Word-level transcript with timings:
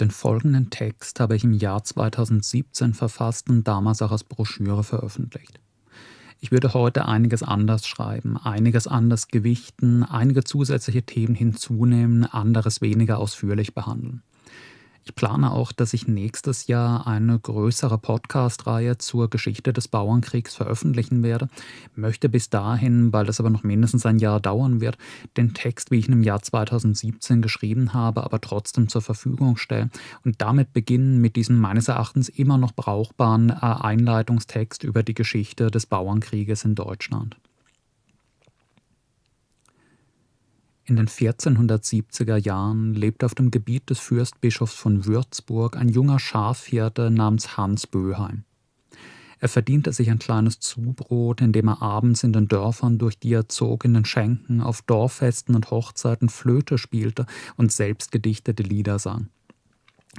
Den 0.00 0.10
folgenden 0.10 0.70
Text 0.70 1.20
habe 1.20 1.36
ich 1.36 1.44
im 1.44 1.52
Jahr 1.52 1.84
2017 1.84 2.94
verfasst 2.94 3.48
und 3.48 3.68
damals 3.68 4.02
auch 4.02 4.10
als 4.10 4.24
Broschüre 4.24 4.82
veröffentlicht. 4.82 5.60
Ich 6.40 6.50
würde 6.50 6.74
heute 6.74 7.06
einiges 7.06 7.42
anders 7.42 7.86
schreiben, 7.86 8.36
einiges 8.36 8.86
anders 8.88 9.28
gewichten, 9.28 10.02
einige 10.02 10.42
zusätzliche 10.42 11.04
Themen 11.04 11.34
hinzunehmen, 11.34 12.24
anderes 12.26 12.80
weniger 12.80 13.18
ausführlich 13.18 13.72
behandeln. 13.72 14.22
Ich 15.06 15.14
plane 15.14 15.52
auch, 15.52 15.72
dass 15.72 15.92
ich 15.92 16.08
nächstes 16.08 16.66
Jahr 16.66 17.06
eine 17.06 17.38
größere 17.38 17.98
Podcast-Reihe 17.98 18.96
zur 18.96 19.28
Geschichte 19.28 19.74
des 19.74 19.86
Bauernkriegs 19.86 20.54
veröffentlichen 20.54 21.22
werde. 21.22 21.50
Möchte 21.94 22.30
bis 22.30 22.48
dahin, 22.48 23.12
weil 23.12 23.26
das 23.26 23.38
aber 23.38 23.50
noch 23.50 23.64
mindestens 23.64 24.06
ein 24.06 24.18
Jahr 24.18 24.40
dauern 24.40 24.80
wird, 24.80 24.96
den 25.36 25.52
Text, 25.52 25.90
wie 25.90 25.98
ich 25.98 26.08
ihn 26.08 26.14
im 26.14 26.22
Jahr 26.22 26.40
2017 26.40 27.42
geschrieben 27.42 27.92
habe, 27.92 28.24
aber 28.24 28.40
trotzdem 28.40 28.88
zur 28.88 29.02
Verfügung 29.02 29.58
stellen 29.58 29.90
und 30.24 30.40
damit 30.40 30.72
beginnen 30.72 31.20
mit 31.20 31.36
diesem 31.36 31.58
meines 31.58 31.88
Erachtens 31.88 32.30
immer 32.30 32.56
noch 32.56 32.72
brauchbaren 32.72 33.50
äh, 33.50 33.56
Einleitungstext 33.60 34.84
über 34.84 35.02
die 35.02 35.14
Geschichte 35.14 35.70
des 35.70 35.84
Bauernkrieges 35.84 36.64
in 36.64 36.76
Deutschland. 36.76 37.36
In 40.86 40.96
den 40.96 41.08
1470er 41.08 42.36
Jahren 42.36 42.92
lebte 42.92 43.24
auf 43.24 43.34
dem 43.34 43.50
Gebiet 43.50 43.88
des 43.88 44.00
Fürstbischofs 44.00 44.74
von 44.74 45.06
Würzburg 45.06 45.76
ein 45.76 45.88
junger 45.88 46.18
Schafhirte 46.18 47.10
namens 47.10 47.56
Hans 47.56 47.86
Böheim. 47.86 48.44
Er 49.40 49.48
verdiente 49.48 49.92
sich 49.92 50.10
ein 50.10 50.18
kleines 50.18 50.60
Zubrot, 50.60 51.40
indem 51.40 51.68
er 51.68 51.82
abends 51.82 52.22
in 52.22 52.32
den 52.32 52.48
Dörfern, 52.48 52.98
durch 52.98 53.18
die 53.18 53.32
er 53.32 53.48
zog, 53.48 53.84
in 53.84 53.94
den 53.94 54.04
Schenken, 54.04 54.60
auf 54.60 54.82
Dorffesten 54.82 55.54
und 55.54 55.70
Hochzeiten 55.70 56.28
Flöte 56.28 56.76
spielte 56.76 57.26
und 57.56 57.72
selbst 57.72 58.12
gedichtete 58.12 58.62
Lieder 58.62 58.98
sang. 58.98 59.28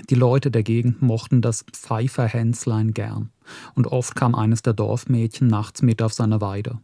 Die 0.10 0.16
Leute 0.16 0.52
der 0.52 0.64
Gegend 0.64 1.02
mochten 1.02 1.42
das 1.42 1.64
Pfeiferhänslein 1.72 2.94
gern, 2.94 3.30
und 3.76 3.88
oft 3.88 4.16
kam 4.16 4.36
eines 4.36 4.62
der 4.62 4.74
Dorfmädchen 4.74 5.48
nachts 5.48 5.82
mit 5.82 6.02
auf 6.02 6.14
seine 6.14 6.42
Weide. 6.42 6.80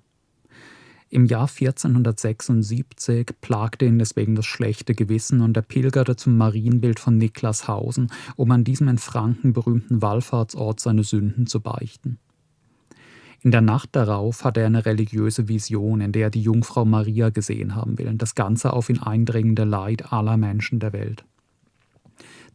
Im 1.13 1.25
Jahr 1.25 1.49
1476 1.49 3.31
plagte 3.41 3.85
ihn 3.85 3.99
deswegen 3.99 4.35
das 4.35 4.45
schlechte 4.45 4.95
Gewissen 4.95 5.41
und 5.41 5.57
er 5.57 5.61
pilgerte 5.61 6.15
zum 6.15 6.37
Marienbild 6.37 7.01
von 7.01 7.17
Niklashausen, 7.17 8.09
um 8.37 8.49
an 8.51 8.63
diesem 8.63 8.87
in 8.87 8.97
Franken 8.97 9.51
berühmten 9.51 10.01
Wallfahrtsort 10.01 10.79
seine 10.79 11.03
Sünden 11.03 11.47
zu 11.47 11.59
beichten. 11.59 12.17
In 13.41 13.51
der 13.51 13.59
Nacht 13.59 13.89
darauf 13.91 14.45
hatte 14.45 14.61
er 14.61 14.67
eine 14.67 14.85
religiöse 14.85 15.49
Vision, 15.49 15.99
in 15.99 16.13
der 16.13 16.27
er 16.27 16.29
die 16.29 16.43
Jungfrau 16.43 16.85
Maria 16.85 17.29
gesehen 17.29 17.75
haben 17.75 17.97
will, 17.97 18.13
das 18.13 18.33
ganze 18.33 18.71
auf 18.71 18.89
ihn 18.89 18.99
eindringende 18.99 19.65
Leid 19.65 20.13
aller 20.13 20.37
Menschen 20.37 20.79
der 20.79 20.93
Welt. 20.93 21.25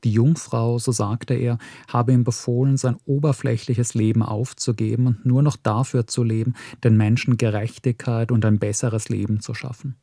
Die 0.06 0.12
Jungfrau, 0.12 0.78
so 0.78 0.92
sagte 0.92 1.34
er, 1.34 1.58
habe 1.88 2.12
ihm 2.12 2.22
befohlen, 2.22 2.76
sein 2.76 2.94
oberflächliches 3.06 3.94
Leben 3.94 4.22
aufzugeben 4.22 5.08
und 5.08 5.26
nur 5.26 5.42
noch 5.42 5.56
dafür 5.56 6.06
zu 6.06 6.22
leben, 6.22 6.54
den 6.84 6.96
Menschen 6.96 7.38
Gerechtigkeit 7.38 8.30
und 8.30 8.44
ein 8.44 8.60
besseres 8.60 9.08
Leben 9.08 9.40
zu 9.40 9.52
schaffen. 9.52 9.96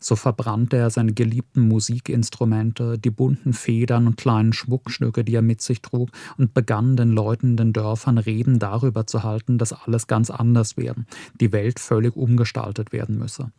So 0.00 0.16
verbrannte 0.16 0.76
er 0.76 0.90
seine 0.90 1.12
geliebten 1.12 1.60
Musikinstrumente, 1.68 2.98
die 2.98 3.12
bunten 3.12 3.52
Federn 3.52 4.08
und 4.08 4.16
kleinen 4.16 4.52
Schmuckstücke, 4.52 5.22
die 5.22 5.36
er 5.36 5.42
mit 5.42 5.62
sich 5.62 5.82
trug, 5.82 6.10
und 6.36 6.52
begann 6.52 6.96
den 6.96 7.12
Leuten 7.12 7.50
in 7.50 7.56
den 7.58 7.72
Dörfern 7.72 8.18
Reden 8.18 8.58
darüber 8.58 9.06
zu 9.06 9.22
halten, 9.22 9.56
dass 9.56 9.72
alles 9.72 10.08
ganz 10.08 10.30
anders 10.30 10.76
werden, 10.76 11.06
die 11.40 11.52
Welt 11.52 11.78
völlig 11.78 12.16
umgestaltet 12.16 12.90
werden 12.90 13.16
müsse. 13.16 13.52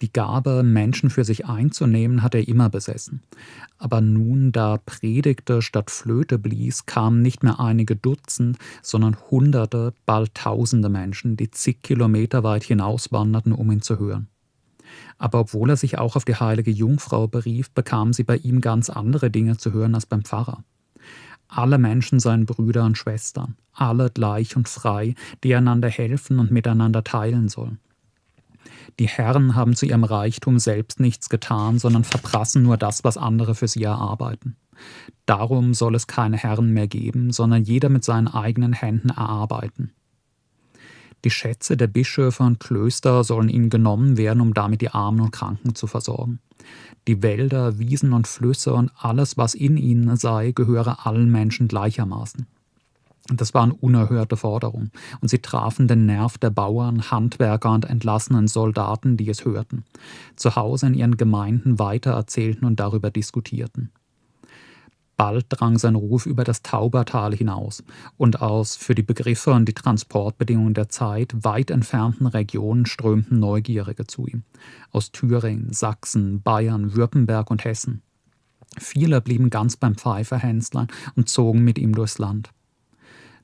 Die 0.00 0.12
Gabe, 0.12 0.62
Menschen 0.62 1.10
für 1.10 1.24
sich 1.24 1.46
einzunehmen, 1.46 2.22
hat 2.22 2.34
er 2.34 2.46
immer 2.46 2.70
besessen. 2.70 3.22
Aber 3.78 4.00
nun, 4.00 4.52
da 4.52 4.78
predigte 4.78 5.60
statt 5.60 5.90
Flöte 5.90 6.38
blies, 6.38 6.86
kamen 6.86 7.20
nicht 7.20 7.42
mehr 7.42 7.58
einige 7.58 7.96
Dutzend, 7.96 8.58
sondern 8.82 9.16
Hunderte, 9.30 9.92
bald 10.06 10.34
Tausende 10.34 10.88
Menschen, 10.88 11.36
die 11.36 11.50
zig 11.50 11.82
Kilometer 11.82 12.44
weit 12.44 12.62
hinauswanderten, 12.62 13.52
um 13.52 13.72
ihn 13.72 13.82
zu 13.82 13.98
hören. 13.98 14.28
Aber 15.18 15.40
obwohl 15.40 15.70
er 15.70 15.76
sich 15.76 15.98
auch 15.98 16.14
auf 16.14 16.24
die 16.24 16.36
heilige 16.36 16.70
Jungfrau 16.70 17.26
berief, 17.26 17.70
bekamen 17.70 18.12
sie 18.12 18.24
bei 18.24 18.36
ihm 18.36 18.60
ganz 18.60 18.90
andere 18.90 19.30
Dinge 19.30 19.56
zu 19.56 19.72
hören 19.72 19.94
als 19.94 20.06
beim 20.06 20.22
Pfarrer. 20.22 20.62
Alle 21.48 21.78
Menschen 21.78 22.20
seien 22.20 22.46
Brüder 22.46 22.84
und 22.84 22.98
Schwestern, 22.98 23.56
alle 23.72 24.10
gleich 24.10 24.54
und 24.56 24.68
frei, 24.68 25.14
die 25.42 25.54
einander 25.54 25.88
helfen 25.88 26.38
und 26.38 26.50
miteinander 26.50 27.02
teilen 27.02 27.48
sollen. 27.48 27.78
Die 28.98 29.08
Herren 29.08 29.54
haben 29.54 29.74
zu 29.74 29.86
ihrem 29.86 30.04
Reichtum 30.04 30.58
selbst 30.58 31.00
nichts 31.00 31.28
getan, 31.28 31.78
sondern 31.78 32.04
verprassen 32.04 32.62
nur 32.62 32.76
das, 32.76 33.04
was 33.04 33.16
andere 33.16 33.54
für 33.54 33.68
sie 33.68 33.82
erarbeiten. 33.82 34.56
Darum 35.26 35.74
soll 35.74 35.94
es 35.94 36.06
keine 36.06 36.36
Herren 36.36 36.72
mehr 36.72 36.88
geben, 36.88 37.32
sondern 37.32 37.62
jeder 37.62 37.88
mit 37.88 38.04
seinen 38.04 38.28
eigenen 38.28 38.72
Händen 38.72 39.10
erarbeiten. 39.10 39.92
Die 41.24 41.30
Schätze 41.30 41.76
der 41.76 41.88
Bischöfe 41.88 42.44
und 42.44 42.60
Klöster 42.60 43.24
sollen 43.24 43.48
ihnen 43.48 43.70
genommen 43.70 44.16
werden, 44.16 44.40
um 44.40 44.54
damit 44.54 44.80
die 44.80 44.90
Armen 44.90 45.20
und 45.20 45.32
Kranken 45.32 45.74
zu 45.74 45.88
versorgen. 45.88 46.38
Die 47.08 47.22
Wälder, 47.22 47.78
Wiesen 47.78 48.12
und 48.12 48.28
Flüsse 48.28 48.72
und 48.72 48.92
alles, 48.96 49.36
was 49.36 49.54
in 49.54 49.76
ihnen 49.76 50.16
sei, 50.16 50.52
gehöre 50.52 51.06
allen 51.06 51.30
Menschen 51.30 51.66
gleichermaßen. 51.66 52.46
Das 53.30 53.52
waren 53.52 53.72
unerhörte 53.72 54.38
Forderungen, 54.38 54.90
und 55.20 55.28
sie 55.28 55.40
trafen 55.40 55.86
den 55.86 56.06
Nerv 56.06 56.38
der 56.38 56.50
Bauern, 56.50 57.10
Handwerker 57.10 57.72
und 57.72 57.84
entlassenen 57.84 58.48
Soldaten, 58.48 59.18
die 59.18 59.28
es 59.28 59.44
hörten, 59.44 59.84
zu 60.34 60.56
Hause 60.56 60.86
in 60.86 60.94
ihren 60.94 61.16
Gemeinden 61.18 61.78
weitererzählten 61.78 62.66
und 62.66 62.80
darüber 62.80 63.10
diskutierten. 63.10 63.90
Bald 65.18 65.46
drang 65.48 65.78
sein 65.78 65.96
Ruf 65.96 66.26
über 66.26 66.44
das 66.44 66.62
Taubertal 66.62 67.34
hinaus 67.34 67.82
und 68.16 68.40
aus 68.40 68.76
für 68.76 68.94
die 68.94 69.02
Begriffe 69.02 69.50
und 69.50 69.66
die 69.66 69.74
Transportbedingungen 69.74 70.74
der 70.74 70.88
Zeit 70.88 71.34
weit 71.42 71.70
entfernten 71.70 72.28
Regionen 72.28 72.86
strömten 72.86 73.40
Neugierige 73.40 74.06
zu 74.06 74.28
ihm. 74.28 74.44
Aus 74.92 75.10
Thüringen, 75.10 75.72
Sachsen, 75.72 76.40
Bayern, 76.40 76.94
Württemberg 76.94 77.50
und 77.50 77.64
Hessen. 77.64 78.02
Viele 78.78 79.20
blieben 79.20 79.50
ganz 79.50 79.76
beim 79.76 79.96
Pfeiferhänslern 79.96 80.86
und 81.16 81.28
zogen 81.28 81.64
mit 81.64 81.78
ihm 81.78 81.94
durchs 81.94 82.18
Land. 82.18 82.50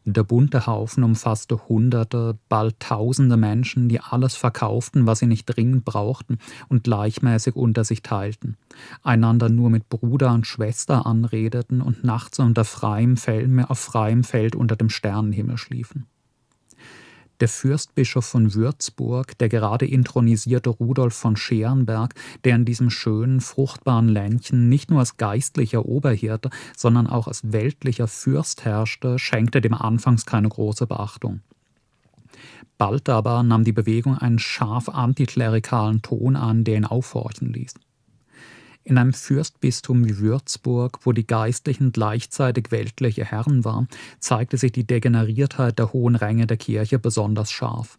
Der 0.06 0.22
bunte 0.22 0.66
Haufen 0.66 1.02
umfasste 1.02 1.66
Hunderte, 1.66 2.38
bald 2.50 2.78
Tausende 2.78 3.38
Menschen, 3.38 3.88
die 3.88 4.00
alles 4.00 4.36
verkauften, 4.36 5.06
was 5.06 5.20
sie 5.20 5.26
nicht 5.26 5.46
dringend 5.46 5.86
brauchten 5.86 6.38
und 6.68 6.84
gleichmäßig 6.84 7.56
unter 7.56 7.84
sich 7.84 8.02
teilten, 8.02 8.58
einander 9.02 9.48
nur 9.48 9.70
mit 9.70 9.88
Bruder 9.88 10.32
und 10.34 10.46
Schwester 10.46 11.06
anredeten 11.06 11.80
und 11.80 12.04
nachts 12.04 12.38
unter 12.38 12.66
freiem 12.66 13.16
Feld, 13.16 13.48
auf 13.70 13.78
freiem 13.78 14.24
Feld 14.24 14.54
unter 14.54 14.76
dem 14.76 14.90
Sternenhimmel 14.90 15.56
schliefen. 15.56 16.06
Der 17.40 17.48
Fürstbischof 17.48 18.24
von 18.24 18.54
Würzburg, 18.54 19.36
der 19.38 19.48
gerade 19.48 19.86
intronisierte 19.86 20.70
Rudolf 20.70 21.14
von 21.14 21.36
Scherenberg, 21.36 22.14
der 22.44 22.54
in 22.54 22.64
diesem 22.64 22.90
schönen, 22.90 23.40
fruchtbaren 23.40 24.08
Ländchen 24.08 24.68
nicht 24.68 24.90
nur 24.90 25.00
als 25.00 25.16
geistlicher 25.16 25.84
Oberhirte, 25.84 26.50
sondern 26.76 27.06
auch 27.08 27.26
als 27.26 27.52
weltlicher 27.52 28.06
Fürst 28.06 28.64
herrschte, 28.64 29.18
schenkte 29.18 29.60
dem 29.60 29.74
anfangs 29.74 30.26
keine 30.26 30.48
große 30.48 30.86
Beachtung. 30.86 31.40
Bald 32.78 33.08
aber 33.08 33.42
nahm 33.42 33.64
die 33.64 33.72
Bewegung 33.72 34.18
einen 34.18 34.38
scharf 34.38 34.88
antiklerikalen 34.88 36.02
Ton 36.02 36.36
an, 36.36 36.64
der 36.64 36.76
ihn 36.76 36.84
aufhorchen 36.84 37.52
ließ. 37.52 37.74
In 38.84 38.98
einem 38.98 39.14
Fürstbistum 39.14 40.04
wie 40.04 40.18
Würzburg, 40.18 40.98
wo 41.02 41.12
die 41.12 41.26
Geistlichen 41.26 41.90
gleichzeitig 41.90 42.70
weltliche 42.70 43.24
Herren 43.24 43.64
waren, 43.64 43.88
zeigte 44.20 44.58
sich 44.58 44.72
die 44.72 44.86
Degeneriertheit 44.86 45.78
der 45.78 45.94
hohen 45.94 46.16
Ränge 46.16 46.46
der 46.46 46.58
Kirche 46.58 46.98
besonders 46.98 47.50
scharf. 47.50 47.98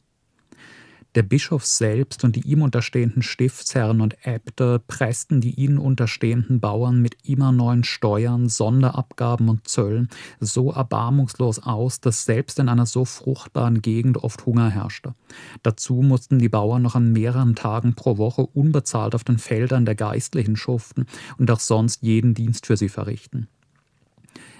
Der 1.16 1.24
Bischof 1.24 1.66
selbst 1.66 2.26
und 2.26 2.36
die 2.36 2.42
ihm 2.42 2.62
unterstehenden 2.62 3.22
Stiftsherren 3.22 4.02
und 4.02 4.18
Äbte 4.28 4.82
pressten 4.86 5.40
die 5.40 5.52
ihnen 5.52 5.78
unterstehenden 5.78 6.60
Bauern 6.60 7.02
mit 7.02 7.16
immer 7.24 7.54
neuen 7.54 7.86
Steuern, 7.86 8.50
Sonderabgaben 8.50 9.48
und 9.48 9.66
Zöllen 9.66 10.10
so 10.42 10.74
erbarmungslos 10.74 11.60
aus, 11.60 12.02
dass 12.02 12.26
selbst 12.26 12.60
in 12.60 12.68
einer 12.68 12.86
so 12.86 13.06
fruchtbaren 13.06 13.82
Gegend 13.82 14.18
oft 14.18 14.46
Hunger 14.46 14.70
herrschte. 14.70 15.16
Dazu 15.64 16.02
mussten 16.02 16.38
die 16.38 16.50
Bauern 16.50 16.82
noch 16.82 16.96
an 16.96 17.14
mehreren 17.14 17.56
Tagen 17.56 17.96
pro 17.96 18.18
Woche 18.18 18.46
unbezahlt 18.46 19.16
auf 19.16 19.24
den 19.24 19.38
Feldern 19.38 19.86
der 19.86 19.96
Geistlichen 19.96 20.58
schuften 20.58 21.06
und 21.38 21.50
auch 21.50 21.62
sonst 21.62 22.04
jeden 22.04 22.34
Dienst 22.34 22.66
für 22.66 22.76
sie 22.76 22.90
verrichten. 22.90 23.48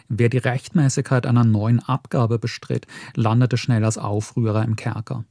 Wer 0.08 0.30
die 0.30 0.38
Rechtmäßigkeit 0.38 1.26
einer 1.26 1.44
neuen 1.44 1.82
Abgabe 1.82 2.40
bestritt, 2.40 2.88
landete 3.14 3.58
schnell 3.58 3.84
als 3.84 3.98
Aufrührer 3.98 4.64
im 4.64 4.78
Kerker. 4.78 5.26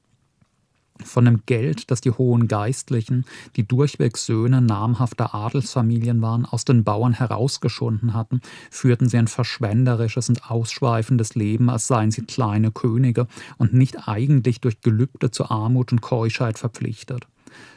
Von 1.03 1.25
dem 1.25 1.43
Geld, 1.45 1.91
das 1.91 2.01
die 2.01 2.13
hohen 2.13 2.47
Geistlichen, 2.47 3.25
die 3.57 3.67
durchweg 3.67 4.17
Söhne 4.17 4.61
namhafter 4.61 5.35
Adelsfamilien 5.35 6.23
waren, 6.23 6.45
aus 6.45 6.65
den 6.65 6.85
Bauern 6.85 7.15
herausgeschunden 7.15 8.15
hatten, 8.15 8.41
führten 8.71 9.09
sie 9.09 9.19
ein 9.19 9.27
verschwenderisches 9.27 10.29
und 10.29 10.49
ausschweifendes 10.51 11.35
Leben, 11.35 11.69
als 11.69 11.89
seien 11.89 12.13
sie 12.13 12.23
kleine 12.23 12.71
Könige 12.71 13.27
und 13.59 13.75
nicht 13.75 14.09
eigentlich 14.09 14.61
durch 14.61 14.83
Gelübde 14.83 15.33
zur 15.33 15.51
Armut 15.51 15.91
und 15.91 16.01
Keuschheit 16.01 16.59
verpflichtet. 16.61 17.27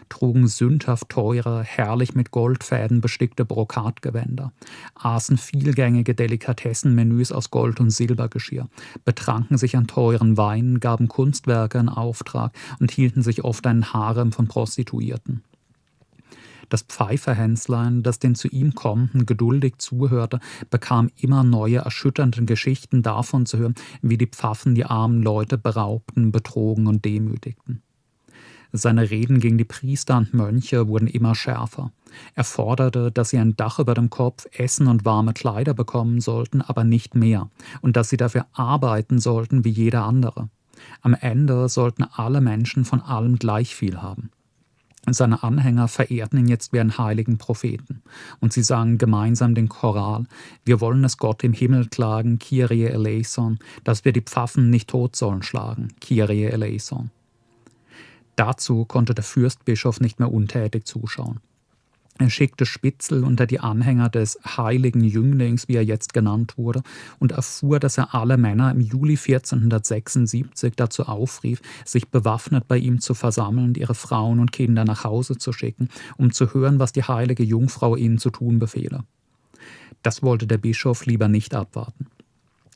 Trugen 0.10 0.48
sündhaft 0.48 1.10
teure, 1.10 1.64
herrlich 1.64 2.16
mit 2.16 2.32
Goldfäden 2.32 3.02
bestickte 3.02 3.46
Brokatgewänder, 3.46 4.52
aßen 4.96 5.38
vielgängige 5.38 6.16
Delikatessenmenüs 6.16 7.32
aus 7.32 7.52
Gold- 7.52 7.80
und 7.80 7.90
Silbergeschirr, 7.90 8.68
betranken 9.06 9.58
sich 9.58 9.76
an 9.76 9.88
teuren 9.88 10.38
Weinen, 10.38 10.80
gaben 10.80 11.08
Kunstwerke 11.08 11.78
in 11.78 11.90
Auftrag 11.90 12.54
und 12.80 12.92
hielten 12.92 13.22
sich 13.22 13.44
oft 13.44 13.66
einen 13.68 13.94
Harem 13.94 14.32
von 14.32 14.48
Prostituierten. 14.48 15.44
Das 16.70 16.82
Pfeiferhänslein, 16.82 18.04
das 18.04 18.20
den 18.20 18.36
zu 18.36 18.50
ihm 18.50 18.76
Kommenden 18.76 19.26
geduldig 19.26 19.76
zuhörte, 19.78 20.40
bekam 20.70 21.10
immer 21.18 21.44
neue 21.44 21.78
erschütternde 21.78 22.44
Geschichten 22.44 23.04
davon 23.04 23.46
zu 23.46 23.58
hören, 23.58 23.76
wie 24.02 24.18
die 24.18 24.28
Pfaffen 24.28 24.76
die 24.76 24.86
armen 24.86 25.22
Leute 25.22 25.58
beraubten, 25.58 26.32
betrogen 26.32 26.88
und 26.88 27.06
demütigten. 27.06 27.84
Seine 28.72 29.10
Reden 29.10 29.40
gegen 29.40 29.58
die 29.58 29.66
Priester 29.66 30.18
und 30.18 30.34
Mönche 30.34 30.88
wurden 30.88 31.08
immer 31.08 31.36
schärfer. 31.36 31.92
Er 32.36 32.44
forderte, 32.44 33.12
dass 33.12 33.30
sie 33.30 33.38
ein 33.38 33.56
Dach 33.56 33.80
über 33.80 33.94
dem 33.94 34.10
Kopf, 34.10 34.46
Essen 34.52 34.88
und 34.88 35.06
warme 35.06 35.34
Kleider 35.34 35.74
bekommen 35.74 36.20
sollten, 36.22 36.62
aber 36.62 36.84
nicht 36.84 37.16
mehr, 37.16 37.50
und 37.82 37.96
dass 37.96 38.10
sie 38.10 38.18
dafür 38.18 38.46
arbeiten 38.54 39.20
sollten 39.20 39.64
wie 39.64 39.70
jeder 39.70 40.04
andere. 40.04 40.50
Am 41.02 41.14
Ende 41.14 41.70
sollten 41.70 42.04
alle 42.04 42.42
Menschen 42.42 42.86
von 42.86 43.02
allem 43.02 43.38
gleich 43.38 43.76
viel 43.76 44.02
haben. 44.02 44.30
Seine 45.10 45.42
Anhänger 45.42 45.88
verehrten 45.88 46.38
ihn 46.38 46.50
jetzt 46.50 46.74
wie 46.74 46.82
einen 46.82 46.98
heiligen 46.98 47.38
Propheten. 47.38 48.02
Und 48.42 48.52
sie 48.52 48.64
sangen 48.64 48.98
gemeinsam 48.98 49.56
den 49.56 49.70
Choral: 49.70 50.26
Wir 50.66 50.82
wollen 50.82 51.04
es 51.06 51.18
Gott 51.18 51.46
im 51.46 51.54
Himmel 51.54 51.88
klagen, 51.88 52.40
Kyrie 52.40 52.86
eleison, 52.86 53.58
dass 53.86 54.04
wir 54.04 54.12
die 54.12 54.22
Pfaffen 54.22 54.70
nicht 54.70 54.90
tot 54.90 55.16
sollen 55.16 55.44
schlagen, 55.44 55.94
Kyrie 56.02 56.46
eleison. 56.46 57.10
Dazu 58.38 58.86
konnte 58.86 59.16
der 59.16 59.24
Fürstbischof 59.24 60.00
nicht 60.00 60.20
mehr 60.20 60.32
untätig 60.32 60.86
zuschauen. 60.86 61.40
Er 62.20 62.30
schickte 62.30 62.66
Spitzel 62.66 63.24
unter 63.24 63.46
die 63.46 63.60
Anhänger 63.60 64.10
des 64.10 64.40
heiligen 64.46 65.04
Jünglings, 65.04 65.68
wie 65.68 65.76
er 65.76 65.84
jetzt 65.84 66.14
genannt 66.14 66.58
wurde, 66.58 66.82
und 67.20 67.32
erfuhr, 67.32 67.80
dass 67.80 67.98
er 67.98 68.16
alle 68.16 68.38
Männer 68.38 68.72
im 68.72 68.80
Juli 68.80 69.14
1476 69.14 70.74
dazu 70.76 71.04
aufrief, 71.04 71.62
sich 71.84 72.10
bewaffnet 72.10 72.68
bei 72.68 72.78
ihm 72.78 73.02
zu 73.02 73.14
versammeln 73.14 73.70
und 73.70 73.78
ihre 73.78 73.96
Frauen 73.96 74.40
und 74.40 74.52
Kinder 74.52 74.86
nach 74.86 75.04
Hause 75.04 75.38
zu 75.38 75.52
schicken, 75.52 75.90
um 76.18 76.32
zu 76.32 76.54
hören, 76.54 76.80
was 76.80 76.92
die 76.92 77.04
heilige 77.04 77.44
Jungfrau 77.44 77.96
ihnen 77.96 78.18
zu 78.18 78.30
tun 78.30 78.60
befehle. 78.60 79.04
Das 80.04 80.24
wollte 80.24 80.48
der 80.48 80.58
Bischof 80.58 81.06
lieber 81.06 81.28
nicht 81.28 81.54
abwarten. 81.54 82.08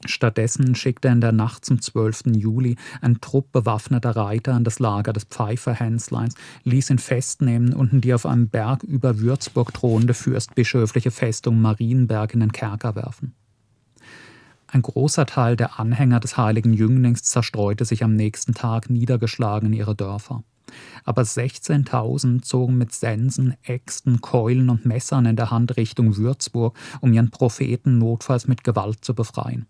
Stattdessen 0.06 0.76
schickte 0.76 1.08
er 1.08 1.14
in 1.14 1.22
der 1.22 1.32
Nacht 1.32 1.66
zum 1.66 1.82
12. 1.82 2.36
Juli 2.36 2.76
einen 3.02 3.22
Trupp 3.22 3.52
bewaffneter 3.52 4.16
Reiter 4.16 4.54
an 4.54 4.64
das 4.64 4.80
Lager 4.80 5.14
des 5.14 5.26
Pfeiferhänsleins, 5.26 6.36
ließ 6.64 6.90
ihn 6.90 7.00
festnehmen 7.00 7.74
und 7.74 7.94
in 7.94 8.02
die 8.02 8.14
auf 8.14 8.26
einem 8.26 8.50
Berg 8.50 8.84
über 8.84 9.20
Würzburg 9.20 9.74
drohende 9.74 10.14
fürstbischöfliche 10.14 11.12
Festung 11.12 11.62
Marienberg 11.62 12.34
in 12.34 12.40
den 12.42 12.52
Kerker 12.52 12.96
werfen. 12.96 13.34
Ein 14.68 14.82
großer 14.84 15.26
Teil 15.26 15.58
der 15.58 15.80
Anhänger 15.80 16.22
des 16.22 16.38
heiligen 16.38 16.74
Jünglings 16.74 17.24
zerstreute 17.24 17.84
sich 17.84 18.06
am 18.06 18.16
nächsten 18.16 18.54
Tag 18.54 18.90
niedergeschlagen 18.90 19.68
in 19.68 19.74
ihre 19.74 19.96
Dörfer. 19.96 20.44
Aber 21.04 21.24
16.000 21.24 22.42
zogen 22.42 22.78
mit 22.78 22.94
Sensen, 22.94 23.56
Äxten, 23.64 24.22
Keulen 24.22 24.70
und 24.70 24.86
Messern 24.86 25.26
in 25.26 25.36
der 25.36 25.52
Hand 25.52 25.76
Richtung 25.76 26.16
Würzburg, 26.16 26.78
um 27.02 27.12
ihren 27.12 27.32
Propheten 27.32 27.98
notfalls 27.98 28.48
mit 28.48 28.64
Gewalt 28.64 29.04
zu 29.04 29.14
befreien. 29.14 29.66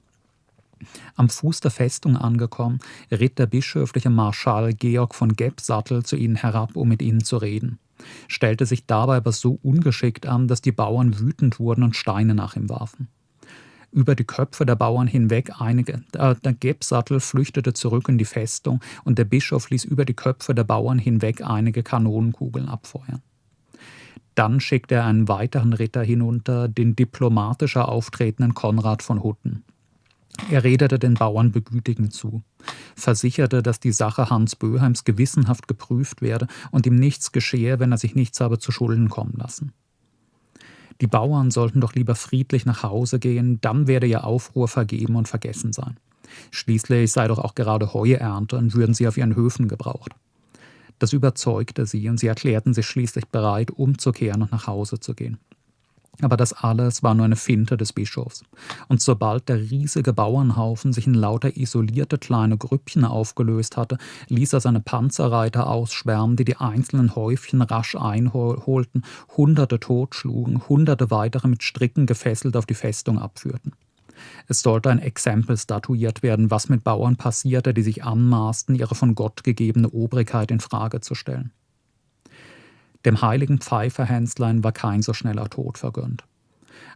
Am 1.16 1.30
Fuß 1.30 1.60
der 1.60 1.72
Festung 1.72 2.18
angekommen, 2.18 2.80
ritt 3.12 3.40
der 3.40 3.46
bischöfliche 3.46 4.10
Marschall 4.10 4.74
Georg 4.74 5.16
von 5.16 5.36
Gebsattel 5.36 6.04
zu 6.04 6.16
ihnen 6.16 6.36
herab, 6.36 6.76
um 6.76 6.88
mit 6.88 7.02
ihnen 7.02 7.24
zu 7.24 7.38
reden, 7.38 7.80
stellte 8.28 8.66
sich 8.66 8.86
dabei 8.86 9.18
aber 9.18 9.32
so 9.32 9.60
ungeschickt 9.64 10.26
an, 10.26 10.48
dass 10.48 10.62
die 10.62 10.72
Bauern 10.72 11.20
wütend 11.20 11.60
wurden 11.60 11.84
und 11.84 11.96
Steine 11.96 12.36
nach 12.36 12.56
ihm 12.56 12.70
warfen. 12.70 13.08
Über 13.92 14.16
die 14.16 14.24
Köpfe 14.24 14.66
der 14.66 14.76
Bauern 14.76 15.08
hinweg 15.08 15.52
einige, 15.60 16.02
äh, 16.14 16.36
der 16.36 16.54
Gebsattel 16.54 17.20
flüchtete 17.20 17.74
zurück 17.74 18.08
in 18.08 18.18
die 18.18 18.26
Festung 18.26 18.80
und 19.04 19.18
der 19.18 19.26
Bischof 19.26 19.70
ließ 19.70 19.84
über 19.84 20.06
die 20.06 20.14
Köpfe 20.14 20.56
der 20.56 20.64
Bauern 20.64 20.98
hinweg 20.98 21.42
einige 21.42 21.84
Kanonenkugeln 21.84 22.70
abfeuern. 22.70 23.22
Dann 24.36 24.62
schickte 24.62 24.96
er 24.96 25.06
einen 25.06 25.28
weiteren 25.28 25.74
Ritter 25.74 26.04
hinunter, 26.04 26.70
den 26.70 26.96
diplomatischer 26.96 27.90
auftretenden 27.90 28.54
Konrad 28.54 29.04
von 29.04 29.24
Hutten. 29.24 29.64
Er 30.50 30.64
redete 30.64 31.00
den 31.00 31.14
Bauern 31.14 31.52
begütigend 31.52 32.14
zu, 32.14 32.44
versicherte, 32.96 33.62
dass 33.64 33.80
die 33.80 33.92
Sache 33.92 34.30
Hans 34.30 34.56
Böheims 34.56 35.04
gewissenhaft 35.04 35.68
geprüft 35.68 36.22
werde 36.22 36.48
und 36.72 36.86
ihm 36.86 36.96
nichts 36.96 37.32
geschehe, 37.32 37.80
wenn 37.80 37.92
er 37.92 37.98
sich 37.98 38.16
nichts 38.16 38.40
habe 38.40 38.60
zu 38.60 38.72
Schulden 38.72 39.10
kommen 39.10 39.34
lassen. 39.38 39.74
Die 41.00 41.08
Bauern 41.08 41.50
sollten 41.50 41.82
doch 41.82 41.96
lieber 41.96 42.16
friedlich 42.16 42.66
nach 42.66 42.84
Hause 42.84 43.20
gehen, 43.20 43.60
dann 43.62 43.88
werde 43.88 44.08
ihr 44.08 44.24
Aufruhr 44.24 44.68
vergeben 44.68 45.16
und 45.16 45.28
vergessen 45.28 45.74
sein. 45.74 45.98
Schließlich 46.52 47.12
sei 47.12 47.28
doch 47.28 47.40
auch 47.40 47.56
gerade 47.56 47.94
Heuernte 47.94 48.58
und 48.58 48.76
würden 48.76 48.94
sie 48.94 49.08
auf 49.08 49.18
ihren 49.18 49.36
Höfen 49.36 49.68
gebraucht. 49.68 50.12
Das 51.00 51.14
überzeugte 51.14 51.88
sie 51.88 52.08
und 52.10 52.20
sie 52.20 52.28
erklärten 52.28 52.76
sich 52.76 52.86
schließlich 52.86 53.28
bereit, 53.28 53.72
umzukehren 53.72 54.44
und 54.44 54.52
nach 54.52 54.68
Hause 54.68 55.00
zu 55.00 55.16
gehen. 55.16 55.40
Aber 56.20 56.38
das 56.38 56.54
alles 56.54 57.04
war 57.04 57.16
nur 57.16 57.26
eine 57.26 57.36
Finte 57.36 57.78
des 57.78 57.94
Bischofs. 57.94 58.44
Und 58.90 59.02
sobald 59.02 59.48
der 59.50 59.60
riesige 59.60 60.14
Bauernhaufen 60.14 60.94
sich 60.94 61.08
in 61.08 61.14
lauter 61.14 61.56
isolierte 61.56 62.18
kleine 62.18 62.58
Grüppchen 62.58 63.06
aufgelöst 63.06 63.78
hatte, 63.78 63.98
ließ 64.28 64.54
er 64.54 64.60
seine 64.60 64.82
Panzerreiter 64.82 65.68
ausschwärmen, 65.68 66.36
die 66.36 66.46
die 66.46 66.58
einzelnen 66.58 67.16
Häufchen 67.16 67.62
rasch 67.62 67.96
einholten, 67.96 69.04
Hunderte 69.38 69.80
totschlugen, 69.80 70.68
Hunderte 70.68 71.10
weitere 71.12 71.48
mit 71.48 71.64
Stricken 71.64 72.06
gefesselt 72.06 72.58
auf 72.58 72.66
die 72.66 72.76
Festung 72.76 73.18
abführten. 73.18 73.74
Es 74.48 74.62
sollte 74.62 74.90
ein 74.90 75.00
Exempel 75.00 75.58
statuiert 75.58 76.22
werden, 76.22 76.52
was 76.52 76.70
mit 76.70 76.84
Bauern 76.84 77.16
passierte, 77.16 77.74
die 77.74 77.82
sich 77.82 78.04
anmaßten, 78.04 78.76
ihre 78.76 78.94
von 78.94 79.16
Gott 79.16 79.44
gegebene 79.44 79.90
Obrigkeit 79.90 80.52
in 80.52 80.60
Frage 80.60 81.02
zu 81.02 81.16
stellen. 81.16 81.52
Dem 83.06 83.22
heiligen 83.22 83.60
Pfeiferhänslein 83.60 84.64
war 84.64 84.72
kein 84.72 85.02
so 85.02 85.14
schneller 85.14 85.50
Tod 85.50 85.78
vergönnt. 85.78 86.24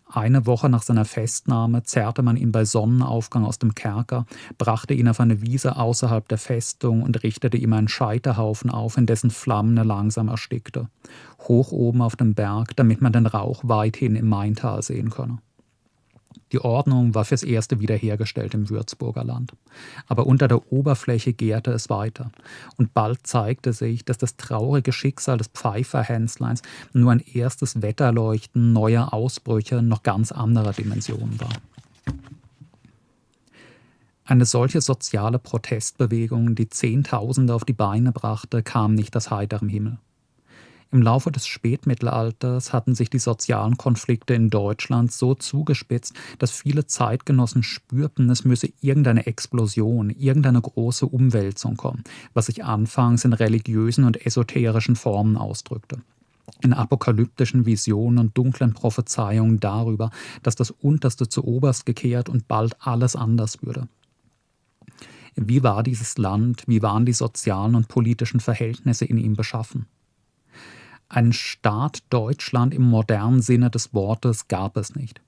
Eine 0.08 0.46
Woche 0.46 0.70
nach 0.70 0.84
seiner 0.84 1.06
Festnahme 1.06 1.84
zerrte 1.84 2.22
man 2.22 2.38
ihn 2.38 2.52
bei 2.52 2.64
Sonnenaufgang 2.64 3.44
aus 3.44 3.58
dem 3.58 3.74
Kerker, 3.74 4.26
brachte 4.58 4.94
ihn 4.94 5.08
auf 5.08 5.20
eine 5.20 5.42
Wiese 5.42 5.78
außerhalb 5.78 6.28
der 6.28 6.38
Festung 6.38 7.02
und 7.02 7.24
richtete 7.24 7.58
ihm 7.58 7.74
einen 7.74 7.88
Scheiterhaufen 7.88 8.70
auf, 8.70 8.98
in 8.98 9.08
dessen 9.08 9.32
Flammen 9.32 9.76
er 9.78 9.86
langsam 9.86 10.28
erstickte. 10.28 10.90
Hoch 11.48 11.72
oben 11.72 12.02
auf 12.02 12.16
dem 12.16 12.36
Berg, 12.36 12.76
damit 12.76 13.02
man 13.02 13.14
den 13.14 13.26
Rauch 13.26 13.62
weithin 13.64 14.16
im 14.16 14.30
Maintal 14.30 14.82
sehen 14.84 15.10
könne. 15.10 15.40
Die 16.52 16.60
Ordnung 16.60 17.16
war 17.16 17.26
fürs 17.26 17.44
erste 17.44 17.80
wiederhergestellt 17.80 18.54
im 18.54 18.70
Würzburger 18.70 19.24
Land. 19.24 19.54
Aber 20.08 20.28
unter 20.28 20.48
der 20.48 20.72
Oberfläche 20.72 21.34
gärte 21.34 21.72
es 21.72 21.90
weiter. 21.90 22.32
Und 22.78 22.94
bald 22.94 23.26
zeigte 23.26 23.74
sich, 23.74 24.06
dass 24.06 24.18
das 24.18 24.38
traurige 24.38 24.92
Schicksal 24.92 25.38
des 25.38 25.48
Pfeiferhänsleins 25.48 26.62
nur 26.94 27.12
ein 27.12 27.20
erstes 27.20 27.82
Wetterleuchten 27.82 28.74
neuer 28.74 29.12
Ausbrüche 29.14 29.82
noch 29.82 30.04
ganz 30.04 30.32
anderer 30.32 30.74
Dimensionen 30.74 31.40
war. 31.40 31.50
Eine 34.28 34.46
solche 34.46 34.82
soziale 34.82 35.38
Protestbewegung, 35.38 36.56
die 36.56 36.70
Zehntausende 36.70 37.54
auf 37.54 37.64
die 37.64 37.74
Beine 37.74 38.12
brachte, 38.12 38.64
kam 38.64 38.96
nicht 38.96 39.16
aus 39.16 39.30
heiterem 39.30 39.70
Himmel. 39.70 40.00
Im 40.96 41.02
Laufe 41.02 41.30
des 41.30 41.46
Spätmittelalters 41.46 42.72
hatten 42.72 42.96
sich 42.96 43.10
die 43.10 43.20
sozialen 43.20 43.76
Konflikte 43.76 44.34
in 44.34 44.50
Deutschland 44.50 45.12
so 45.12 45.36
zugespitzt, 45.36 46.14
dass 46.40 46.52
viele 46.52 46.88
Zeitgenossen 46.88 47.64
spürten, 47.64 48.30
es 48.30 48.46
müsse 48.46 48.70
irgendeine 48.80 49.26
Explosion, 49.26 50.10
irgendeine 50.10 50.62
große 50.62 51.06
Umwälzung 51.06 51.76
kommen, 51.76 52.06
was 52.34 52.46
sich 52.46 52.64
anfangs 52.64 53.26
in 53.26 53.34
religiösen 53.34 54.06
und 54.06 54.26
esoterischen 54.26 54.96
Formen 54.96 55.36
ausdrückte 55.36 55.98
in 56.62 56.72
apokalyptischen 56.72 57.66
Visionen 57.66 58.18
und 58.18 58.38
dunklen 58.38 58.74
Prophezeiungen 58.74 59.60
darüber, 59.60 60.12
dass 60.44 60.56
das 60.56 60.72
Unterste 60.72 61.28
zu 61.28 61.44
Oberst 61.44 61.86
gekehrt 61.86 62.30
und 62.30 62.48
bald 62.48 62.78
alles 62.80 63.18
anders 63.18 63.62
würde. 63.64 63.90
Wie 65.36 65.62
war 65.62 65.84
dieses 65.84 66.18
Land, 66.18 66.64
wie 66.68 66.82
waren 66.82 67.06
die 67.06 67.12
sozialen 67.12 67.76
und 67.76 67.90
politischen 67.90 68.40
Verhältnisse 68.40 69.04
in 69.04 69.18
ihm 69.18 69.34
beschaffen? 69.34 69.88
Ein 71.08 71.34
Staat 71.34 72.00
Deutschland 72.10 72.74
im 72.74 72.82
modernen 72.82 73.42
Sinne 73.42 73.70
des 73.70 73.94
Wortes 73.94 74.48
gab 74.48 74.76
es 74.78 74.96
nicht. 74.96 75.22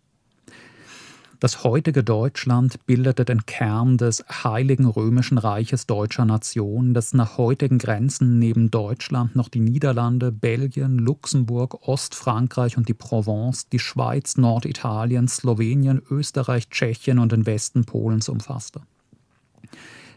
Das 1.40 1.64
heutige 1.64 2.04
Deutschland 2.04 2.84
bildete 2.88 3.24
den 3.24 3.46
Kern 3.46 4.00
des 4.00 4.26
Heiligen 4.28 4.88
Römischen 4.88 5.38
Reiches 5.38 5.86
deutscher 5.86 6.26
Nation, 6.26 6.96
das 6.96 7.14
nach 7.14 7.38
heutigen 7.38 7.78
Grenzen 7.78 8.40
neben 8.40 8.72
Deutschland 8.72 9.36
noch 9.36 9.48
die 9.48 9.60
Niederlande, 9.60 10.32
Belgien, 10.32 10.98
Luxemburg, 10.98 11.88
Ostfrankreich 11.88 12.76
und 12.76 12.90
die 12.90 12.96
Provence, 12.96 13.70
die 13.70 13.78
Schweiz, 13.78 14.38
Norditalien, 14.38 15.28
Slowenien, 15.28 16.02
Österreich, 16.10 16.70
Tschechien 16.70 17.20
und 17.20 17.32
den 17.32 17.46
Westen 17.46 17.86
Polens 17.86 18.30
umfasste. 18.30 18.82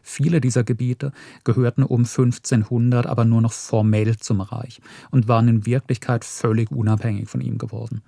Viele 0.02 0.40
dieser 0.40 0.64
Gebiete 0.64 1.12
gehörten 1.44 1.82
um 1.82 2.00
1500 2.00 3.06
aber 3.06 3.24
nur 3.24 3.40
noch 3.40 3.52
formell 3.52 4.16
zum 4.16 4.40
Reich 4.40 4.80
und 5.10 5.28
waren 5.28 5.48
in 5.48 5.66
Wirklichkeit 5.66 6.24
völlig 6.24 6.70
unabhängig 6.70 7.28
von 7.28 7.40
ihm 7.40 7.58
geworden. 7.58 8.02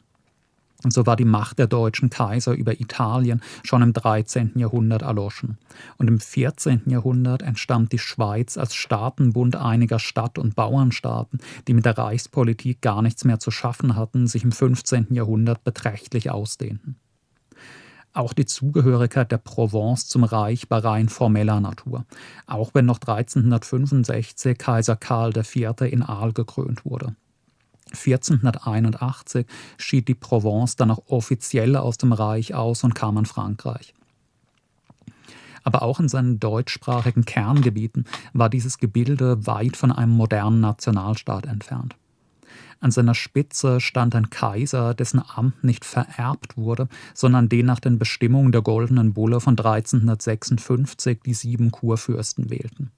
Und 0.85 0.93
so 0.93 1.07
war 1.07 1.17
die 1.17 1.25
Macht 1.25 1.59
der 1.59 1.69
deutschen 1.69 2.11
Kaiser 2.11 2.55
über 2.55 2.81
Italien 2.81 3.41
schon 3.63 3.83
im 3.83 3.93
13. 3.93 4.53
Jahrhundert 4.57 5.03
erloschen. 5.03 5.59
Und 5.97 6.09
im 6.09 6.19
14. 6.19 6.83
Jahrhundert 6.87 7.43
entstand 7.43 7.93
die 7.93 7.99
Schweiz 7.99 8.59
als 8.59 8.75
Staatenbund 8.75 9.57
einiger 9.57 9.99
Stadt- 9.99 10.39
und 10.39 10.57
Bauernstaaten, 10.57 11.39
die 11.69 11.75
mit 11.75 11.85
der 11.85 11.99
Reichspolitik 11.99 12.81
gar 12.81 13.03
nichts 13.03 13.25
mehr 13.25 13.39
zu 13.39 13.51
schaffen 13.51 13.95
hatten, 13.97 14.27
sich 14.27 14.43
im 14.43 14.53
15. 14.53 15.09
Jahrhundert 15.11 15.63
beträchtlich 15.63 16.31
ausdehnten. 16.31 16.97
Auch 18.15 18.35
die 18.35 18.45
Zugehörigkeit 18.45 19.33
der 19.33 19.39
Provence 19.39 20.07
zum 20.07 20.25
Reich 20.25 20.69
war 20.69 20.85
rein 20.85 21.09
formeller 21.09 21.61
Natur, 21.61 22.05
auch 22.47 22.73
wenn 22.75 22.85
noch 22.85 22.99
1365 23.01 24.59
Kaiser 24.59 24.97
Karl 24.97 25.35
IV. 25.35 25.81
in 25.91 26.03
Aal 26.03 26.33
gekrönt 26.33 26.85
wurde. 26.85 27.17
1481 27.93 29.47
schied 29.79 30.09
die 30.09 30.15
Provence 30.15 30.77
dann 30.77 30.91
auch 30.91 31.03
offiziell 31.07 31.77
aus 31.77 31.99
dem 31.99 32.13
Reich 32.13 32.55
aus 32.55 32.85
und 32.85 32.95
kam 32.95 33.17
an 33.17 33.27
Frankreich. 33.27 33.95
Aber 35.65 35.83
auch 35.83 36.01
in 36.01 36.09
seinen 36.09 36.41
deutschsprachigen 36.41 37.25
Kerngebieten 37.25 38.05
war 38.33 38.51
dieses 38.51 38.79
Gebilde 38.79 39.47
weit 39.47 39.77
von 39.77 39.93
einem 39.93 40.13
modernen 40.13 40.61
Nationalstaat 40.61 41.47
entfernt. 41.47 41.95
An 42.83 42.91
seiner 42.91 43.15
Spitze 43.15 43.81
stand 43.81 44.15
ein 44.17 44.29
Kaiser, 44.29 44.93
dessen 44.93 45.23
Amt 45.25 45.63
nicht 45.63 45.85
vererbt 45.85 46.57
wurde, 46.57 46.89
sondern 47.15 47.49
den 47.49 47.65
nach 47.67 47.79
den 47.79 47.99
Bestimmungen 47.99 48.51
der 48.51 48.61
Goldenen 48.61 49.15
Bulle 49.15 49.41
von 49.41 49.53
1356 49.53 51.21
die 51.25 51.35
sieben 51.35 51.71
Kurfürsten 51.71 52.51
wählten 52.51 52.91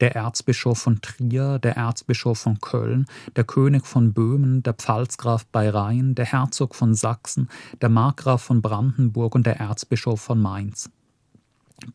der 0.00 0.14
Erzbischof 0.14 0.78
von 0.78 1.00
Trier, 1.00 1.58
der 1.58 1.76
Erzbischof 1.76 2.38
von 2.38 2.60
Köln, 2.60 3.06
der 3.34 3.42
König 3.42 3.84
von 3.84 4.12
Böhmen, 4.12 4.62
der 4.62 4.74
Pfalzgraf 4.74 5.44
bei 5.46 5.68
Rhein, 5.70 6.14
der 6.14 6.26
Herzog 6.26 6.76
von 6.76 6.94
Sachsen, 6.94 7.48
der 7.80 7.88
Markgraf 7.88 8.42
von 8.42 8.62
Brandenburg 8.62 9.34
und 9.34 9.44
der 9.44 9.58
Erzbischof 9.58 10.20
von 10.20 10.40
Mainz. 10.40 10.88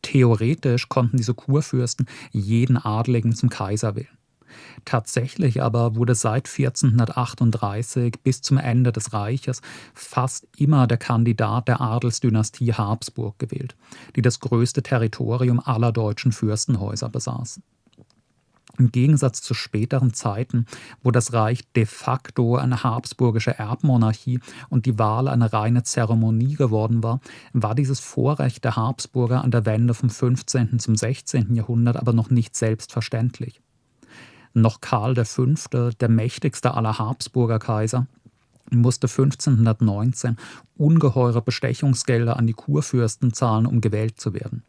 Theoretisch 0.01 0.89
konnten 0.89 1.15
diese 1.15 1.33
Kurfürsten 1.33 2.07
jeden 2.31 2.77
Adligen 2.77 3.33
zum 3.33 3.49
Kaiser 3.49 3.95
wählen. 3.95 4.20
Tatsächlich 4.85 5.61
aber 5.61 5.95
wurde 5.95 6.15
seit 6.15 6.49
1438 6.49 8.15
bis 8.23 8.41
zum 8.41 8.57
Ende 8.57 8.91
des 8.91 9.13
Reiches 9.13 9.61
fast 9.93 10.47
immer 10.57 10.87
der 10.87 10.97
Kandidat 10.97 11.67
der 11.67 11.81
Adelsdynastie 11.81 12.73
Habsburg 12.73 13.39
gewählt, 13.39 13.75
die 14.15 14.21
das 14.21 14.39
größte 14.39 14.83
Territorium 14.83 15.59
aller 15.59 15.91
deutschen 15.91 16.31
Fürstenhäuser 16.31 17.09
besaß. 17.09 17.61
Im 18.77 18.91
Gegensatz 18.91 19.41
zu 19.41 19.53
späteren 19.53 20.13
Zeiten, 20.13 20.65
wo 21.03 21.11
das 21.11 21.33
Reich 21.33 21.61
de 21.73 21.85
facto 21.85 22.55
eine 22.55 22.83
habsburgische 22.83 23.57
Erbmonarchie 23.57 24.39
und 24.69 24.85
die 24.85 24.97
Wahl 24.97 25.27
eine 25.27 25.51
reine 25.51 25.83
Zeremonie 25.83 26.55
geworden 26.55 27.03
war, 27.03 27.19
war 27.53 27.75
dieses 27.75 27.99
Vorrecht 27.99 28.63
der 28.63 28.77
Habsburger 28.77 29.43
an 29.43 29.51
der 29.51 29.65
Wende 29.65 29.93
vom 29.93 30.09
15. 30.09 30.79
zum 30.79 30.95
16. 30.95 31.53
Jahrhundert 31.53 31.97
aber 31.97 32.13
noch 32.13 32.29
nicht 32.29 32.55
selbstverständlich. 32.55 33.61
Noch 34.53 34.81
Karl 34.81 35.15
V., 35.23 35.45
der 35.99 36.09
mächtigste 36.09 36.73
aller 36.73 36.97
Habsburger 36.99 37.59
Kaiser, 37.59 38.07
musste 38.69 39.07
1519 39.07 40.37
ungeheure 40.77 41.41
Bestechungsgelder 41.41 42.37
an 42.37 42.47
die 42.47 42.53
Kurfürsten 42.53 43.33
zahlen, 43.33 43.65
um 43.65 43.81
gewählt 43.81 44.19
zu 44.19 44.33
werden. 44.33 44.63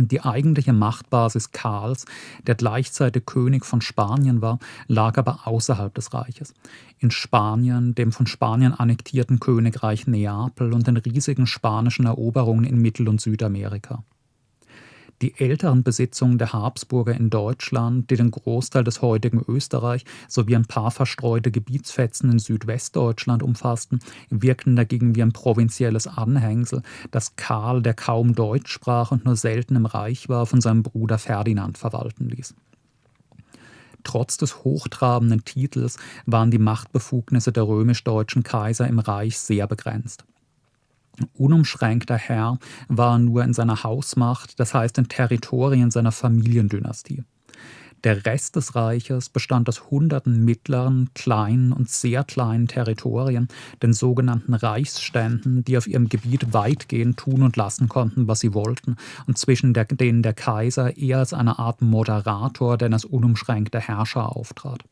Die 0.00 0.20
eigentliche 0.20 0.72
Machtbasis 0.72 1.50
Karls, 1.50 2.04
der 2.46 2.54
gleichzeitig 2.54 3.26
König 3.26 3.66
von 3.66 3.80
Spanien 3.80 4.40
war, 4.40 4.60
lag 4.86 5.18
aber 5.18 5.40
außerhalb 5.44 5.92
des 5.92 6.14
Reiches. 6.14 6.54
In 7.00 7.10
Spanien, 7.10 7.96
dem 7.96 8.12
von 8.12 8.28
Spanien 8.28 8.72
annektierten 8.72 9.40
Königreich 9.40 10.06
Neapel 10.06 10.72
und 10.72 10.86
den 10.86 10.98
riesigen 10.98 11.48
spanischen 11.48 12.06
Eroberungen 12.06 12.64
in 12.64 12.80
Mittel- 12.80 13.08
und 13.08 13.20
Südamerika. 13.20 14.04
Die 15.20 15.34
älteren 15.38 15.82
Besitzungen 15.82 16.38
der 16.38 16.52
Habsburger 16.52 17.14
in 17.14 17.28
Deutschland, 17.28 18.08
die 18.10 18.16
den 18.16 18.30
Großteil 18.30 18.84
des 18.84 19.02
heutigen 19.02 19.42
Österreich 19.48 20.04
sowie 20.28 20.54
ein 20.54 20.66
paar 20.66 20.92
verstreute 20.92 21.50
Gebietsfetzen 21.50 22.30
in 22.30 22.38
Südwestdeutschland 22.38 23.42
umfassten, 23.42 23.98
wirkten 24.30 24.76
dagegen 24.76 25.16
wie 25.16 25.22
ein 25.22 25.32
provinzielles 25.32 26.06
Anhängsel, 26.06 26.82
das 27.10 27.34
Karl, 27.34 27.82
der 27.82 27.94
kaum 27.94 28.36
Deutsch 28.36 28.70
sprach 28.70 29.10
und 29.10 29.24
nur 29.24 29.34
selten 29.34 29.74
im 29.74 29.86
Reich 29.86 30.28
war, 30.28 30.46
von 30.46 30.60
seinem 30.60 30.84
Bruder 30.84 31.18
Ferdinand 31.18 31.78
verwalten 31.78 32.28
ließ. 32.28 32.54
Trotz 34.04 34.36
des 34.36 34.62
hochtrabenden 34.62 35.44
Titels 35.44 35.98
waren 36.26 36.52
die 36.52 36.58
Machtbefugnisse 36.58 37.50
der 37.50 37.66
römisch-deutschen 37.66 38.44
Kaiser 38.44 38.86
im 38.86 39.00
Reich 39.00 39.36
sehr 39.38 39.66
begrenzt. 39.66 40.24
Unumschränkter 41.34 42.16
Herr 42.16 42.58
war 42.88 43.18
nur 43.18 43.44
in 43.44 43.54
seiner 43.54 43.82
Hausmacht, 43.82 44.58
das 44.60 44.74
heißt 44.74 44.98
in 44.98 45.08
Territorien 45.08 45.90
seiner 45.90 46.12
Familiendynastie. 46.12 47.24
Der 48.04 48.24
Rest 48.24 48.54
des 48.54 48.76
Reiches 48.76 49.28
bestand 49.28 49.68
aus 49.68 49.90
hunderten 49.90 50.44
mittleren, 50.44 51.10
kleinen 51.14 51.72
und 51.72 51.90
sehr 51.90 52.22
kleinen 52.22 52.68
Territorien, 52.68 53.48
den 53.82 53.92
sogenannten 53.92 54.54
Reichsständen, 54.54 55.64
die 55.64 55.76
auf 55.76 55.88
ihrem 55.88 56.08
Gebiet 56.08 56.52
weitgehend 56.52 57.16
tun 57.16 57.42
und 57.42 57.56
lassen 57.56 57.88
konnten, 57.88 58.28
was 58.28 58.38
sie 58.38 58.54
wollten, 58.54 58.96
und 59.26 59.36
zwischen 59.36 59.74
der, 59.74 59.84
denen 59.84 60.22
der 60.22 60.34
Kaiser 60.34 60.96
eher 60.96 61.18
als 61.18 61.32
eine 61.32 61.58
Art 61.58 61.82
Moderator 61.82 62.78
denn 62.78 62.92
als 62.92 63.04
unumschränkter 63.04 63.80
Herrscher 63.80 64.36
auftrat. 64.36 64.84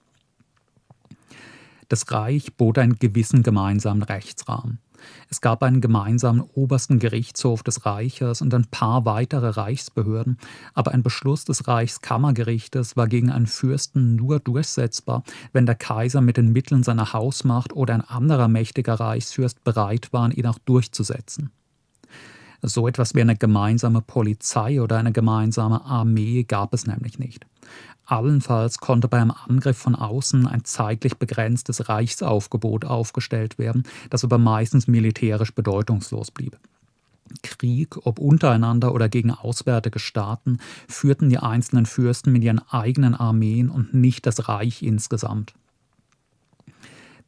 Das 1.88 2.11
Reich 2.11 2.54
bot 2.56 2.78
einen 2.78 2.99
gewissen 2.99 3.45
gemeinsamen 3.45 4.02
Rechtsrahmen. 4.02 4.80
Es 5.29 5.41
gab 5.41 5.62
einen 5.62 5.81
gemeinsamen 5.81 6.43
obersten 6.55 6.99
Gerichtshof 6.99 7.62
des 7.62 7.87
Reiches 7.87 8.43
und 8.43 8.53
ein 8.55 8.67
paar 8.67 9.05
weitere 9.05 9.49
Reichsbehörden, 9.49 10.38
aber 10.75 10.93
ein 10.93 11.03
Beschluss 11.03 11.45
des 11.45 11.69
Reichskammergerichtes 11.69 12.97
war 12.97 13.07
gegen 13.07 13.31
einen 13.31 13.47
Fürsten 13.47 14.17
nur 14.17 14.41
durchsetzbar, 14.41 15.23
wenn 15.53 15.67
der 15.67 15.75
Kaiser 15.75 16.21
mit 16.21 16.37
den 16.37 16.53
Mitteln 16.53 16.83
seiner 16.83 17.12
Hausmacht 17.12 17.73
oder 17.73 17.95
ein 17.95 18.00
anderer 18.00 18.49
mächtiger 18.49 18.95
Reichsfürst 18.95 19.65
bereit 19.65 20.12
waren, 20.12 20.33
ihn 20.33 20.47
auch 20.47 20.59
durchzusetzen. 20.59 21.50
So 22.62 22.88
etwas 22.88 23.15
wie 23.15 23.21
eine 23.21 23.37
gemeinsame 23.37 24.00
Polizei 24.00 24.81
oder 24.81 24.99
eine 24.99 25.12
gemeinsame 25.12 25.85
Armee 25.85 26.45
gab 26.45 26.73
es 26.75 26.87
nämlich 26.87 27.19
nicht. 27.19 27.47
Allenfalls 28.07 28.79
konnte 28.79 29.09
bei 29.09 29.21
einem 29.21 29.33
Angriff 29.33 29.77
von 29.77 29.95
außen 29.95 30.47
ein 30.47 30.65
zeitlich 30.65 31.17
begrenztes 31.17 31.89
Reichsaufgebot 31.89 32.85
aufgestellt 32.85 33.59
werden, 33.59 33.83
das 34.11 34.25
aber 34.25 34.39
meistens 34.39 34.87
militärisch 34.87 35.53
bedeutungslos 35.53 36.31
blieb. 36.31 36.57
Krieg, 37.43 37.97
ob 38.07 38.21
untereinander 38.21 38.95
oder 38.95 39.09
gegen 39.09 39.33
auswärtige 39.33 39.99
Staaten, 39.99 40.59
führten 40.89 41.29
die 41.29 41.39
einzelnen 41.39 41.87
Fürsten 41.87 42.33
mit 42.33 42.45
ihren 42.45 42.61
eigenen 42.71 43.15
Armeen 43.15 43.69
und 43.69 43.93
nicht 43.93 44.27
das 44.27 44.49
Reich 44.49 44.83
insgesamt. 44.83 45.55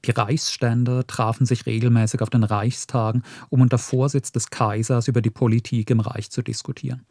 Die 0.05 0.13
Reichsstände 0.13 1.07
trafen 1.07 1.45
sich 1.45 1.67
regelmäßig 1.67 2.23
auf 2.23 2.31
den 2.31 2.45
Reichstagen, 2.45 3.23
um 3.51 3.61
unter 3.61 3.79
Vorsitz 3.79 4.33
des 4.33 4.51
Kaisers 4.51 5.09
über 5.09 5.21
die 5.21 5.31
Politik 5.31 5.91
im 5.91 6.01
Reich 6.01 6.31
zu 6.31 6.43
diskutieren. 6.43 7.05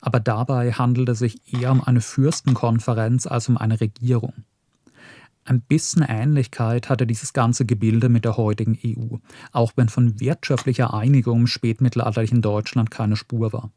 Aber 0.00 0.20
dabei 0.20 0.72
handelte 0.72 1.12
es 1.12 1.20
sich 1.20 1.40
eher 1.52 1.72
um 1.72 1.82
eine 1.82 2.00
Fürstenkonferenz 2.00 3.26
als 3.26 3.48
um 3.48 3.56
eine 3.56 3.80
Regierung. 3.80 4.44
Ein 5.46 5.60
bisschen 5.60 6.02
Ähnlichkeit 6.02 6.88
hatte 6.88 7.06
dieses 7.06 7.34
ganze 7.34 7.66
Gebilde 7.66 8.08
mit 8.08 8.24
der 8.24 8.38
heutigen 8.38 8.78
EU, 8.82 9.16
auch 9.52 9.72
wenn 9.76 9.90
von 9.90 10.18
wirtschaftlicher 10.18 10.94
Einigung 10.94 11.40
im 11.40 11.46
spätmittelalterlichen 11.46 12.40
Deutschland 12.40 12.90
keine 12.90 13.16
Spur 13.16 13.52
war. 13.52 13.70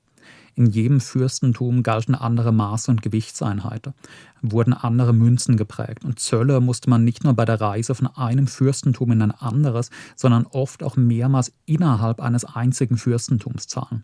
In 0.58 0.66
jedem 0.66 1.00
Fürstentum 1.00 1.84
galten 1.84 2.16
andere 2.16 2.52
Maße 2.52 2.90
und 2.90 3.04
Gewichtseinheiten, 3.04 3.94
wurden 4.42 4.74
andere 4.74 5.14
Münzen 5.14 5.56
geprägt. 5.56 6.04
Und 6.04 6.20
Zölle 6.20 6.62
musste 6.62 6.90
man 6.90 7.04
nicht 7.04 7.24
nur 7.24 7.36
bei 7.36 7.46
der 7.46 7.62
Reise 7.62 7.94
von 7.94 8.08
einem 8.08 8.48
Fürstentum 8.48 9.12
in 9.12 9.22
ein 9.22 9.32
anderes, 9.32 9.92
sondern 10.16 10.48
oft 10.48 10.82
auch 10.82 10.96
mehrmals 10.96 11.54
innerhalb 11.68 12.20
eines 12.20 12.44
einzigen 12.44 12.98
Fürstentums 12.98 13.68
zahlen 13.68 14.04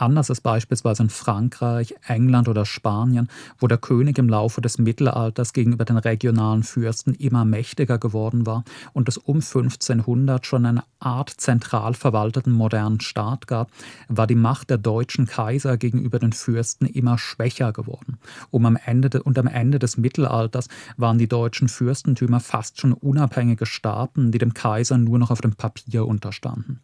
anders 0.00 0.30
als 0.30 0.40
beispielsweise 0.40 1.04
in 1.04 1.10
Frankreich, 1.10 1.94
England 2.06 2.48
oder 2.48 2.64
Spanien, 2.64 3.28
wo 3.58 3.66
der 3.66 3.78
König 3.78 4.18
im 4.18 4.28
Laufe 4.28 4.60
des 4.60 4.78
Mittelalters 4.78 5.52
gegenüber 5.52 5.84
den 5.84 5.98
regionalen 5.98 6.62
Fürsten 6.62 7.14
immer 7.14 7.44
mächtiger 7.44 7.98
geworden 7.98 8.46
war 8.46 8.64
und 8.92 9.08
es 9.08 9.18
um 9.18 9.36
1500 9.36 10.46
schon 10.46 10.66
eine 10.66 10.84
Art 11.00 11.30
zentral 11.30 11.94
verwalteten 11.94 12.52
modernen 12.52 13.00
Staat 13.00 13.46
gab, 13.46 13.70
war 14.08 14.26
die 14.26 14.34
Macht 14.34 14.70
der 14.70 14.78
deutschen 14.78 15.26
Kaiser 15.26 15.76
gegenüber 15.76 16.18
den 16.18 16.32
Fürsten 16.32 16.86
immer 16.86 17.18
schwächer 17.18 17.72
geworden. 17.72 18.18
Um 18.50 18.66
am 18.66 18.76
Ende 18.76 19.10
de, 19.10 19.20
und 19.20 19.38
am 19.38 19.46
Ende 19.46 19.78
des 19.78 19.96
Mittelalters 19.96 20.68
waren 20.96 21.18
die 21.18 21.28
deutschen 21.28 21.68
Fürstentümer 21.68 22.40
fast 22.40 22.80
schon 22.80 22.92
unabhängige 22.92 23.66
Staaten, 23.66 24.32
die 24.32 24.38
dem 24.38 24.54
Kaiser 24.54 24.98
nur 24.98 25.18
noch 25.18 25.30
auf 25.30 25.40
dem 25.40 25.54
Papier 25.54 26.06
unterstanden. 26.06 26.80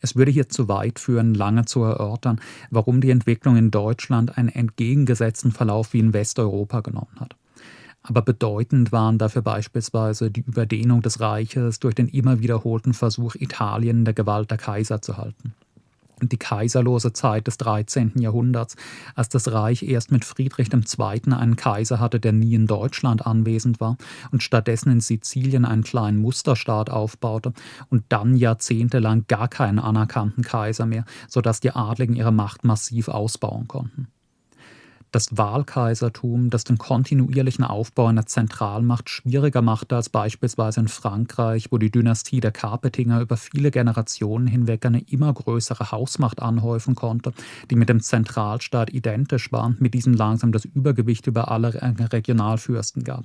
Es 0.00 0.16
würde 0.16 0.30
hier 0.30 0.48
zu 0.48 0.68
weit 0.68 0.98
führen, 0.98 1.34
lange 1.34 1.64
zu 1.64 1.82
erörtern, 1.82 2.40
warum 2.70 3.00
die 3.00 3.10
Entwicklung 3.10 3.56
in 3.56 3.70
Deutschland 3.70 4.38
einen 4.38 4.48
entgegengesetzten 4.48 5.52
Verlauf 5.52 5.92
wie 5.92 6.00
in 6.00 6.12
Westeuropa 6.12 6.80
genommen 6.80 7.18
hat. 7.18 7.36
Aber 8.02 8.22
bedeutend 8.22 8.92
waren 8.92 9.18
dafür 9.18 9.42
beispielsweise 9.42 10.30
die 10.30 10.40
Überdehnung 10.40 11.02
des 11.02 11.20
Reiches 11.20 11.80
durch 11.80 11.94
den 11.94 12.08
immer 12.08 12.40
wiederholten 12.40 12.94
Versuch, 12.94 13.34
Italien 13.34 13.98
in 13.98 14.04
der 14.04 14.14
Gewalt 14.14 14.50
der 14.50 14.58
Kaiser 14.58 15.02
zu 15.02 15.16
halten 15.16 15.54
die 16.26 16.36
kaiserlose 16.36 17.12
Zeit 17.12 17.46
des 17.46 17.58
13. 17.58 18.14
Jahrhunderts, 18.16 18.76
als 19.14 19.28
das 19.28 19.52
Reich 19.52 19.82
erst 19.82 20.10
mit 20.10 20.24
Friedrich 20.24 20.70
II. 20.72 21.32
einen 21.32 21.56
Kaiser 21.56 22.00
hatte, 22.00 22.18
der 22.18 22.32
nie 22.32 22.54
in 22.54 22.66
Deutschland 22.66 23.26
anwesend 23.26 23.80
war 23.80 23.96
und 24.32 24.42
stattdessen 24.42 24.90
in 24.90 25.00
Sizilien 25.00 25.64
einen 25.64 25.84
kleinen 25.84 26.18
Musterstaat 26.18 26.90
aufbaute 26.90 27.52
und 27.90 28.04
dann 28.08 28.36
jahrzehntelang 28.36 29.26
gar 29.28 29.48
keinen 29.48 29.78
anerkannten 29.78 30.42
Kaiser 30.42 30.86
mehr, 30.86 31.04
sodass 31.28 31.60
die 31.60 31.70
Adligen 31.70 32.16
ihre 32.16 32.32
Macht 32.32 32.64
massiv 32.64 33.08
ausbauen 33.08 33.68
konnten 33.68 34.08
das 35.10 35.36
Wahlkaisertum, 35.36 36.50
das 36.50 36.64
den 36.64 36.78
kontinuierlichen 36.78 37.64
Aufbau 37.64 38.06
einer 38.06 38.26
Zentralmacht 38.26 39.08
schwieriger 39.08 39.62
machte 39.62 39.96
als 39.96 40.08
beispielsweise 40.08 40.80
in 40.80 40.88
Frankreich, 40.88 41.70
wo 41.70 41.78
die 41.78 41.90
Dynastie 41.90 42.40
der 42.40 42.52
Carpetinger 42.52 43.20
über 43.20 43.36
viele 43.36 43.70
Generationen 43.70 44.46
hinweg 44.46 44.84
eine 44.86 45.00
immer 45.00 45.32
größere 45.32 45.90
Hausmacht 45.90 46.42
anhäufen 46.42 46.94
konnte, 46.94 47.32
die 47.70 47.76
mit 47.76 47.88
dem 47.88 48.00
Zentralstaat 48.00 48.92
identisch 48.92 49.52
war, 49.52 49.74
mit 49.78 49.94
diesem 49.94 50.14
langsam 50.14 50.52
das 50.52 50.64
Übergewicht 50.64 51.26
über 51.26 51.50
alle 51.50 51.74
Regionalfürsten 52.12 53.04
gab. 53.04 53.24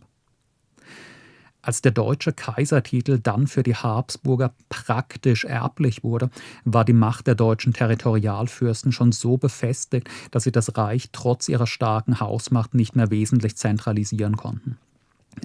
Als 1.66 1.82
der 1.82 1.94
deutsche 1.94 2.34
Kaisertitel 2.34 3.20
dann 3.20 3.48
für 3.48 3.64
die 3.64 3.76
Habsburger 3.76 4.54
praktisch 4.68 5.46
erblich 5.46 6.04
wurde, 6.04 6.30
war 6.66 6.84
die 6.84 6.92
Macht 6.92 7.26
der 7.26 7.36
deutschen 7.36 7.72
Territorialfürsten 7.72 8.92
schon 8.92 9.14
so 9.14 9.38
befestigt, 9.38 10.10
dass 10.30 10.44
sie 10.44 10.52
das 10.52 10.78
Reich 10.78 11.10
trotz 11.14 11.48
ihrer 11.48 11.66
starken 11.66 12.20
Hausmacht 12.20 12.74
nicht 12.74 12.98
mehr 12.98 13.12
wesentlich 13.12 13.56
zentralisieren 13.56 14.36
konnten. 14.36 14.78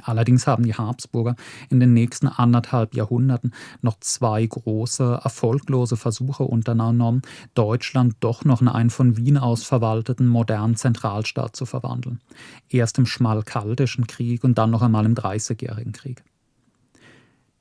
Allerdings 0.03 0.47
haben 0.47 0.65
die 0.65 0.75
Habsburger 0.75 1.37
in 1.71 1.81
den 1.81 1.93
nächsten 1.93 2.29
anderthalb 2.29 2.95
Jahrhunderten 2.95 3.53
noch 3.83 3.99
zwei 4.01 4.47
große, 4.47 5.21
erfolglose 5.23 5.97
Versuche 5.97 6.45
unternommen, 6.45 7.23
Deutschland 7.55 8.17
doch 8.21 8.45
noch 8.45 8.61
in 8.61 8.69
einen 8.69 8.91
von 8.91 9.17
Wien 9.17 9.39
aus 9.39 9.65
verwalteten 9.65 10.29
modernen 10.29 10.77
Zentralstaat 10.77 11.57
zu 11.57 11.67
verwandeln. 11.67 12.21
Erst 12.69 12.99
im 12.99 13.07
Schmalkaldischen 13.07 14.07
Krieg 14.07 14.45
und 14.45 14.59
dann 14.59 14.71
noch 14.71 14.83
einmal 14.83 15.07
im 15.07 15.15
Dreißigjährigen 15.15 15.93
Krieg. 15.93 16.25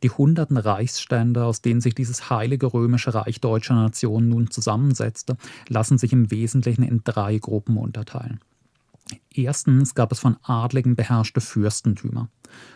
Die 0.03 0.11
hunderten 0.11 0.57
Reichsstände, 0.57 1.43
aus 1.43 1.61
denen 1.61 1.81
sich 1.81 1.95
dieses 1.95 2.29
heilige 2.29 2.71
römische 2.71 3.15
Reich 3.15 3.41
deutscher 3.41 3.73
Nation 3.73 4.29
nun 4.29 4.51
zusammensetzte, 4.51 5.37
lassen 5.69 5.97
sich 5.97 6.13
im 6.13 6.29
Wesentlichen 6.29 6.83
in 6.83 7.01
drei 7.03 7.39
Gruppen 7.39 7.77
unterteilen. 7.77 8.39
Erstens 9.33 9.95
gab 9.95 10.11
es 10.11 10.19
von 10.19 10.37
Adligen 10.43 10.95
beherrschte 10.95 11.41
Fürstentümer. 11.41 12.29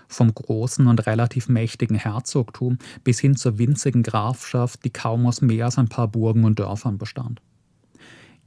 Vom 0.08 0.34
großen 0.34 0.88
und 0.88 1.06
relativ 1.06 1.48
mächtigen 1.48 1.96
Herzogtum 1.96 2.78
bis 3.04 3.20
hin 3.20 3.36
zur 3.36 3.58
winzigen 3.58 4.04
Grafschaft, 4.04 4.84
die 4.86 4.92
kaum 4.92 5.26
aus 5.26 5.42
mehr 5.42 5.66
als 5.66 5.78
ein 5.78 5.90
paar 5.90 6.08
Burgen 6.08 6.44
und 6.44 6.60
Dörfern 6.60 6.98
bestand. 6.98 7.42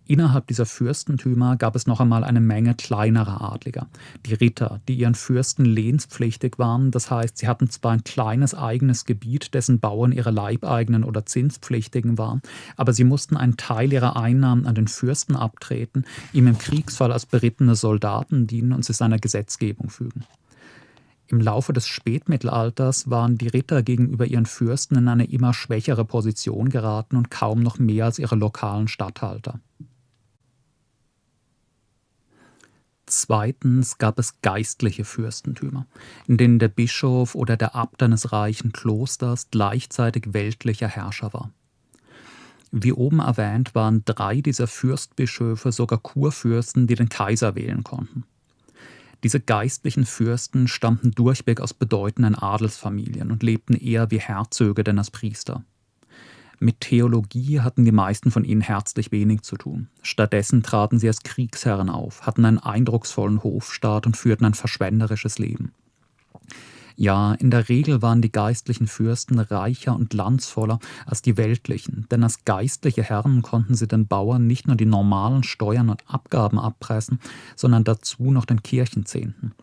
Innerhalb 0.07 0.47
dieser 0.49 0.67
Fürstentümer 0.67 1.57
gab 1.57 1.75
es 1.77 1.87
noch 1.87 1.99
einmal 1.99 2.25
eine 2.25 2.41
Menge 2.41 2.75
kleinerer 2.75 3.41
Adliger, 3.41 3.87
die 4.27 4.35
Ritter, 4.35 4.81
die 4.87 4.97
ihren 4.97 5.15
Fürsten 5.15 5.65
lehnspflichtig 5.65 6.59
waren, 6.59 6.91
das 6.91 7.11
heißt, 7.11 7.39
sie 7.39 7.49
hatten 7.49 7.71
zwar 7.71 7.93
ein 7.93 8.05
kleines 8.05 8.55
eigenes 8.55 9.07
Gebiet, 9.07 9.55
dessen 9.55 9.81
Bauern 9.81 10.13
ihre 10.13 10.31
Leibeigenen 10.31 11.05
oder 11.05 11.25
Zinspflichtigen 11.25 12.19
waren, 12.19 12.43
aber 12.77 12.93
sie 12.93 13.05
mussten 13.05 13.39
einen 13.39 13.57
Teil 13.57 13.95
ihrer 13.95 14.17
Einnahmen 14.17 14.67
an 14.67 14.75
den 14.75 14.89
Fürsten 14.89 15.37
abtreten, 15.37 16.05
ihm 16.35 16.49
im 16.49 16.59
Kriegsfall 16.59 17.11
als 17.11 17.25
berittene 17.25 17.75
Soldaten 17.75 18.47
dienen 18.47 18.73
und 18.73 18.85
sich 18.85 18.99
seiner 18.99 19.19
Gesetzgebung 19.19 19.89
fügen. 19.89 20.25
Im 21.29 21.41
Laufe 21.41 21.73
des 21.73 21.89
Spätmittelalters 21.89 23.09
waren 23.09 23.39
die 23.39 23.49
Ritter 23.49 23.83
gegenüber 23.83 24.27
ihren 24.27 24.45
Fürsten 24.45 24.97
in 24.97 25.09
eine 25.09 25.25
immer 25.25 25.55
schwächere 25.55 26.05
Position 26.05 26.69
geraten 26.69 27.17
und 27.17 27.31
kaum 27.31 27.63
noch 27.63 27.79
mehr 27.79 28.05
als 28.05 28.19
ihre 28.19 28.37
lokalen 28.37 28.89
Statthalter. 28.89 29.59
Zweitens 33.17 33.99
gab 33.99 34.19
es 34.19 34.41
geistliche 34.43 35.05
Fürstentümer, 35.05 35.87
in 36.27 36.37
denen 36.37 36.59
der 36.59 36.67
Bischof 36.67 37.37
oder 37.37 37.57
der 37.57 37.77
Abt 37.77 38.03
eines 38.03 38.33
reichen 38.33 38.73
Klosters 38.73 39.51
gleichzeitig 39.53 40.33
weltlicher 40.33 40.89
Herrscher 40.89 41.33
war. 41.33 41.53
Wie 42.73 42.93
oben 42.93 43.21
erwähnt 43.21 43.77
waren 43.77 44.05
drei 44.05 44.41
dieser 44.41 44.67
Fürstbischöfe 44.67 45.71
sogar 45.71 46.01
Kurfürsten, 46.01 46.89
die 46.89 46.97
den 46.97 47.09
Kaiser 47.09 47.55
wählen 47.55 47.85
konnten. 47.85 48.25
Diese 49.23 49.39
geistlichen 49.39 50.07
Fürsten 50.07 50.67
stammten 50.67 51.13
durchweg 51.13 51.61
aus 51.61 51.73
bedeutenden 51.73 52.35
Adelsfamilien 52.35 53.31
und 53.31 53.45
lebten 53.45 53.75
eher 53.75 54.11
wie 54.11 54.19
Herzöge 54.19 54.83
denn 54.83 54.99
als 54.99 55.13
Priester. 55.13 55.63
Mit 56.61 56.81
Theologie 56.81 57.61
hatten 57.61 57.85
die 57.85 57.93
meisten 57.93 58.31
von 58.31 58.45
ihnen 58.45 58.61
herzlich 58.61 59.13
wenig 59.13 59.43
zu 59.43 59.57
tun. 59.57 59.89
Stattdessen 60.03 60.63
traten 60.63 60.99
sie 60.99 61.09
als 61.09 61.23
Kriegsherren 61.23 61.91
auf, 61.91 62.23
hatten 62.23 62.45
einen 62.45 62.59
eindrucksvollen 62.59 63.43
Hofstaat 63.43 64.07
und 64.07 64.17
führten 64.17 64.45
ein 64.45 64.55
verschwenderisches 64.55 65.39
Leben. 65.39 65.73
Ja, 66.97 67.35
in 67.35 67.51
der 67.51 67.69
Regel 67.69 68.03
waren 68.03 68.23
die 68.23 68.31
geistlichen 68.31 68.87
Fürsten 68.87 69.41
reicher 69.41 69.97
und 69.97 70.15
landsvoller 70.15 70.79
als 71.07 71.23
die 71.23 71.37
weltlichen, 71.37 72.07
denn 72.11 72.23
als 72.23 72.45
geistliche 72.45 73.03
Herren 73.03 73.43
konnten 73.43 73.75
sie 73.75 73.89
den 73.89 74.07
Bauern 74.07 74.47
nicht 74.47 74.69
nur 74.69 74.77
die 74.77 74.87
normalen 74.87 75.43
Steuern 75.43 75.91
und 75.91 76.05
Abgaben 76.07 76.59
abpressen, 76.59 77.19
sondern 77.57 77.83
dazu 77.83 78.31
noch 78.31 78.45
den 78.45 78.63
Kirchenzehnten. 78.63 79.55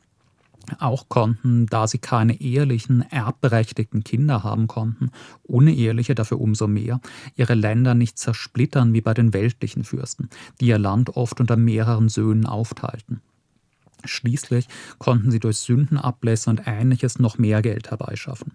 Auch 0.80 1.10
konnten, 1.10 1.66
da 1.68 1.88
sie 1.88 1.98
keine 1.98 2.40
ehelichen, 2.40 3.02
erbberechtigten 3.02 4.04
Kinder 4.04 4.44
haben 4.44 4.68
konnten, 4.68 5.12
uneheliche 5.44 6.16
dafür 6.16 6.40
umso 6.40 6.68
mehr, 6.68 7.02
ihre 7.36 7.56
Länder 7.56 7.94
nicht 7.94 8.18
zersplittern 8.18 8.94
wie 8.94 9.02
bei 9.02 9.14
den 9.14 9.34
weltlichen 9.34 9.84
Fürsten, 9.84 10.30
die 10.60 10.68
ihr 10.68 10.80
Land 10.80 11.16
oft 11.18 11.40
unter 11.40 11.58
mehreren 11.58 12.10
Söhnen 12.10 12.46
aufteilten. 12.46 13.22
Schließlich 14.04 14.68
konnten 14.98 15.32
sie 15.32 15.40
durch 15.40 15.58
Sündenablässe 15.58 16.50
und 16.50 16.64
ähnliches 16.66 17.20
noch 17.20 17.38
mehr 17.38 17.62
Geld 17.62 17.92
herbeischaffen. 17.92 18.54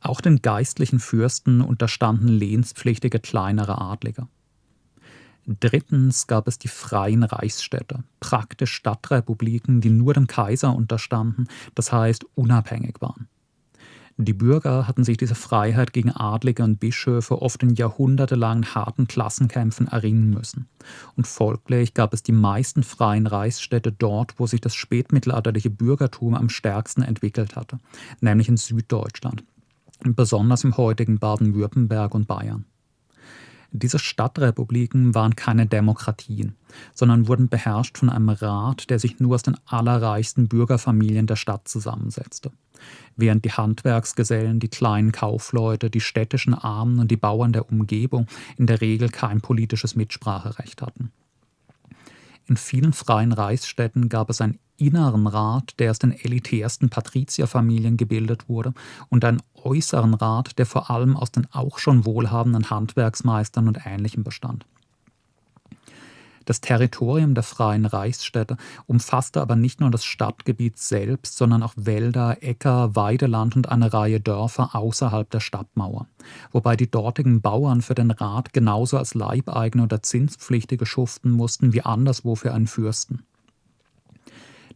Auch 0.00 0.20
den 0.20 0.42
geistlichen 0.42 0.98
Fürsten 0.98 1.60
unterstanden 1.60 2.28
lehnspflichtige 2.28 3.20
kleinere 3.20 3.80
Adlige. 3.80 4.26
Drittens 5.58 6.28
gab 6.28 6.46
es 6.46 6.58
die 6.58 6.68
freien 6.68 7.24
Reichsstädte, 7.24 8.04
praktisch 8.20 8.72
Stadtrepubliken, 8.72 9.80
die 9.80 9.90
nur 9.90 10.14
dem 10.14 10.28
Kaiser 10.28 10.74
unterstanden, 10.76 11.48
das 11.74 11.92
heißt 11.92 12.24
unabhängig 12.36 13.00
waren. 13.00 13.26
Die 14.16 14.34
Bürger 14.34 14.86
hatten 14.86 15.02
sich 15.02 15.16
diese 15.16 15.34
Freiheit 15.34 15.92
gegen 15.92 16.10
Adlige 16.10 16.62
und 16.62 16.78
Bischöfe 16.78 17.40
oft 17.40 17.62
in 17.62 17.74
jahrhundertelangen 17.74 18.74
harten 18.74 19.08
Klassenkämpfen 19.08 19.88
erringen 19.88 20.28
müssen. 20.28 20.68
Und 21.16 21.26
folglich 21.26 21.94
gab 21.94 22.12
es 22.12 22.22
die 22.22 22.32
meisten 22.32 22.82
freien 22.82 23.26
Reichsstädte 23.26 23.90
dort, 23.90 24.38
wo 24.38 24.46
sich 24.46 24.60
das 24.60 24.74
spätmittelalterliche 24.74 25.70
Bürgertum 25.70 26.34
am 26.34 26.50
stärksten 26.50 27.02
entwickelt 27.02 27.56
hatte, 27.56 27.78
nämlich 28.20 28.48
in 28.48 28.58
Süddeutschland, 28.58 29.42
besonders 30.00 30.64
im 30.64 30.76
heutigen 30.76 31.18
Baden-Württemberg 31.18 32.14
und 32.14 32.28
Bayern. 32.28 32.66
Diese 33.72 33.98
Stadtrepubliken 33.98 35.14
waren 35.14 35.36
keine 35.36 35.66
Demokratien, 35.66 36.56
sondern 36.92 37.28
wurden 37.28 37.48
beherrscht 37.48 37.98
von 37.98 38.10
einem 38.10 38.28
Rat, 38.28 38.90
der 38.90 38.98
sich 38.98 39.20
nur 39.20 39.36
aus 39.36 39.42
den 39.42 39.56
allerreichsten 39.66 40.48
Bürgerfamilien 40.48 41.26
der 41.26 41.36
Stadt 41.36 41.68
zusammensetzte. 41.68 42.50
Während 43.16 43.44
die 43.44 43.52
Handwerksgesellen, 43.52 44.58
die 44.58 44.68
kleinen 44.68 45.12
Kaufleute, 45.12 45.90
die 45.90 46.00
städtischen 46.00 46.54
Armen 46.54 46.98
und 46.98 47.10
die 47.10 47.16
Bauern 47.16 47.52
der 47.52 47.70
Umgebung 47.70 48.26
in 48.56 48.66
der 48.66 48.80
Regel 48.80 49.08
kein 49.08 49.40
politisches 49.40 49.94
Mitspracherecht 49.94 50.82
hatten. 50.82 51.12
In 52.50 52.56
vielen 52.56 52.92
freien 52.92 53.30
Reichsstädten 53.30 54.08
gab 54.08 54.28
es 54.28 54.40
einen 54.40 54.58
inneren 54.76 55.28
Rat, 55.28 55.74
der 55.78 55.92
aus 55.92 56.00
den 56.00 56.10
elitärsten 56.10 56.90
Patrizierfamilien 56.90 57.96
gebildet 57.96 58.48
wurde, 58.48 58.74
und 59.08 59.24
einen 59.24 59.40
äußeren 59.54 60.14
Rat, 60.14 60.58
der 60.58 60.66
vor 60.66 60.90
allem 60.90 61.16
aus 61.16 61.30
den 61.30 61.46
auch 61.52 61.78
schon 61.78 62.04
wohlhabenden 62.04 62.68
Handwerksmeistern 62.68 63.68
und 63.68 63.86
Ähnlichem 63.86 64.24
bestand. 64.24 64.66
Das 66.50 66.60
Territorium 66.60 67.34
der 67.34 67.44
freien 67.44 67.86
Reichsstädte 67.86 68.56
umfasste 68.88 69.40
aber 69.40 69.54
nicht 69.54 69.78
nur 69.78 69.88
das 69.88 70.04
Stadtgebiet 70.04 70.80
selbst, 70.80 71.36
sondern 71.36 71.62
auch 71.62 71.74
Wälder, 71.76 72.38
Äcker, 72.40 72.96
Weideland 72.96 73.54
und 73.54 73.68
eine 73.68 73.92
Reihe 73.92 74.18
Dörfer 74.18 74.74
außerhalb 74.74 75.30
der 75.30 75.38
Stadtmauer, 75.38 76.08
wobei 76.50 76.74
die 76.74 76.90
dortigen 76.90 77.40
Bauern 77.40 77.82
für 77.82 77.94
den 77.94 78.10
Rat 78.10 78.52
genauso 78.52 78.98
als 78.98 79.14
Leibeigene 79.14 79.84
oder 79.84 80.02
Zinspflichtige 80.02 80.86
schuften 80.86 81.30
mussten 81.30 81.72
wie 81.72 81.82
anderswo 81.82 82.34
für 82.34 82.52
einen 82.52 82.66
Fürsten. 82.66 83.22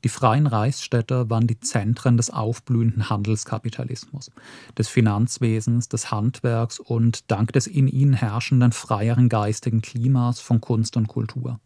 Die 0.04 0.10
freien 0.10 0.46
Reichsstädte 0.46 1.30
waren 1.30 1.46
die 1.46 1.58
Zentren 1.60 2.18
des 2.18 2.28
aufblühenden 2.28 3.08
Handelskapitalismus, 3.08 4.30
des 4.76 4.88
Finanzwesens, 4.88 5.88
des 5.88 6.10
Handwerks 6.10 6.78
und 6.78 7.30
dank 7.30 7.52
des 7.54 7.66
in 7.66 7.88
ihnen 7.88 8.12
herrschenden 8.12 8.72
freieren 8.72 9.30
geistigen 9.30 9.80
Klimas 9.80 10.40
von 10.40 10.60
Kunst 10.60 10.98
und 10.98 11.08
Kultur. 11.08 11.58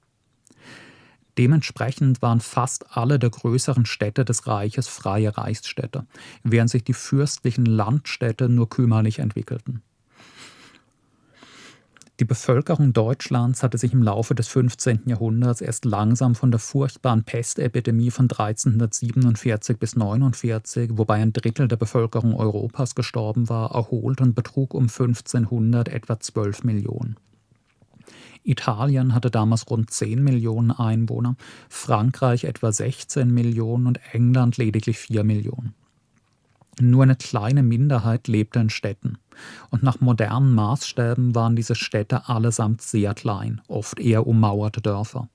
Dementsprechend 1.36 2.22
waren 2.22 2.40
fast 2.40 2.96
alle 2.96 3.18
der 3.18 3.30
größeren 3.30 3.86
Städte 3.86 4.24
des 4.24 4.46
Reiches 4.46 4.86
freie 4.86 5.36
Reichsstädte, 5.36 6.06
während 6.44 6.70
sich 6.70 6.84
die 6.84 6.94
fürstlichen 6.94 7.66
Landstädte 7.66 8.48
nur 8.48 8.68
kümmerlich 8.68 9.18
entwickelten. 9.18 9.82
Die 12.20 12.24
Bevölkerung 12.24 12.92
Deutschlands 12.92 13.62
hatte 13.62 13.78
sich 13.78 13.92
im 13.92 14.02
Laufe 14.02 14.34
des 14.34 14.48
15. 14.48 15.02
Jahrhunderts 15.06 15.60
erst 15.60 15.84
langsam 15.84 16.34
von 16.34 16.50
der 16.50 16.58
furchtbaren 16.58 17.22
Pestepidemie 17.22 18.10
von 18.10 18.24
1347 18.24 19.78
bis 19.78 19.94
49, 19.94 20.90
wobei 20.94 21.22
ein 21.22 21.32
Drittel 21.32 21.68
der 21.68 21.76
Bevölkerung 21.76 22.34
Europas 22.34 22.96
gestorben 22.96 23.48
war, 23.48 23.70
erholt 23.70 24.20
und 24.20 24.34
betrug 24.34 24.74
um 24.74 24.84
1500 24.84 25.86
etwa 25.86 26.18
12 26.18 26.64
Millionen. 26.64 27.16
Italien 28.42 29.14
hatte 29.14 29.30
damals 29.30 29.70
rund 29.70 29.88
10 29.88 30.20
Millionen 30.20 30.72
Einwohner, 30.72 31.36
Frankreich 31.68 32.44
etwa 32.44 32.72
16 32.72 33.32
Millionen 33.32 33.86
und 33.86 34.00
England 34.12 34.56
lediglich 34.56 34.98
4 34.98 35.22
Millionen. 35.22 35.74
Nur 36.80 37.02
eine 37.02 37.16
kleine 37.16 37.62
Minderheit 37.62 38.28
lebte 38.28 38.58
in 38.60 38.70
Städten. 38.70 39.18
Und 39.70 39.82
nach 39.82 40.00
modernen 40.00 40.54
Maßstäben 40.54 41.34
waren 41.34 41.56
diese 41.56 41.74
Städte 41.74 42.28
allesamt 42.28 42.82
sehr 42.82 43.14
klein, 43.14 43.60
oft 43.68 43.98
eher 43.98 44.26
ummauerte 44.26 44.80
Dörfer. 44.80 45.28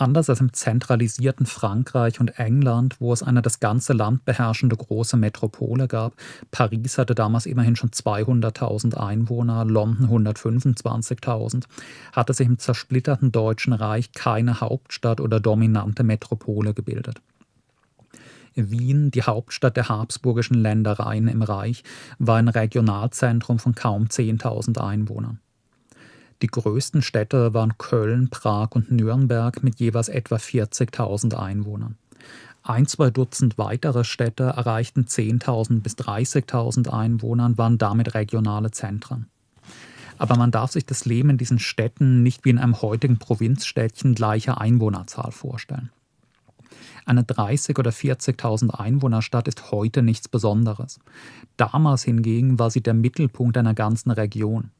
Anders 0.00 0.30
als 0.30 0.40
im 0.40 0.52
zentralisierten 0.52 1.44
Frankreich 1.44 2.20
und 2.20 2.38
England, 2.38 2.96
wo 3.00 3.12
es 3.12 3.22
eine 3.22 3.42
das 3.42 3.60
ganze 3.60 3.92
Land 3.92 4.24
beherrschende 4.24 4.76
große 4.76 5.16
Metropole 5.16 5.88
gab, 5.88 6.14
Paris 6.50 6.96
hatte 6.96 7.14
damals 7.14 7.44
immerhin 7.44 7.76
schon 7.76 7.90
200.000 7.90 8.94
Einwohner, 8.94 9.64
London 9.64 10.08
125.000, 10.08 11.64
hatte 12.12 12.32
sich 12.32 12.46
im 12.46 12.58
zersplitterten 12.58 13.30
Deutschen 13.30 13.72
Reich 13.72 14.12
keine 14.12 14.60
Hauptstadt 14.60 15.20
oder 15.20 15.38
dominante 15.38 16.02
Metropole 16.02 16.72
gebildet. 16.72 17.20
Wien, 18.68 19.10
die 19.10 19.22
Hauptstadt 19.22 19.76
der 19.76 19.88
habsburgischen 19.88 20.56
Ländereien 20.56 21.28
im 21.28 21.42
Reich, 21.42 21.84
war 22.18 22.36
ein 22.36 22.48
Regionalzentrum 22.48 23.58
von 23.58 23.74
kaum 23.74 24.06
10.000 24.06 24.78
Einwohnern. 24.78 25.38
Die 26.42 26.48
größten 26.48 27.02
Städte 27.02 27.54
waren 27.54 27.78
Köln, 27.78 28.28
Prag 28.30 28.70
und 28.72 28.90
Nürnberg 28.90 29.62
mit 29.62 29.78
jeweils 29.78 30.08
etwa 30.08 30.36
40.000 30.36 31.34
Einwohnern. 31.34 31.96
Ein, 32.62 32.86
zwei 32.86 33.10
Dutzend 33.10 33.56
weitere 33.58 34.04
Städte 34.04 34.44
erreichten 34.44 35.04
10.000 35.04 35.80
bis 35.80 35.94
30.000 35.94 36.88
Einwohner 36.88 37.46
und 37.46 37.58
waren 37.58 37.78
damit 37.78 38.14
regionale 38.14 38.70
Zentren. 38.70 39.26
Aber 40.18 40.36
man 40.36 40.50
darf 40.50 40.72
sich 40.72 40.84
das 40.84 41.06
Leben 41.06 41.30
in 41.30 41.38
diesen 41.38 41.58
Städten 41.58 42.22
nicht 42.22 42.44
wie 42.44 42.50
in 42.50 42.58
einem 42.58 42.82
heutigen 42.82 43.18
Provinzstädtchen 43.18 44.14
gleicher 44.14 44.60
Einwohnerzahl 44.60 45.32
vorstellen. 45.32 45.90
Eine 47.04 47.22
30.000 47.22 47.78
oder 47.78 47.90
40.000 47.90 48.70
Einwohnerstadt 48.70 49.48
ist 49.48 49.70
heute 49.70 50.02
nichts 50.02 50.28
Besonderes. 50.28 51.00
Damals 51.56 52.04
hingegen 52.04 52.58
war 52.58 52.70
sie 52.70 52.82
der 52.82 52.94
Mittelpunkt 52.94 53.56
einer 53.56 53.74
ganzen 53.74 54.10
Region. 54.10 54.70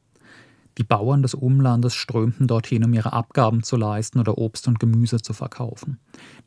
Die 0.77 0.83
Bauern 0.83 1.21
des 1.21 1.33
Umlandes 1.33 1.93
strömten 1.93 2.47
dorthin, 2.47 2.85
um 2.85 2.93
ihre 2.93 3.11
Abgaben 3.11 3.61
zu 3.61 3.75
leisten 3.75 4.19
oder 4.19 4.37
Obst 4.37 4.67
und 4.67 4.79
Gemüse 4.79 5.21
zu 5.21 5.33
verkaufen. 5.33 5.99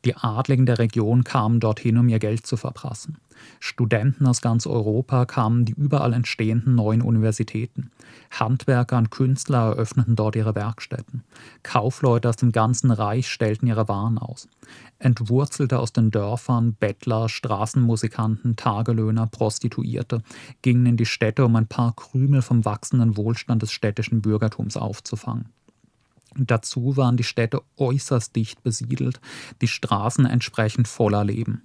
Die 0.03 0.15
Adligen 0.15 0.65
der 0.65 0.79
Region 0.79 1.23
kamen 1.23 1.59
dorthin, 1.59 1.97
um 1.97 2.09
ihr 2.09 2.19
Geld 2.19 2.47
zu 2.47 2.57
verprassen. 2.57 3.17
Studenten 3.59 4.27
aus 4.27 4.41
ganz 4.41 4.67
Europa 4.67 5.25
kamen 5.25 5.65
die 5.65 5.73
überall 5.73 6.13
entstehenden 6.13 6.75
neuen 6.75 7.01
Universitäten. 7.01 7.91
Handwerker 8.31 8.97
und 8.97 9.11
Künstler 9.11 9.69
eröffneten 9.69 10.15
dort 10.15 10.35
ihre 10.35 10.55
Werkstätten. 10.55 11.23
Kaufleute 11.63 12.29
aus 12.29 12.35
dem 12.35 12.51
ganzen 12.51 12.91
Reich 12.91 13.29
stellten 13.29 13.67
ihre 13.67 13.87
Waren 13.87 14.17
aus. 14.17 14.47
Entwurzelte 14.99 15.79
aus 15.79 15.93
den 15.93 16.11
Dörfern, 16.11 16.73
Bettler, 16.73 17.29
Straßenmusikanten, 17.29 18.55
Tagelöhner, 18.55 19.27
Prostituierte 19.27 20.21
gingen 20.61 20.85
in 20.85 20.97
die 20.97 21.05
Städte, 21.05 21.45
um 21.45 21.55
ein 21.55 21.67
paar 21.67 21.93
Krümel 21.95 22.41
vom 22.41 22.65
wachsenden 22.65 23.17
Wohlstand 23.17 23.61
des 23.61 23.71
städtischen 23.71 24.21
Bürgertums 24.21 24.77
aufzufangen. 24.77 25.49
Dazu 26.37 26.97
waren 26.97 27.17
die 27.17 27.23
Städte 27.23 27.61
äußerst 27.77 28.35
dicht 28.35 28.61
besiedelt, 28.61 29.21
die 29.61 29.67
Straßen 29.67 30.25
entsprechend 30.25 30.87
voller 30.87 31.23
Leben. 31.23 31.63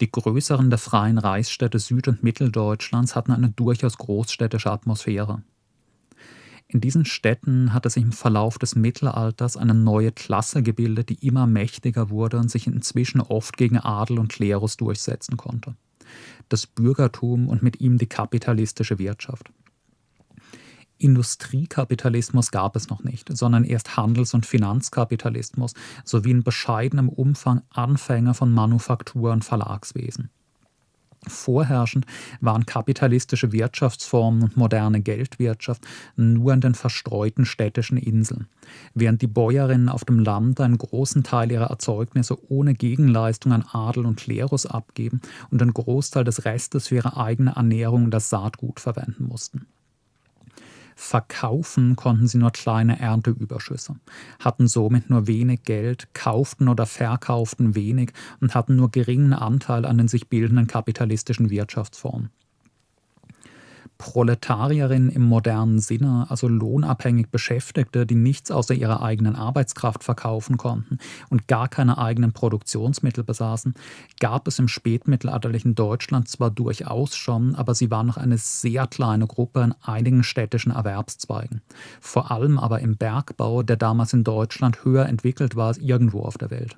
Die 0.00 0.10
größeren 0.10 0.68
der 0.68 0.78
freien 0.78 1.18
Reichsstädte 1.18 1.78
Süd- 1.78 2.08
und 2.08 2.22
Mitteldeutschlands 2.22 3.16
hatten 3.16 3.32
eine 3.32 3.48
durchaus 3.50 3.96
großstädtische 3.96 4.70
Atmosphäre. 4.70 5.42
In 6.68 6.80
diesen 6.80 7.04
Städten 7.04 7.72
hatte 7.72 7.90
sich 7.90 8.02
im 8.02 8.12
Verlauf 8.12 8.58
des 8.58 8.74
Mittelalters 8.74 9.56
eine 9.56 9.74
neue 9.74 10.10
Klasse 10.12 10.62
gebildet, 10.62 11.08
die 11.08 11.26
immer 11.26 11.46
mächtiger 11.46 12.10
wurde 12.10 12.38
und 12.38 12.50
sich 12.50 12.66
inzwischen 12.66 13.20
oft 13.20 13.56
gegen 13.56 13.78
Adel 13.78 14.18
und 14.18 14.32
Klerus 14.32 14.76
durchsetzen 14.76 15.36
konnte. 15.36 15.76
Das 16.48 16.66
Bürgertum 16.66 17.48
und 17.48 17.62
mit 17.62 17.80
ihm 17.80 17.98
die 17.98 18.08
kapitalistische 18.08 18.98
Wirtschaft. 18.98 19.50
Industriekapitalismus 20.98 22.50
gab 22.50 22.76
es 22.76 22.88
noch 22.88 23.02
nicht, 23.04 23.36
sondern 23.36 23.64
erst 23.64 23.96
Handels- 23.96 24.34
und 24.34 24.46
Finanzkapitalismus 24.46 25.74
sowie 26.04 26.30
in 26.30 26.42
bescheidenem 26.42 27.08
Umfang 27.08 27.62
Anfänge 27.70 28.34
von 28.34 28.52
Manufaktur 28.52 29.32
und 29.32 29.44
Verlagswesen. 29.44 30.30
Vorherrschend 31.28 32.06
waren 32.40 32.66
kapitalistische 32.66 33.52
Wirtschaftsformen 33.52 34.42
und 34.42 34.56
moderne 34.56 35.00
Geldwirtschaft 35.00 35.86
nur 36.14 36.52
in 36.52 36.60
den 36.60 36.74
verstreuten 36.74 37.44
städtischen 37.44 37.96
Inseln, 37.96 38.46
während 38.94 39.22
die 39.22 39.26
Bäuerinnen 39.26 39.88
auf 39.88 40.04
dem 40.04 40.20
Land 40.20 40.60
einen 40.60 40.78
großen 40.78 41.24
Teil 41.24 41.50
ihrer 41.50 41.70
Erzeugnisse 41.70 42.38
ohne 42.48 42.74
Gegenleistung 42.74 43.52
an 43.52 43.64
Adel 43.72 44.06
und 44.06 44.20
Klerus 44.20 44.66
abgeben 44.66 45.20
und 45.50 45.60
einen 45.60 45.74
Großteil 45.74 46.24
des 46.24 46.44
Restes 46.44 46.88
für 46.88 46.96
ihre 46.96 47.16
eigene 47.16 47.56
Ernährung 47.56 48.04
und 48.04 48.10
das 48.12 48.30
Saatgut 48.30 48.78
verwenden 48.78 49.26
mussten. 49.26 49.66
Verkaufen 50.98 51.94
konnten 51.94 52.26
sie 52.26 52.38
nur 52.38 52.52
kleine 52.52 52.98
Ernteüberschüsse, 52.98 53.96
hatten 54.40 54.66
somit 54.66 55.10
nur 55.10 55.26
wenig 55.26 55.62
Geld, 55.62 56.08
kauften 56.14 56.68
oder 56.68 56.86
verkauften 56.86 57.74
wenig 57.74 58.12
und 58.40 58.54
hatten 58.54 58.76
nur 58.76 58.90
geringen 58.90 59.34
Anteil 59.34 59.84
an 59.84 59.98
den 59.98 60.08
sich 60.08 60.28
bildenden 60.28 60.66
kapitalistischen 60.66 61.50
Wirtschaftsformen. 61.50 62.30
Proletarierinnen 63.98 65.10
im 65.10 65.22
modernen 65.22 65.78
Sinne, 65.78 66.26
also 66.28 66.48
lohnabhängig 66.48 67.28
Beschäftigte, 67.30 68.06
die 68.06 68.14
nichts 68.14 68.50
außer 68.50 68.74
ihrer 68.74 69.02
eigenen 69.02 69.36
Arbeitskraft 69.36 70.04
verkaufen 70.04 70.56
konnten 70.56 70.98
und 71.30 71.48
gar 71.48 71.68
keine 71.68 71.98
eigenen 71.98 72.32
Produktionsmittel 72.32 73.24
besaßen, 73.24 73.74
gab 74.20 74.46
es 74.48 74.58
im 74.58 74.68
spätmittelalterlichen 74.68 75.74
Deutschland 75.74 76.28
zwar 76.28 76.50
durchaus 76.50 77.16
schon, 77.16 77.54
aber 77.54 77.74
sie 77.74 77.90
war 77.90 78.04
noch 78.04 78.16
eine 78.16 78.38
sehr 78.38 78.86
kleine 78.86 79.26
Gruppe 79.26 79.62
in 79.62 79.74
einigen 79.82 80.22
städtischen 80.22 80.72
Erwerbszweigen. 80.72 81.62
Vor 82.00 82.30
allem 82.30 82.58
aber 82.58 82.80
im 82.80 82.96
Bergbau, 82.96 83.62
der 83.62 83.76
damals 83.76 84.12
in 84.12 84.24
Deutschland 84.24 84.84
höher 84.84 85.06
entwickelt 85.06 85.56
war 85.56 85.68
als 85.68 85.78
irgendwo 85.78 86.22
auf 86.22 86.38
der 86.38 86.50
Welt. 86.50 86.76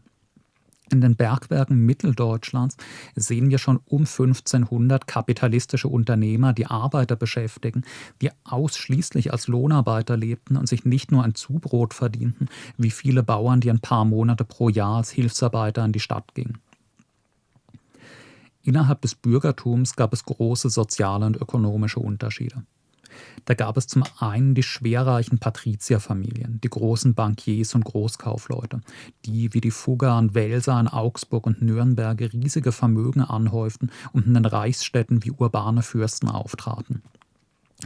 In 0.90 1.00
den 1.00 1.16
Bergwerken 1.16 1.84
Mitteldeutschlands 1.84 2.76
sehen 3.14 3.50
wir 3.50 3.58
schon 3.58 3.78
um 3.84 4.02
1500 4.02 5.06
kapitalistische 5.06 5.88
Unternehmer, 5.88 6.52
die 6.52 6.66
Arbeiter 6.66 7.16
beschäftigen, 7.16 7.82
die 8.22 8.30
ausschließlich 8.44 9.32
als 9.32 9.48
Lohnarbeiter 9.48 10.16
lebten 10.16 10.56
und 10.56 10.68
sich 10.68 10.84
nicht 10.84 11.12
nur 11.12 11.24
ein 11.24 11.34
Zubrot 11.34 11.92
verdienten, 11.92 12.48
wie 12.78 12.90
viele 12.90 13.22
Bauern, 13.22 13.60
die 13.60 13.70
ein 13.70 13.80
paar 13.80 14.04
Monate 14.04 14.44
pro 14.44 14.68
Jahr 14.68 14.96
als 14.96 15.10
Hilfsarbeiter 15.10 15.84
in 15.84 15.92
die 15.92 16.00
Stadt 16.00 16.34
gingen. 16.34 16.58
Innerhalb 18.62 19.02
des 19.02 19.14
Bürgertums 19.14 19.96
gab 19.96 20.12
es 20.12 20.24
große 20.24 20.70
soziale 20.70 21.26
und 21.26 21.36
ökonomische 21.36 22.00
Unterschiede. 22.00 22.64
Da 23.44 23.54
gab 23.54 23.76
es 23.76 23.86
zum 23.86 24.04
einen 24.18 24.54
die 24.54 24.62
schwerreichen 24.62 25.38
Patrizierfamilien, 25.38 26.60
die 26.60 26.68
großen 26.68 27.14
Bankiers 27.14 27.74
und 27.74 27.84
Großkaufleute, 27.84 28.80
die 29.24 29.52
wie 29.54 29.60
die 29.60 29.70
Fugger 29.70 30.18
und 30.18 30.34
Welser 30.34 30.78
in 30.78 30.88
Augsburg 30.88 31.46
und 31.46 31.62
Nürnberg 31.62 32.20
riesige 32.20 32.72
Vermögen 32.72 33.22
anhäuften 33.22 33.90
und 34.12 34.26
in 34.26 34.34
den 34.34 34.44
Reichsstädten 34.44 35.24
wie 35.24 35.30
urbane 35.30 35.82
Fürsten 35.82 36.28
auftraten. 36.28 37.02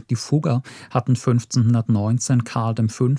Die 0.09 0.15
Fugger 0.15 0.63
hatten 0.89 1.11
1519 1.11 2.43
Karl 2.43 2.75
V. 2.87 3.09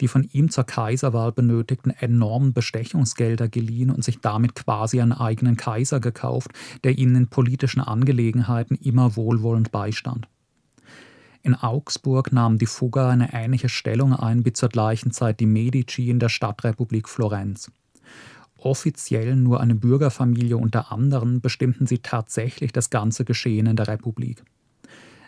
die 0.00 0.08
von 0.08 0.28
ihm 0.32 0.50
zur 0.50 0.64
Kaiserwahl 0.64 1.32
benötigten 1.32 1.90
enormen 1.90 2.52
Bestechungsgelder 2.52 3.48
geliehen 3.48 3.90
und 3.90 4.04
sich 4.04 4.20
damit 4.20 4.54
quasi 4.54 5.00
einen 5.00 5.12
eigenen 5.12 5.56
Kaiser 5.56 5.98
gekauft, 5.98 6.50
der 6.84 6.98
ihnen 6.98 7.16
in 7.16 7.28
politischen 7.28 7.80
Angelegenheiten 7.80 8.76
immer 8.76 9.16
wohlwollend 9.16 9.72
beistand. 9.72 10.28
In 11.42 11.54
Augsburg 11.54 12.32
nahmen 12.32 12.58
die 12.58 12.66
Fugger 12.66 13.08
eine 13.08 13.32
ähnliche 13.32 13.70
Stellung 13.70 14.12
ein 14.12 14.44
wie 14.44 14.52
zur 14.52 14.68
gleichen 14.68 15.10
Zeit 15.10 15.40
die 15.40 15.46
Medici 15.46 16.10
in 16.10 16.18
der 16.18 16.28
Stadtrepublik 16.28 17.08
Florenz. 17.08 17.70
offiziell 18.58 19.36
nur 19.36 19.60
eine 19.60 19.74
Bürgerfamilie 19.74 20.58
unter 20.58 20.92
anderen 20.92 21.40
bestimmten 21.40 21.86
sie 21.86 22.00
tatsächlich 22.00 22.72
das 22.72 22.90
ganze 22.90 23.24
Geschehen 23.24 23.66
in 23.66 23.76
der 23.76 23.88
Republik. 23.88 24.44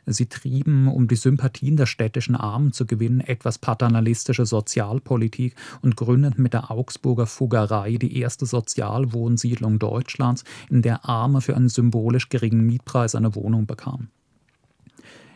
Sie 0.05 0.27
trieben, 0.27 0.89
um 0.89 1.09
die 1.09 1.17
Sympathien 1.17 1.77
der 1.77 1.87
städtischen 1.87 2.35
Armen 2.35 2.73
zu 2.73 2.87
gewinnen, 2.87 3.21
etwas 3.21 3.59
paternalistische 3.59 4.45
Sozialpolitik 4.45 5.55
und 5.81 5.97
gründeten 5.97 6.43
mit 6.43 6.53
der 6.53 6.71
Augsburger 6.71 7.27
Fuggerei 7.27 7.97
die 7.97 8.19
erste 8.19 8.45
Sozialwohnsiedlung 8.45 9.79
Deutschlands, 9.79 10.45
in 10.69 10.83
der 10.83 11.09
Arme 11.09 11.41
für 11.41 11.57
einen 11.57 11.69
symbolisch 11.69 12.29
geringen 12.29 12.67
Mietpreis 12.67 13.15
eine 13.15 13.35
Wohnung 13.35 13.67
bekamen. 13.67 14.11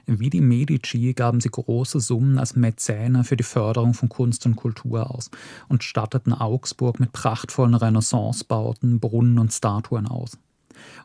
Wie 0.06 0.30
die 0.30 0.40
Medici 0.40 1.14
gaben 1.14 1.40
sie 1.40 1.48
große 1.48 1.98
Summen 1.98 2.38
als 2.38 2.54
Mäzene 2.54 3.24
für 3.24 3.36
die 3.36 3.42
Förderung 3.42 3.92
von 3.92 4.08
Kunst 4.08 4.46
und 4.46 4.54
Kultur 4.54 5.10
aus 5.10 5.30
und 5.68 5.82
statteten 5.82 6.32
Augsburg 6.32 7.00
mit 7.00 7.10
prachtvollen 7.10 7.74
Renaissancebauten, 7.74 9.00
Brunnen 9.00 9.40
und 9.40 9.52
Statuen 9.52 10.06
aus. 10.06 10.38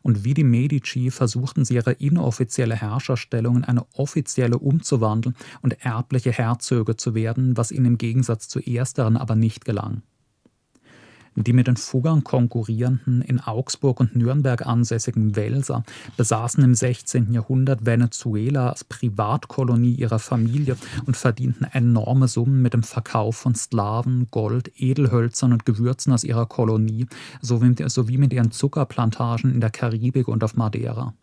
Und 0.04 0.24
wie 0.24 0.36
die 0.36 0.44
Medici 0.44 1.10
versuchten 1.10 1.66
sie 1.66 1.76
ihre 1.76 1.94
inoffizielle 1.94 2.76
Herrscherstellung 2.76 3.58
in 3.58 3.64
eine 3.64 3.88
offizielle 3.96 4.60
umzuwandeln 4.60 5.36
und 5.64 5.84
erbliche 5.84 6.32
Herzöge 6.32 6.96
zu 6.96 7.16
werden, 7.16 7.58
was 7.58 7.72
ihnen 7.72 7.86
im 7.86 7.98
Gegensatz 7.98 8.50
zu 8.50 8.60
ersteren 8.60 9.18
aber 9.18 9.36
nicht 9.36 9.66
gelang 9.66 10.04
die 11.36 11.54
mit 11.54 11.68
den 11.68 11.78
Fuggern 11.78 12.24
konkurrierenden, 12.24 13.22
in 13.22 13.40
Augsburg 13.40 14.00
und 14.00 14.16
Nürnberg 14.16 14.66
ansässigen 14.66 15.36
Welser 15.36 15.84
besaßen 16.18 16.64
im 16.64 16.76
16. 16.76 17.34
Jahrhundert 17.34 17.86
Venezuela 17.86 18.70
als 18.70 18.84
Privatkolonie 18.84 19.94
ihrer 19.94 20.20
Familie 20.20 20.78
und 21.06 21.16
verdienten 21.16 21.66
enorme 21.72 22.28
Summen 22.28 22.62
mit 22.62 22.74
dem 22.74 22.84
Verkauf 22.84 23.38
von 23.38 23.56
Sklaven, 23.56 24.28
Gold, 24.32 24.72
Edelhölzern 24.76 25.54
und 25.54 25.66
Gewürzen 25.66 26.14
aus 26.14 26.24
ihrer 26.24 26.46
Kolonie 26.46 27.08
sowie 27.42 28.18
mit 28.18 28.34
ihren 28.34 28.52
Zuckerplantagen 28.52 29.54
in 29.54 29.62
der 29.62 29.70
Karibik 29.70 30.28
und 30.28 30.44
auf 30.44 30.56
Madeira. 30.56 31.14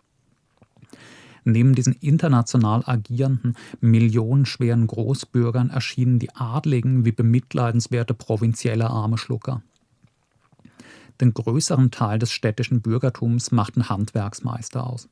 Neben 1.44 1.74
diesen 1.74 1.94
international 1.94 2.82
agierenden, 2.84 3.54
millionenschweren 3.80 4.86
Großbürgern 4.86 5.70
erschienen 5.70 6.18
die 6.18 6.34
Adligen 6.34 7.06
wie 7.06 7.12
bemitleidenswerte 7.12 8.12
provinzielle 8.12 8.90
arme 8.90 9.16
Schlucker. 9.16 9.62
Den 11.20 11.34
größeren 11.34 11.90
Teil 11.90 12.18
des 12.18 12.30
städtischen 12.30 12.80
Bürgertums 12.80 13.50
machten 13.50 13.88
Handwerksmeister 13.88 14.86
aus. 14.86 15.08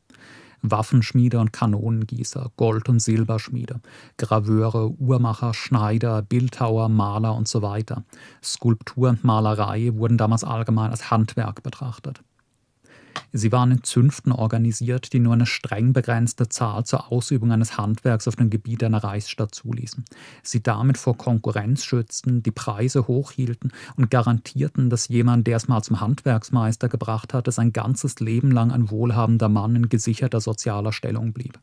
Waffenschmiede 0.62 1.38
und 1.38 1.52
Kanonengießer, 1.52 2.50
Gold- 2.56 2.88
und 2.88 3.00
Silberschmiede, 3.00 3.80
Graveure, 4.16 4.90
Uhrmacher, 4.98 5.54
Schneider, 5.54 6.22
Bildhauer, 6.22 6.88
Maler 6.88 7.34
und 7.34 7.48
so 7.48 7.62
weiter. 7.62 8.04
Skulptur 8.42 9.10
und 9.10 9.24
Malerei 9.24 9.92
wurden 9.94 10.18
damals 10.18 10.44
allgemein 10.44 10.90
als 10.90 11.10
Handwerk 11.10 11.62
betrachtet. 11.62 12.22
Sie 13.32 13.52
waren 13.52 13.70
in 13.70 13.82
Zünften 13.82 14.32
organisiert, 14.32 15.12
die 15.12 15.18
nur 15.18 15.34
eine 15.34 15.46
streng 15.46 15.92
begrenzte 15.92 16.48
Zahl 16.48 16.84
zur 16.84 17.12
Ausübung 17.12 17.52
eines 17.52 17.76
Handwerks 17.76 18.28
auf 18.28 18.36
dem 18.36 18.50
Gebiet 18.50 18.82
einer 18.82 19.04
Reichsstadt 19.04 19.54
zuließen. 19.54 20.04
Sie 20.42 20.62
damit 20.62 20.98
vor 20.98 21.16
Konkurrenz 21.16 21.84
schützten, 21.84 22.42
die 22.42 22.50
Preise 22.50 23.06
hochhielten 23.06 23.72
und 23.96 24.10
garantierten, 24.10 24.90
dass 24.90 25.08
jemand, 25.08 25.46
der 25.46 25.56
es 25.56 25.68
mal 25.68 25.82
zum 25.82 26.00
Handwerksmeister 26.00 26.88
gebracht 26.88 27.34
hatte, 27.34 27.52
sein 27.52 27.72
ganzes 27.72 28.20
Leben 28.20 28.50
lang 28.50 28.70
ein 28.70 28.90
wohlhabender 28.90 29.48
Mann 29.48 29.76
in 29.76 29.88
gesicherter 29.88 30.40
sozialer 30.40 30.92
Stellung 30.92 31.32
blieb. 31.32 31.58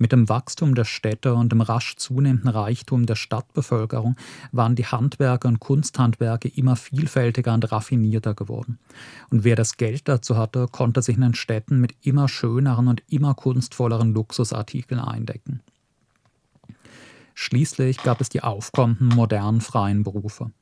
Mit 0.00 0.12
dem 0.12 0.28
Wachstum 0.28 0.76
der 0.76 0.84
Städte 0.84 1.34
und 1.34 1.50
dem 1.50 1.60
rasch 1.60 1.96
zunehmenden 1.96 2.48
Reichtum 2.48 3.04
der 3.04 3.16
Stadtbevölkerung 3.16 4.14
waren 4.52 4.76
die 4.76 4.86
Handwerke 4.86 5.48
und 5.48 5.58
Kunsthandwerke 5.58 6.48
immer 6.48 6.76
vielfältiger 6.76 7.52
und 7.52 7.70
raffinierter 7.72 8.34
geworden. 8.34 8.78
Und 9.30 9.42
wer 9.42 9.56
das 9.56 9.76
Geld 9.76 10.06
dazu 10.08 10.36
hatte, 10.36 10.68
konnte 10.70 11.02
sich 11.02 11.16
in 11.16 11.22
den 11.22 11.34
Städten 11.34 11.80
mit 11.80 11.94
immer 12.02 12.28
schöneren 12.28 12.86
und 12.86 13.02
immer 13.08 13.34
kunstvolleren 13.34 14.14
Luxusartikeln 14.14 15.00
eindecken. 15.00 15.60
Schließlich 17.34 18.02
gab 18.02 18.20
es 18.20 18.28
die 18.28 18.42
aufkommenden 18.42 19.08
modernen 19.08 19.60
freien 19.60 20.04
Berufe. 20.04 20.52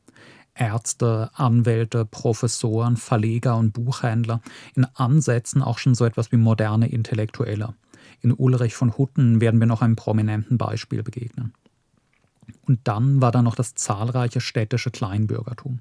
Ärzte, 0.55 1.31
Anwälte, 1.35 2.07
Professoren, 2.07 2.97
Verleger 2.97 3.57
und 3.57 3.73
Buchhändler, 3.73 4.41
in 4.75 4.87
Ansätzen 4.95 5.63
auch 5.63 5.79
schon 5.79 5.95
so 5.95 6.07
etwas 6.07 6.33
wie 6.33 6.37
moderne 6.37 6.89
Intellektuelle. 6.89 7.75
In 8.21 8.33
Ulrich 8.33 8.75
von 8.75 8.97
Hutten 8.97 9.41
werden 9.41 9.61
wir 9.61 9.67
noch 9.67 9.83
einem 9.83 9.97
prominenten 9.97 10.59
Beispiel 10.59 11.03
begegnen. 11.03 11.53
Und 12.67 12.81
dann 12.85 13.21
war 13.21 13.33
da 13.33 13.43
noch 13.43 13.55
das 13.55 13.75
zahlreiche 13.75 14.41
städtische 14.41 14.91
Kleinbürgertum. 14.91 15.81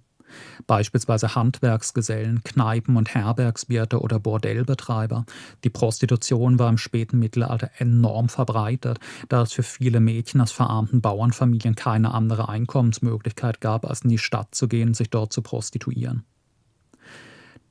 Beispielsweise 0.68 1.36
Handwerksgesellen, 1.36 2.44
Kneipen- 2.44 2.98
und 2.98 3.14
Herbergswirte 3.14 4.00
oder 4.02 4.20
Bordellbetreiber. 4.20 5.26
Die 5.64 5.70
Prostitution 5.70 6.60
war 6.60 6.70
im 6.70 6.78
späten 6.78 7.20
Mittelalter 7.20 7.70
enorm 7.78 8.28
verbreitet, 8.28 9.00
da 9.30 9.44
es 9.44 9.54
für 9.54 9.64
viele 9.64 10.00
Mädchen 10.00 10.42
aus 10.42 10.52
verarmten 10.52 11.02
Bauernfamilien 11.02 11.76
keine 11.76 12.14
andere 12.14 12.50
Einkommensmöglichkeit 12.50 13.62
gab, 13.62 13.86
als 13.86 14.02
in 14.02 14.10
die 14.10 14.18
Stadt 14.18 14.54
zu 14.56 14.68
gehen 14.68 14.90
und 14.90 14.96
sich 14.96 15.10
dort 15.10 15.32
zu 15.32 15.42
prostituieren 15.42 16.26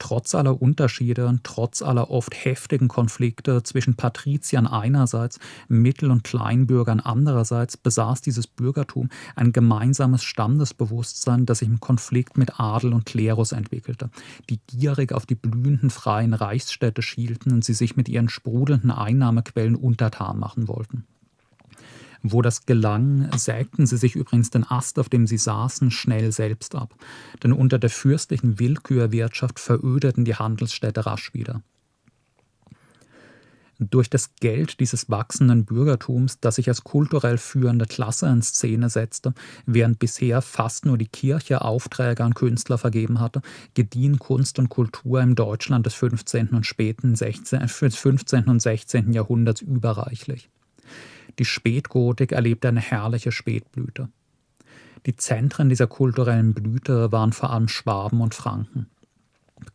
trotz 0.05 0.35
aller 0.35 0.61
Unterschiede 0.61 1.35
trotz 1.45 1.81
aller 1.81 2.11
oft 2.11 2.35
heftigen 2.35 2.89
Konflikte 2.89 3.63
zwischen 3.63 3.95
Patriziern 3.95 4.67
einerseits, 4.67 5.39
Mittel- 5.69 6.11
und 6.11 6.25
Kleinbürgern 6.25 7.01
andererseits 7.01 7.79
besaß 7.79 8.21
dieses 8.21 8.47
Bürgertum 8.47 9.09
ein 9.35 9.53
gemeinsames 9.53 10.23
Standesbewusstsein, 10.23 11.47
das 11.47 11.61
sich 11.61 11.69
im 11.69 11.81
Konflikt 11.81 12.37
mit 12.37 12.61
Adel 12.61 12.93
und 12.93 13.07
Klerus 13.07 13.53
entwickelte, 13.53 14.11
die 14.51 14.61
gierig 14.67 15.11
auf 15.11 15.25
die 15.25 15.37
blühenden 15.37 15.89
freien 15.89 16.35
Reichsstädte 16.35 17.01
schielten 17.01 17.51
und 17.53 17.65
sie 17.65 17.73
sich 17.73 17.97
mit 17.97 18.11
ihren 18.11 18.29
sprudelnden 18.29 18.91
Einnahmequellen 18.91 19.75
untertan 19.75 20.39
machen 20.39 20.69
wollten. 20.69 21.07
Wo 22.27 22.41
das 22.41 22.65
gelang, 22.65 23.29
sägten 23.37 23.85
sie 23.85 23.99
sich 23.99 24.17
übrigens 24.17 24.49
den 24.49 24.65
Ast, 24.65 24.99
auf 24.99 25.11
dem 25.11 25.27
sie 25.27 25.37
saßen, 25.37 25.91
schnell 25.91 26.33
selbst 26.33 26.75
ab. 26.75 26.95
Denn 27.43 27.53
unter 27.53 27.79
der 27.79 27.91
fürstlichen 27.91 28.59
Willkürwirtschaft 28.59 29.61
verödeten 29.61 30.25
die 30.25 30.35
Handelsstädte 30.35 31.05
rasch 31.05 31.35
wieder. 31.35 31.63
Durch 33.79 34.09
das 34.09 34.37
Geld 34.37 34.81
dieses 34.81 35.11
wachsenden 35.11 35.67
Bürgertums, 35.67 36.41
das 36.41 36.55
sich 36.55 36.69
als 36.69 36.83
kulturell 36.83 37.37
führende 37.37 37.85
Klasse 37.85 38.27
in 38.29 38.41
Szene 38.41 38.89
setzte, 38.89 39.35
während 39.67 39.99
bisher 39.99 40.41
fast 40.41 40.87
nur 40.87 40.97
die 40.97 41.09
Kirche 41.09 41.61
Aufträge 41.61 42.25
an 42.25 42.33
Künstler 42.33 42.79
vergeben 42.79 43.21
hatte, 43.21 43.43
gediehen 43.75 44.19
Kunst 44.19 44.59
und 44.59 44.71
Kultur 44.71 45.21
im 45.21 45.35
Deutschland 45.35 45.85
des 45.85 45.93
15. 45.93 46.49
und 46.51 46.65
späten 46.65 47.17
16, 47.17 47.69
15. 47.69 48.45
und 48.45 48.63
16. 48.63 49.13
Jahrhunderts 49.13 49.61
überreichlich. 49.61 50.49
Die 51.39 51.45
Spätgotik 51.45 52.33
erlebte 52.33 52.69
eine 52.69 52.81
herrliche 52.81 53.33
Spätblüte. 53.33 54.09
Die 55.07 55.17
Zentren 55.17 55.69
dieser 55.69 55.87
kulturellen 55.87 56.55
Blüte 56.55 57.13
waren 57.13 57.33
vor 57.33 57.51
allem 57.51 57.69
Schwaben 57.69 58.21
und 58.21 58.35
Franken. 58.35 58.87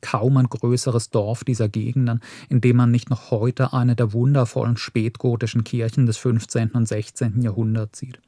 Kaum 0.02 0.38
ein 0.38 0.50
größeres 0.50 1.10
Dorf 1.10 1.44
dieser 1.44 1.70
Gegenden, 1.70 2.22
in 2.50 2.62
dem 2.62 2.78
man 2.78 2.92
nicht 2.92 3.10
noch 3.10 3.32
heute 3.32 3.74
eine 3.74 3.96
der 3.96 4.14
wundervollen 4.14 4.78
spätgotischen 4.78 5.64
Kirchen 5.64 6.06
des 6.06 6.18
15. 6.18 6.72
und 6.72 6.88
16. 6.88 7.42
Jahrhunderts 7.42 8.00
sieht 8.00 8.20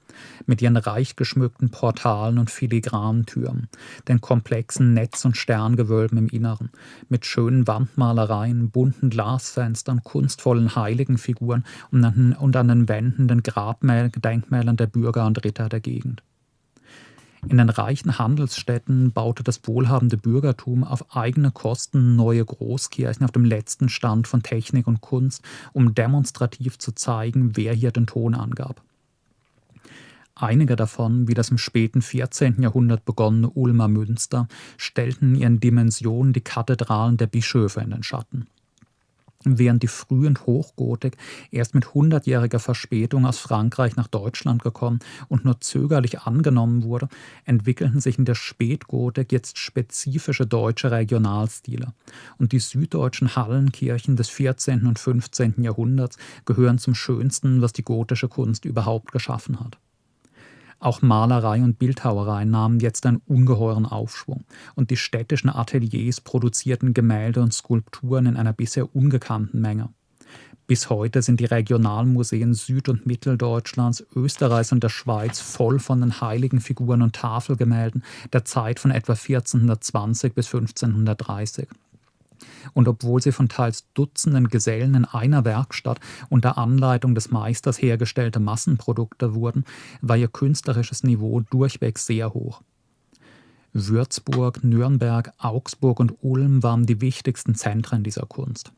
mit 0.45 0.61
ihren 0.61 0.77
reich 0.77 1.15
geschmückten 1.15 1.69
Portalen 1.69 2.37
und 2.37 2.49
filigranen 2.49 3.25
Türmen, 3.25 3.69
den 4.07 4.21
komplexen 4.21 4.93
Netz- 4.93 5.25
und 5.25 5.37
Sterngewölben 5.37 6.17
im 6.17 6.27
Inneren, 6.27 6.69
mit 7.09 7.25
schönen 7.25 7.67
Wandmalereien, 7.67 8.69
bunten 8.69 9.09
Glasfenstern, 9.09 10.03
kunstvollen 10.03 10.75
Heiligenfiguren 10.75 11.65
und 11.91 12.03
an, 12.03 12.33
und 12.33 12.55
an 12.55 12.67
den 12.67 12.89
Wänden 12.89 13.27
den 13.27 13.43
Grabdenkmälern 13.43 14.77
der 14.77 14.87
Bürger 14.87 15.25
und 15.25 15.43
Ritter 15.43 15.69
der 15.69 15.79
Gegend. 15.79 16.23
In 17.47 17.57
den 17.57 17.69
reichen 17.69 18.19
Handelsstädten 18.19 19.11
baute 19.11 19.43
das 19.43 19.61
wohlhabende 19.65 20.15
Bürgertum 20.15 20.83
auf 20.83 21.15
eigene 21.15 21.51
Kosten 21.51 22.15
neue 22.15 22.45
Großkirchen 22.45 23.25
auf 23.25 23.31
dem 23.31 23.45
letzten 23.45 23.89
Stand 23.89 24.27
von 24.27 24.43
Technik 24.43 24.87
und 24.87 25.01
Kunst, 25.01 25.43
um 25.73 25.95
demonstrativ 25.95 26.77
zu 26.77 26.91
zeigen, 26.91 27.57
wer 27.57 27.73
hier 27.73 27.91
den 27.91 28.05
Ton 28.05 28.35
angab. 28.35 28.81
Einige 30.35 30.75
davon, 30.75 31.27
wie 31.27 31.33
das 31.33 31.49
im 31.49 31.57
späten 31.57 32.01
14. 32.01 32.61
Jahrhundert 32.61 33.05
begonnene 33.05 33.49
Ulmer 33.49 33.87
Münster, 33.87 34.47
stellten 34.77 35.35
in 35.35 35.41
ihren 35.41 35.59
Dimensionen 35.59 36.33
die 36.33 36.41
Kathedralen 36.41 37.17
der 37.17 37.27
Bischöfe 37.27 37.81
in 37.81 37.89
den 37.89 38.03
Schatten. 38.03 38.47
Während 39.43 39.81
die 39.81 39.87
Früh- 39.87 40.27
und 40.27 40.45
Hochgotik 40.45 41.17
erst 41.49 41.73
mit 41.73 41.93
hundertjähriger 41.93 42.59
Verspätung 42.59 43.25
aus 43.25 43.39
Frankreich 43.39 43.95
nach 43.95 44.07
Deutschland 44.07 44.61
gekommen 44.61 44.99
und 45.29 45.45
nur 45.45 45.59
zögerlich 45.61 46.21
angenommen 46.21 46.83
wurde, 46.83 47.07
entwickelten 47.45 48.01
sich 48.01 48.19
in 48.19 48.25
der 48.25 48.35
Spätgotik 48.35 49.31
jetzt 49.31 49.57
spezifische 49.57 50.45
deutsche 50.45 50.91
Regionalstile. 50.91 51.93
Und 52.37 52.51
die 52.51 52.59
süddeutschen 52.59 53.35
Hallenkirchen 53.35 54.15
des 54.15 54.29
14. 54.29 54.85
und 54.85 54.99
15. 54.99 55.55
Jahrhunderts 55.63 56.17
gehören 56.45 56.77
zum 56.77 56.93
Schönsten, 56.93 57.61
was 57.61 57.73
die 57.73 57.83
gotische 57.83 58.27
Kunst 58.27 58.65
überhaupt 58.65 59.11
geschaffen 59.11 59.59
hat. 59.59 59.79
Auch 60.81 61.03
Malerei 61.03 61.61
und 61.61 61.77
Bildhauerei 61.77 62.43
nahmen 62.43 62.79
jetzt 62.79 63.05
einen 63.05 63.21
ungeheuren 63.27 63.85
Aufschwung, 63.85 64.45
und 64.73 64.89
die 64.89 64.97
städtischen 64.97 65.51
Ateliers 65.51 66.21
produzierten 66.21 66.95
Gemälde 66.95 67.43
und 67.43 67.53
Skulpturen 67.53 68.25
in 68.25 68.35
einer 68.35 68.51
bisher 68.51 68.95
ungekannten 68.95 69.61
Menge. 69.61 69.89
Bis 70.65 70.89
heute 70.89 71.21
sind 71.21 71.39
die 71.39 71.45
Regionalmuseen 71.45 72.55
Süd- 72.55 72.89
und 72.89 73.05
Mitteldeutschlands, 73.05 74.07
Österreichs 74.15 74.71
und 74.71 74.81
der 74.83 74.89
Schweiz 74.89 75.39
voll 75.39 75.77
von 75.77 76.01
den 76.01 76.19
heiligen 76.19 76.61
Figuren 76.61 77.03
und 77.03 77.13
Tafelgemälden 77.13 78.03
der 78.33 78.45
Zeit 78.45 78.79
von 78.79 78.89
etwa 78.89 79.13
1420 79.13 80.33
bis 80.33 80.47
1530 80.47 81.67
und 82.73 82.87
obwohl 82.87 83.21
sie 83.21 83.31
von 83.31 83.49
teils 83.49 83.85
Dutzenden 83.93 84.47
Gesellen 84.47 84.95
in 84.95 85.05
einer 85.05 85.45
Werkstatt 85.45 85.99
unter 86.29 86.57
Anleitung 86.57 87.15
des 87.15 87.31
Meisters 87.31 87.81
hergestellte 87.81 88.39
Massenprodukte 88.39 89.35
wurden, 89.35 89.65
war 90.01 90.17
ihr 90.17 90.27
künstlerisches 90.27 91.03
Niveau 91.03 91.41
durchweg 91.41 91.99
sehr 91.99 92.33
hoch. 92.33 92.61
Würzburg, 93.73 94.63
Nürnberg, 94.63 95.31
Augsburg 95.37 95.99
und 95.99 96.15
Ulm 96.21 96.61
waren 96.61 96.85
die 96.85 96.99
wichtigsten 96.99 97.55
Zentren 97.55 98.03
dieser 98.03 98.25
Kunst. 98.25 98.73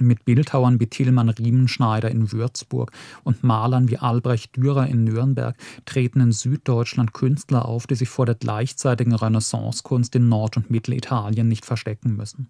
Mit 0.00 0.24
Bildhauern 0.24 0.80
wie 0.80 0.88
Tillmann 0.88 1.28
Riemenschneider 1.28 2.10
in 2.10 2.32
Würzburg 2.32 2.90
und 3.22 3.44
Malern 3.44 3.88
wie 3.88 3.98
Albrecht 3.98 4.56
Dürer 4.56 4.88
in 4.88 5.04
Nürnberg 5.04 5.56
treten 5.84 6.20
in 6.20 6.32
Süddeutschland 6.32 7.12
Künstler 7.12 7.64
auf, 7.64 7.86
die 7.86 7.94
sich 7.94 8.08
vor 8.08 8.26
der 8.26 8.34
gleichzeitigen 8.34 9.14
Renaissancekunst 9.14 10.16
in 10.16 10.28
Nord- 10.28 10.56
und 10.56 10.70
Mittelitalien 10.70 11.46
nicht 11.46 11.64
verstecken 11.64 12.16
müssen. 12.16 12.48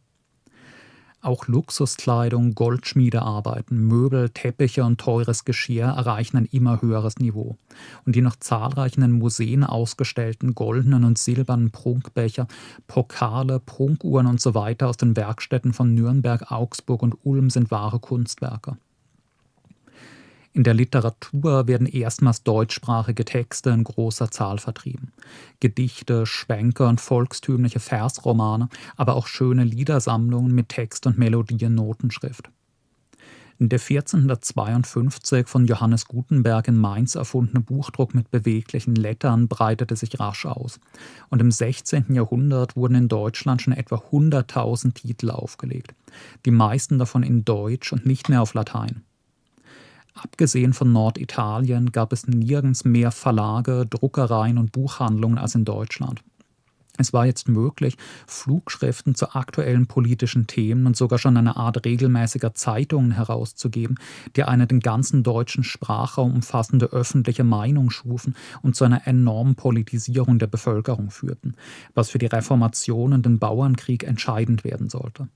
Auch 1.24 1.48
Luxuskleidung, 1.48 2.54
Goldschmiedearbeiten, 2.54 3.78
Möbel, 3.86 4.28
Teppiche 4.28 4.84
und 4.84 5.00
teures 5.00 5.46
Geschirr 5.46 5.86
erreichen 5.86 6.36
ein 6.36 6.44
immer 6.44 6.82
höheres 6.82 7.16
Niveau. 7.18 7.56
Und 8.04 8.14
die 8.14 8.20
noch 8.20 8.36
zahlreichen 8.36 9.00
in 9.00 9.12
Museen 9.12 9.64
ausgestellten 9.64 10.54
goldenen 10.54 11.02
und 11.02 11.16
silbernen 11.16 11.70
Prunkbecher, 11.70 12.46
Pokale, 12.88 13.58
Prunkuhren 13.58 14.26
usw. 14.26 14.74
So 14.78 14.86
aus 14.86 14.98
den 14.98 15.16
Werkstätten 15.16 15.72
von 15.72 15.94
Nürnberg, 15.94 16.52
Augsburg 16.52 17.02
und 17.02 17.16
Ulm 17.22 17.48
sind 17.48 17.70
wahre 17.70 18.00
Kunstwerke. 18.00 18.76
In 20.54 20.62
der 20.62 20.74
Literatur 20.74 21.66
werden 21.66 21.88
erstmals 21.88 22.44
deutschsprachige 22.44 23.24
Texte 23.24 23.70
in 23.70 23.82
großer 23.82 24.30
Zahl 24.30 24.58
vertrieben. 24.58 25.12
Gedichte, 25.58 26.26
Schwenker 26.26 26.88
und 26.88 27.00
volkstümliche 27.00 27.80
Versromane, 27.80 28.68
aber 28.96 29.16
auch 29.16 29.26
schöne 29.26 29.64
Liedersammlungen 29.64 30.54
mit 30.54 30.68
Text 30.68 31.08
und 31.08 31.18
Melodie 31.18 31.64
in 31.64 31.74
Notenschrift. 31.74 32.50
Der 33.58 33.80
1452 33.80 35.48
von 35.48 35.66
Johannes 35.66 36.06
Gutenberg 36.06 36.68
in 36.68 36.78
Mainz 36.78 37.16
erfundene 37.16 37.60
Buchdruck 37.60 38.14
mit 38.14 38.30
beweglichen 38.30 38.94
Lettern 38.94 39.48
breitete 39.48 39.96
sich 39.96 40.20
rasch 40.20 40.46
aus. 40.46 40.78
Und 41.30 41.40
im 41.40 41.50
16. 41.50 42.14
Jahrhundert 42.14 42.76
wurden 42.76 42.94
in 42.94 43.08
Deutschland 43.08 43.62
schon 43.62 43.72
etwa 43.72 43.96
100.000 43.96 44.94
Titel 44.94 45.30
aufgelegt, 45.30 45.94
die 46.44 46.52
meisten 46.52 47.00
davon 47.00 47.24
in 47.24 47.44
Deutsch 47.44 47.92
und 47.92 48.06
nicht 48.06 48.28
mehr 48.28 48.42
auf 48.42 48.54
Latein. 48.54 49.02
Abgesehen 50.14 50.72
von 50.72 50.92
Norditalien 50.92 51.90
gab 51.90 52.12
es 52.12 52.26
nirgends 52.26 52.84
mehr 52.84 53.10
Verlage, 53.10 53.84
Druckereien 53.88 54.58
und 54.58 54.72
Buchhandlungen 54.72 55.38
als 55.38 55.54
in 55.54 55.64
Deutschland. 55.64 56.22
Es 56.96 57.12
war 57.12 57.26
jetzt 57.26 57.48
möglich, 57.48 57.96
Flugschriften 58.24 59.16
zu 59.16 59.34
aktuellen 59.34 59.88
politischen 59.88 60.46
Themen 60.46 60.86
und 60.86 60.96
sogar 60.96 61.18
schon 61.18 61.36
eine 61.36 61.56
Art 61.56 61.84
regelmäßiger 61.84 62.54
Zeitungen 62.54 63.10
herauszugeben, 63.10 63.98
die 64.36 64.44
eine 64.44 64.68
den 64.68 64.78
ganzen 64.78 65.24
deutschen 65.24 65.64
Sprachraum 65.64 66.32
umfassende 66.32 66.86
öffentliche 66.86 67.42
Meinung 67.42 67.90
schufen 67.90 68.36
und 68.62 68.76
zu 68.76 68.84
einer 68.84 69.08
enormen 69.08 69.56
Politisierung 69.56 70.38
der 70.38 70.46
Bevölkerung 70.46 71.10
führten, 71.10 71.56
was 71.94 72.10
für 72.10 72.18
die 72.18 72.26
Reformation 72.26 73.12
und 73.12 73.26
den 73.26 73.40
Bauernkrieg 73.40 74.04
entscheidend 74.04 74.62
werden 74.62 74.88
sollte. 74.88 75.26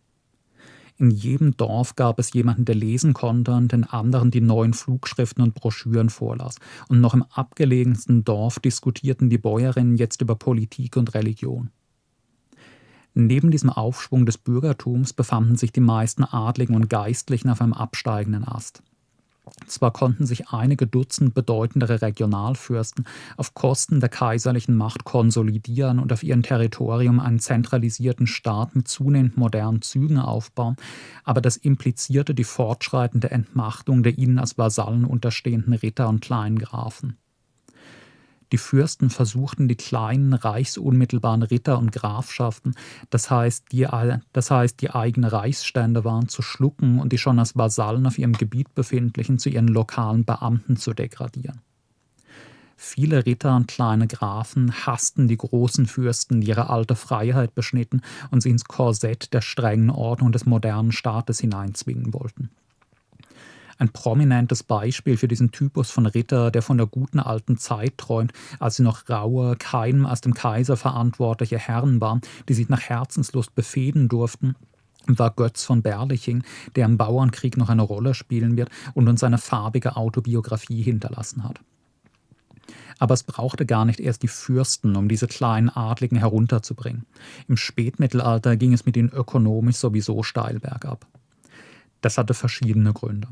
In 0.98 1.12
jedem 1.12 1.56
Dorf 1.56 1.94
gab 1.94 2.18
es 2.18 2.32
jemanden, 2.32 2.64
der 2.64 2.74
lesen 2.74 3.14
konnte 3.14 3.54
und 3.54 3.70
den 3.70 3.84
anderen 3.84 4.32
die 4.32 4.40
neuen 4.40 4.74
Flugschriften 4.74 5.44
und 5.44 5.54
Broschüren 5.54 6.10
vorlas. 6.10 6.56
Und 6.88 7.00
noch 7.00 7.14
im 7.14 7.22
abgelegensten 7.22 8.24
Dorf 8.24 8.58
diskutierten 8.58 9.30
die 9.30 9.38
Bäuerinnen 9.38 9.96
jetzt 9.96 10.20
über 10.22 10.34
Politik 10.34 10.96
und 10.96 11.14
Religion. 11.14 11.70
Neben 13.14 13.52
diesem 13.52 13.70
Aufschwung 13.70 14.26
des 14.26 14.38
Bürgertums 14.38 15.12
befanden 15.12 15.56
sich 15.56 15.72
die 15.72 15.80
meisten 15.80 16.24
Adligen 16.24 16.74
und 16.74 16.90
Geistlichen 16.90 17.48
auf 17.48 17.60
einem 17.60 17.72
absteigenden 17.72 18.44
Ast. 18.44 18.82
Zwar 19.66 19.92
konnten 19.92 20.26
sich 20.26 20.48
einige 20.48 20.86
Dutzend 20.86 21.34
bedeutendere 21.34 22.02
Regionalfürsten 22.02 23.06
auf 23.36 23.54
Kosten 23.54 24.00
der 24.00 24.08
kaiserlichen 24.08 24.76
Macht 24.76 25.04
konsolidieren 25.04 25.98
und 25.98 26.12
auf 26.12 26.22
ihrem 26.22 26.42
Territorium 26.42 27.20
einen 27.20 27.38
zentralisierten 27.38 28.26
Staat 28.26 28.74
mit 28.74 28.88
zunehmend 28.88 29.36
modernen 29.36 29.82
Zügen 29.82 30.18
aufbauen, 30.18 30.76
aber 31.24 31.40
das 31.40 31.56
implizierte 31.56 32.34
die 32.34 32.44
fortschreitende 32.44 33.30
Entmachtung 33.30 34.02
der 34.02 34.18
ihnen 34.18 34.38
als 34.38 34.58
Vasallen 34.58 35.04
unterstehenden 35.04 35.74
Ritter 35.74 36.08
und 36.08 36.20
Kleingrafen. 36.20 37.18
Die 38.52 38.58
Fürsten 38.58 39.10
versuchten 39.10 39.68
die 39.68 39.76
kleinen, 39.76 40.32
reichsunmittelbaren 40.32 41.42
Ritter 41.42 41.78
und 41.78 41.92
Grafschaften, 41.92 42.74
das 43.10 43.30
heißt, 43.30 43.66
die, 43.72 43.86
das 44.32 44.50
heißt 44.50 44.80
die 44.80 44.90
eigene 44.90 45.32
Reichsstände 45.32 46.04
waren, 46.04 46.28
zu 46.28 46.40
schlucken 46.42 46.98
und 46.98 47.12
die 47.12 47.18
schon 47.18 47.38
als 47.38 47.56
Vasallen 47.56 48.06
auf 48.06 48.18
ihrem 48.18 48.32
Gebiet 48.32 48.74
befindlichen 48.74 49.38
zu 49.38 49.50
ihren 49.50 49.68
lokalen 49.68 50.24
Beamten 50.24 50.76
zu 50.76 50.94
degradieren. 50.94 51.60
Viele 52.80 53.26
Ritter 53.26 53.56
und 53.56 53.66
kleine 53.66 54.06
Grafen 54.06 54.72
hassten 54.86 55.26
die 55.26 55.36
großen 55.36 55.86
Fürsten, 55.86 56.40
die 56.40 56.46
ihre 56.46 56.70
alte 56.70 56.94
Freiheit 56.94 57.54
beschnitten 57.56 58.02
und 58.30 58.40
sie 58.40 58.50
ins 58.50 58.66
Korsett 58.66 59.34
der 59.34 59.40
strengen 59.40 59.90
Ordnung 59.90 60.30
des 60.30 60.46
modernen 60.46 60.92
Staates 60.92 61.40
hineinzwingen 61.40 62.14
wollten 62.14 62.50
ein 63.78 63.90
prominentes 63.90 64.62
Beispiel 64.62 65.16
für 65.16 65.28
diesen 65.28 65.50
Typus 65.50 65.90
von 65.90 66.06
Ritter, 66.06 66.50
der 66.50 66.62
von 66.62 66.76
der 66.76 66.86
guten 66.86 67.20
alten 67.20 67.56
Zeit 67.58 67.96
träumt, 67.96 68.32
als 68.58 68.76
sie 68.76 68.82
noch 68.82 69.08
raue, 69.08 69.56
keinem 69.56 70.04
als 70.04 70.20
dem 70.20 70.34
Kaiser 70.34 70.76
verantwortliche 70.76 71.58
Herren 71.58 72.00
waren, 72.00 72.20
die 72.48 72.54
sich 72.54 72.68
nach 72.68 72.82
Herzenslust 72.82 73.54
befehden 73.54 74.08
durften 74.08 74.56
war 75.16 75.30
Götz 75.30 75.64
von 75.64 75.80
Berliching, 75.80 76.42
der 76.76 76.84
im 76.84 76.98
Bauernkrieg 76.98 77.56
noch 77.56 77.70
eine 77.70 77.82
Rolle 77.82 78.12
spielen 78.12 78.58
wird 78.58 78.68
und 78.94 79.08
uns 79.08 79.24
eine 79.24 79.38
farbige 79.38 79.96
Autobiografie 79.96 80.82
hinterlassen 80.82 81.44
hat. 81.44 81.60
Aber 82.98 83.14
es 83.14 83.22
brauchte 83.22 83.64
gar 83.64 83.84
nicht 83.84 84.00
erst 84.00 84.22
die 84.22 84.28
Fürsten, 84.28 84.96
um 84.96 85.08
diese 85.08 85.28
kleinen 85.28 85.70
Adligen 85.70 86.18
herunterzubringen. 86.18 87.06
Im 87.46 87.56
Spätmittelalter 87.56 88.56
ging 88.56 88.72
es 88.72 88.86
mit 88.86 88.96
ihnen 88.96 89.10
ökonomisch 89.10 89.76
sowieso 89.76 90.22
steil 90.22 90.58
bergab. 90.58 91.06
Das 92.00 92.18
hatte 92.18 92.34
verschiedene 92.34 92.92
Gründe. 92.92 93.28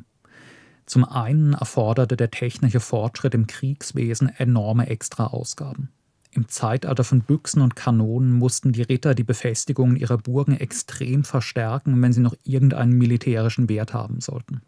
Zum 0.86 1.04
einen 1.04 1.54
erforderte 1.54 2.16
der 2.16 2.30
technische 2.30 2.80
Fortschritt 2.80 3.34
im 3.34 3.46
Kriegswesen 3.48 4.28
enorme 4.28 4.86
Extraausgaben. 4.86 5.90
Im 6.30 6.48
Zeitalter 6.48 7.02
von 7.02 7.22
Büchsen 7.22 7.62
und 7.62 7.76
Kanonen 7.76 8.32
mussten 8.32 8.72
die 8.72 8.82
Ritter 8.82 9.14
die 9.14 9.24
Befestigungen 9.24 9.96
ihrer 9.96 10.18
Burgen 10.18 10.56
extrem 10.56 11.24
verstärken, 11.24 12.00
wenn 12.02 12.12
sie 12.12 12.20
noch 12.20 12.36
irgendeinen 12.44 12.92
militärischen 12.92 13.68
Wert 13.68 13.94
haben 13.94 14.20
sollten. 14.20 14.60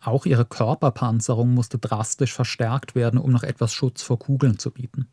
Auch 0.00 0.26
ihre 0.26 0.44
Körperpanzerung 0.44 1.54
musste 1.54 1.78
drastisch 1.78 2.34
verstärkt 2.34 2.94
werden, 2.94 3.18
um 3.18 3.32
noch 3.32 3.42
etwas 3.42 3.72
Schutz 3.72 4.02
vor 4.02 4.18
Kugeln 4.18 4.58
zu 4.58 4.70
bieten. 4.70 5.08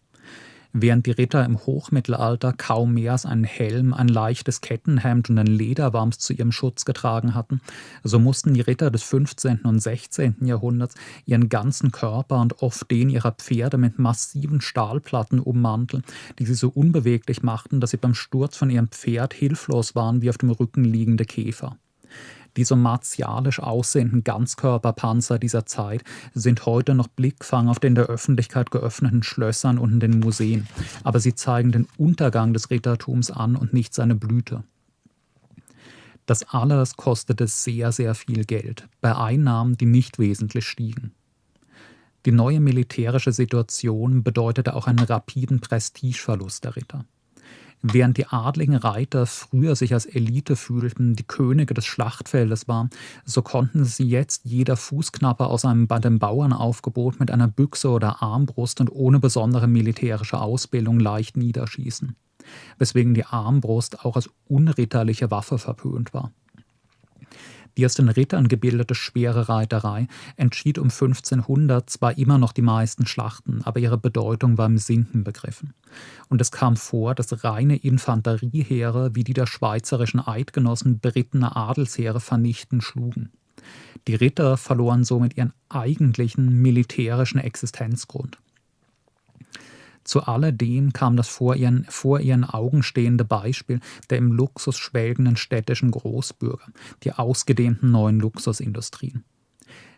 Während 0.73 1.05
die 1.05 1.11
Ritter 1.11 1.43
im 1.43 1.57
Hochmittelalter 1.57 2.53
kaum 2.53 2.93
mehr 2.93 3.11
als 3.11 3.25
einen 3.25 3.43
Helm, 3.43 3.93
ein 3.93 4.07
leichtes 4.07 4.61
Kettenhemd 4.61 5.29
und 5.29 5.37
ein 5.37 5.47
Lederwams 5.47 6.19
zu 6.19 6.31
ihrem 6.31 6.53
Schutz 6.53 6.85
getragen 6.85 7.35
hatten, 7.35 7.59
so 8.03 8.19
mussten 8.19 8.53
die 8.53 8.61
Ritter 8.61 8.89
des 8.89 9.03
15. 9.03 9.61
und 9.63 9.79
16. 9.79 10.37
Jahrhunderts 10.41 10.95
ihren 11.25 11.49
ganzen 11.49 11.91
Körper 11.91 12.39
und 12.39 12.61
oft 12.61 12.89
den 12.89 13.09
ihrer 13.09 13.33
Pferde 13.33 13.77
mit 13.77 13.99
massiven 13.99 14.61
Stahlplatten 14.61 15.39
ummanteln, 15.39 16.03
die 16.39 16.45
sie 16.45 16.55
so 16.55 16.69
unbeweglich 16.69 17.43
machten, 17.43 17.81
dass 17.81 17.91
sie 17.91 17.97
beim 17.97 18.13
Sturz 18.13 18.55
von 18.55 18.69
ihrem 18.69 18.87
Pferd 18.87 19.33
hilflos 19.33 19.93
waren 19.95 20.21
wie 20.21 20.29
auf 20.29 20.37
dem 20.37 20.51
Rücken 20.51 20.85
liegende 20.85 21.25
Käfer. 21.25 21.77
Die 22.57 22.63
so 22.63 22.75
martialisch 22.75 23.59
aussehenden 23.59 24.23
Ganzkörperpanzer 24.23 25.39
dieser 25.39 25.65
Zeit 25.65 26.03
sind 26.33 26.65
heute 26.65 26.93
noch 26.93 27.07
Blickfang 27.07 27.69
auf 27.69 27.79
den 27.79 27.95
der 27.95 28.05
Öffentlichkeit 28.05 28.71
geöffneten 28.71 29.23
Schlössern 29.23 29.77
und 29.77 29.93
in 29.93 29.99
den 29.99 30.19
Museen, 30.19 30.67
aber 31.03 31.19
sie 31.19 31.33
zeigen 31.33 31.71
den 31.71 31.87
Untergang 31.97 32.53
des 32.53 32.69
Rittertums 32.69 33.31
an 33.31 33.55
und 33.55 33.73
nicht 33.73 33.93
seine 33.93 34.15
Blüte. 34.15 34.63
Das 36.25 36.43
alles 36.43 36.95
kostete 36.95 37.47
sehr, 37.47 37.91
sehr 37.91 38.15
viel 38.15 38.45
Geld, 38.45 38.87
bei 39.01 39.15
Einnahmen, 39.15 39.77
die 39.77 39.85
nicht 39.85 40.19
wesentlich 40.19 40.67
stiegen. 40.67 41.13
Die 42.25 42.31
neue 42.31 42.59
militärische 42.59 43.31
Situation 43.31 44.23
bedeutete 44.23 44.75
auch 44.75 44.87
einen 44.87 44.99
rapiden 44.99 45.59
Prestigeverlust 45.59 46.63
der 46.63 46.75
Ritter. 46.75 47.05
Während 47.83 48.17
die 48.17 48.27
adligen 48.27 48.75
Reiter 48.75 49.25
früher 49.25 49.75
sich 49.75 49.93
als 49.93 50.05
Elite 50.05 50.55
fühlten, 50.55 51.15
die 51.15 51.23
Könige 51.23 51.73
des 51.73 51.85
Schlachtfeldes 51.85 52.67
waren, 52.67 52.91
so 53.25 53.41
konnten 53.41 53.85
sie 53.85 54.07
jetzt 54.07 54.45
jeder 54.45 54.77
Fußknapper 54.77 55.47
aus 55.47 55.65
einem 55.65 55.87
bei 55.87 55.97
dem 55.97 56.19
Bauernaufgebot 56.19 57.19
mit 57.19 57.31
einer 57.31 57.47
Büchse 57.47 57.89
oder 57.89 58.21
Armbrust 58.21 58.81
und 58.81 58.91
ohne 58.91 59.19
besondere 59.19 59.67
militärische 59.67 60.39
Ausbildung 60.39 60.99
leicht 60.99 61.37
niederschießen, 61.37 62.15
weswegen 62.77 63.15
die 63.15 63.25
Armbrust 63.25 64.05
auch 64.05 64.15
als 64.15 64.29
unritterliche 64.47 65.31
Waffe 65.31 65.57
verpönt 65.57 66.13
war. 66.13 66.31
Die 67.81 67.85
aus 67.87 67.95
den 67.95 68.09
Rittern 68.09 68.47
gebildete 68.47 68.93
schwere 68.93 69.49
Reiterei 69.49 70.07
entschied 70.37 70.77
um 70.77 70.89
1500 70.91 71.89
zwar 71.89 72.15
immer 72.15 72.37
noch 72.37 72.51
die 72.51 72.61
meisten 72.61 73.07
Schlachten, 73.07 73.63
aber 73.63 73.79
ihre 73.79 73.97
Bedeutung 73.97 74.59
war 74.59 74.67
im 74.67 74.77
Sinken 74.77 75.23
begriffen. 75.23 75.73
Und 76.29 76.39
es 76.41 76.51
kam 76.51 76.77
vor, 76.77 77.15
dass 77.15 77.43
reine 77.43 77.77
Infanterieheere 77.77 79.15
wie 79.15 79.23
die 79.23 79.33
der 79.33 79.47
schweizerischen 79.47 80.19
Eidgenossen 80.19 80.99
berittene 80.99 81.55
Adelsheere 81.55 82.19
vernichten 82.19 82.81
schlugen. 82.81 83.31
Die 84.07 84.13
Ritter 84.13 84.57
verloren 84.57 85.03
somit 85.03 85.35
ihren 85.35 85.53
eigentlichen 85.67 86.61
militärischen 86.61 87.39
Existenzgrund. 87.39 88.37
Zu 90.11 90.23
alledem 90.23 90.91
kam 90.91 91.15
das 91.15 91.29
vor 91.29 91.55
ihren, 91.55 91.85
vor 91.87 92.19
ihren 92.19 92.43
Augen 92.43 92.83
stehende 92.83 93.23
Beispiel 93.23 93.79
der 94.09 94.17
im 94.17 94.33
Luxus 94.33 94.77
schwelgenden 94.77 95.37
städtischen 95.37 95.89
Großbürger, 95.89 96.65
die 97.03 97.13
ausgedehnten 97.13 97.91
neuen 97.91 98.19
Luxusindustrien. 98.19 99.23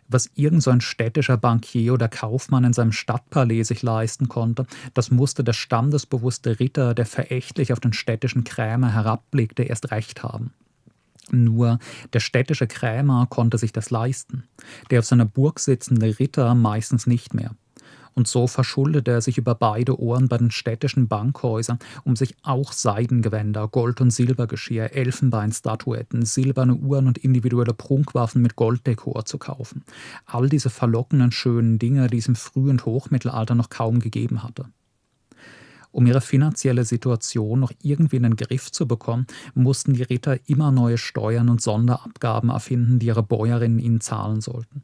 Was 0.06 0.30
irgend 0.36 0.62
so 0.62 0.70
ein 0.70 0.80
städtischer 0.80 1.36
Bankier 1.36 1.94
oder 1.94 2.08
Kaufmann 2.08 2.62
in 2.62 2.72
seinem 2.72 2.92
Stadtpalais 2.92 3.64
sich 3.64 3.82
leisten 3.82 4.28
konnte, 4.28 4.66
das 4.92 5.10
musste 5.10 5.42
der 5.42 5.52
standesbewusste 5.52 6.60
Ritter, 6.60 6.94
der 6.94 7.06
verächtlich 7.06 7.72
auf 7.72 7.80
den 7.80 7.92
städtischen 7.92 8.44
Krämer 8.44 8.92
herabblickte, 8.92 9.64
erst 9.64 9.90
recht 9.90 10.22
haben. 10.22 10.52
Nur 11.32 11.80
der 12.12 12.20
städtische 12.20 12.68
Krämer 12.68 13.26
konnte 13.28 13.58
sich 13.58 13.72
das 13.72 13.90
leisten, 13.90 14.44
der 14.92 15.00
auf 15.00 15.06
seiner 15.06 15.24
Burg 15.24 15.58
sitzende 15.58 16.20
Ritter 16.20 16.54
meistens 16.54 17.08
nicht 17.08 17.34
mehr 17.34 17.56
und 18.14 18.28
so 18.28 18.46
verschuldete 18.46 19.10
er 19.10 19.20
sich 19.20 19.38
über 19.38 19.54
beide 19.54 19.98
Ohren 20.00 20.28
bei 20.28 20.38
den 20.38 20.50
städtischen 20.50 21.08
Bankhäusern, 21.08 21.78
um 22.04 22.16
sich 22.16 22.36
auch 22.42 22.72
Seidengewänder, 22.72 23.68
Gold- 23.68 24.00
und 24.00 24.10
Silbergeschirr, 24.10 24.92
Elfenbeinstatuetten, 24.92 26.24
silberne 26.24 26.74
Uhren 26.74 27.06
und 27.08 27.18
individuelle 27.18 27.74
Prunkwaffen 27.74 28.42
mit 28.42 28.56
Golddekor 28.56 29.24
zu 29.24 29.38
kaufen. 29.38 29.84
All 30.26 30.48
diese 30.48 30.70
verlockenden, 30.70 31.32
schönen 31.32 31.78
Dinge, 31.78 32.06
die 32.08 32.18
es 32.18 32.28
im 32.28 32.36
Früh- 32.36 32.70
und 32.70 32.84
Hochmittelalter 32.86 33.54
noch 33.54 33.70
kaum 33.70 33.98
gegeben 33.98 34.42
hatte. 34.42 34.66
Um 35.94 36.06
ihre 36.06 36.20
finanzielle 36.20 36.84
Situation 36.84 37.60
noch 37.60 37.72
irgendwie 37.80 38.16
in 38.16 38.24
den 38.24 38.34
Griff 38.34 38.72
zu 38.72 38.88
bekommen, 38.88 39.28
mussten 39.54 39.94
die 39.94 40.02
Ritter 40.02 40.38
immer 40.48 40.72
neue 40.72 40.98
Steuern 40.98 41.48
und 41.48 41.62
Sonderabgaben 41.62 42.50
erfinden, 42.50 42.98
die 42.98 43.06
ihre 43.06 43.22
Bäuerinnen 43.22 43.78
ihnen 43.78 44.00
zahlen 44.00 44.40
sollten. 44.40 44.82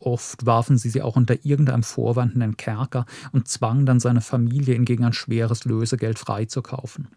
Oft 0.00 0.46
warfen 0.46 0.78
sie 0.78 0.90
sie 0.90 1.02
auch 1.02 1.16
unter 1.16 1.44
irgendeinem 1.44 1.82
Vorwand 1.82 2.34
in 2.34 2.40
den 2.40 2.56
Kerker 2.56 3.04
und 3.32 3.48
zwangen 3.48 3.84
dann 3.84 4.00
seine 4.00 4.20
Familie, 4.20 4.74
ihn 4.74 4.84
gegen 4.84 5.04
ein 5.04 5.12
schweres 5.12 5.64
Lösegeld 5.64 6.18
freizukaufen. 6.18 7.08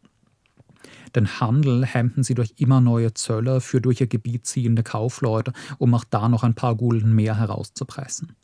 Den 1.16 1.40
Handel 1.40 1.86
hemmten 1.86 2.24
sie 2.24 2.34
durch 2.34 2.54
immer 2.58 2.82
neue 2.82 3.14
Zölle 3.14 3.62
für 3.62 3.82
durch 3.82 4.02
ihr 4.02 4.08
Gebiet 4.08 4.46
ziehende 4.46 4.82
Kaufleute, 4.82 5.54
um 5.78 5.94
auch 5.94 6.06
da 6.06 6.30
noch 6.30 6.44
ein 6.44 6.56
paar 6.56 6.76
Gulden 6.76 7.14
mehr 7.14 7.38
herauszupressen. 7.38 8.36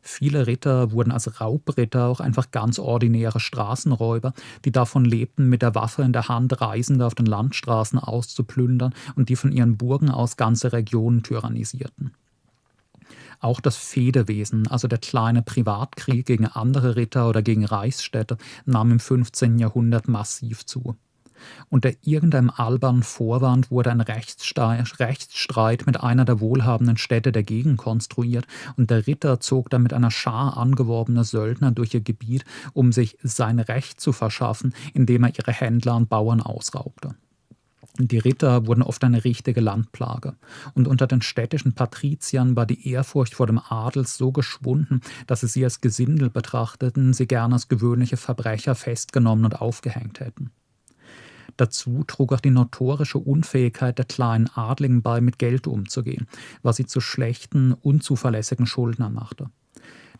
Viele 0.00 0.46
Ritter 0.46 0.92
wurden 0.92 1.10
als 1.10 1.40
Raubritter 1.40 2.06
auch 2.06 2.20
einfach 2.20 2.52
ganz 2.52 2.78
ordinäre 2.78 3.40
Straßenräuber, 3.40 4.34
die 4.64 4.70
davon 4.70 5.04
lebten, 5.04 5.48
mit 5.48 5.62
der 5.62 5.74
Waffe 5.74 6.02
in 6.02 6.12
der 6.12 6.28
Hand 6.28 6.60
Reisende 6.60 7.04
auf 7.04 7.16
den 7.16 7.26
Landstraßen 7.26 7.98
auszuplündern 7.98 8.94
und 9.16 9.28
die 9.28 9.36
von 9.36 9.50
ihren 9.50 9.76
Burgen 9.76 10.08
aus 10.08 10.36
ganze 10.36 10.72
Regionen 10.72 11.24
tyrannisierten. 11.24 12.12
Auch 13.40 13.60
das 13.60 13.76
Fehdewesen, 13.76 14.66
also 14.68 14.88
der 14.88 14.98
kleine 14.98 15.42
Privatkrieg 15.42 16.26
gegen 16.26 16.46
andere 16.46 16.96
Ritter 16.96 17.28
oder 17.28 17.42
gegen 17.42 17.64
Reichsstädte, 17.64 18.36
nahm 18.64 18.92
im 18.92 19.00
15. 19.00 19.58
Jahrhundert 19.58 20.08
massiv 20.08 20.66
zu. 20.66 20.96
Unter 21.68 21.92
irgendeinem 22.02 22.50
albernen 22.50 23.02
Vorwand 23.02 23.70
wurde 23.70 23.90
ein 23.90 24.00
Rechtsstreit 24.00 25.86
mit 25.86 26.00
einer 26.00 26.24
der 26.24 26.40
wohlhabenden 26.40 26.96
Städte 26.96 27.32
der 27.32 27.42
Gegend 27.42 27.78
konstruiert 27.78 28.46
und 28.76 28.90
der 28.90 29.06
Ritter 29.06 29.40
zog 29.40 29.70
dann 29.70 29.82
mit 29.82 29.92
einer 29.92 30.10
Schar 30.10 30.56
angeworbener 30.56 31.24
Söldner 31.24 31.72
durch 31.72 31.94
ihr 31.94 32.00
Gebiet, 32.00 32.44
um 32.72 32.92
sich 32.92 33.18
sein 33.22 33.58
Recht 33.58 34.00
zu 34.00 34.12
verschaffen, 34.12 34.74
indem 34.94 35.24
er 35.24 35.36
ihre 35.36 35.52
Händler 35.52 35.96
und 35.96 36.08
Bauern 36.08 36.40
ausraubte. 36.40 37.14
Die 37.98 38.18
Ritter 38.18 38.66
wurden 38.66 38.82
oft 38.82 39.02
eine 39.04 39.24
richtige 39.24 39.60
Landplage. 39.60 40.36
Und 40.74 40.86
unter 40.86 41.06
den 41.06 41.22
städtischen 41.22 41.74
Patriziern 41.74 42.56
war 42.56 42.66
die 42.66 42.88
Ehrfurcht 42.88 43.34
vor 43.34 43.46
dem 43.46 43.58
Adel 43.58 44.06
so 44.06 44.32
geschwunden, 44.32 45.00
dass 45.26 45.40
sie 45.40 45.48
sie 45.48 45.64
als 45.64 45.80
Gesindel 45.80 46.30
betrachteten, 46.30 47.12
sie 47.12 47.26
gern 47.26 47.52
als 47.52 47.68
gewöhnliche 47.68 48.16
Verbrecher 48.16 48.74
festgenommen 48.74 49.44
und 49.44 49.60
aufgehängt 49.60 50.20
hätten. 50.20 50.50
Dazu 51.56 52.04
trug 52.06 52.32
auch 52.32 52.40
die 52.40 52.50
notorische 52.50 53.18
Unfähigkeit 53.18 53.96
der 53.96 54.04
kleinen 54.04 54.48
Adligen 54.54 55.00
bei, 55.00 55.20
mit 55.20 55.38
Geld 55.38 55.66
umzugehen, 55.66 56.26
was 56.62 56.76
sie 56.76 56.86
zu 56.86 57.00
schlechten, 57.00 57.72
unzuverlässigen 57.72 58.66
Schuldnern 58.66 59.14
machte. 59.14 59.48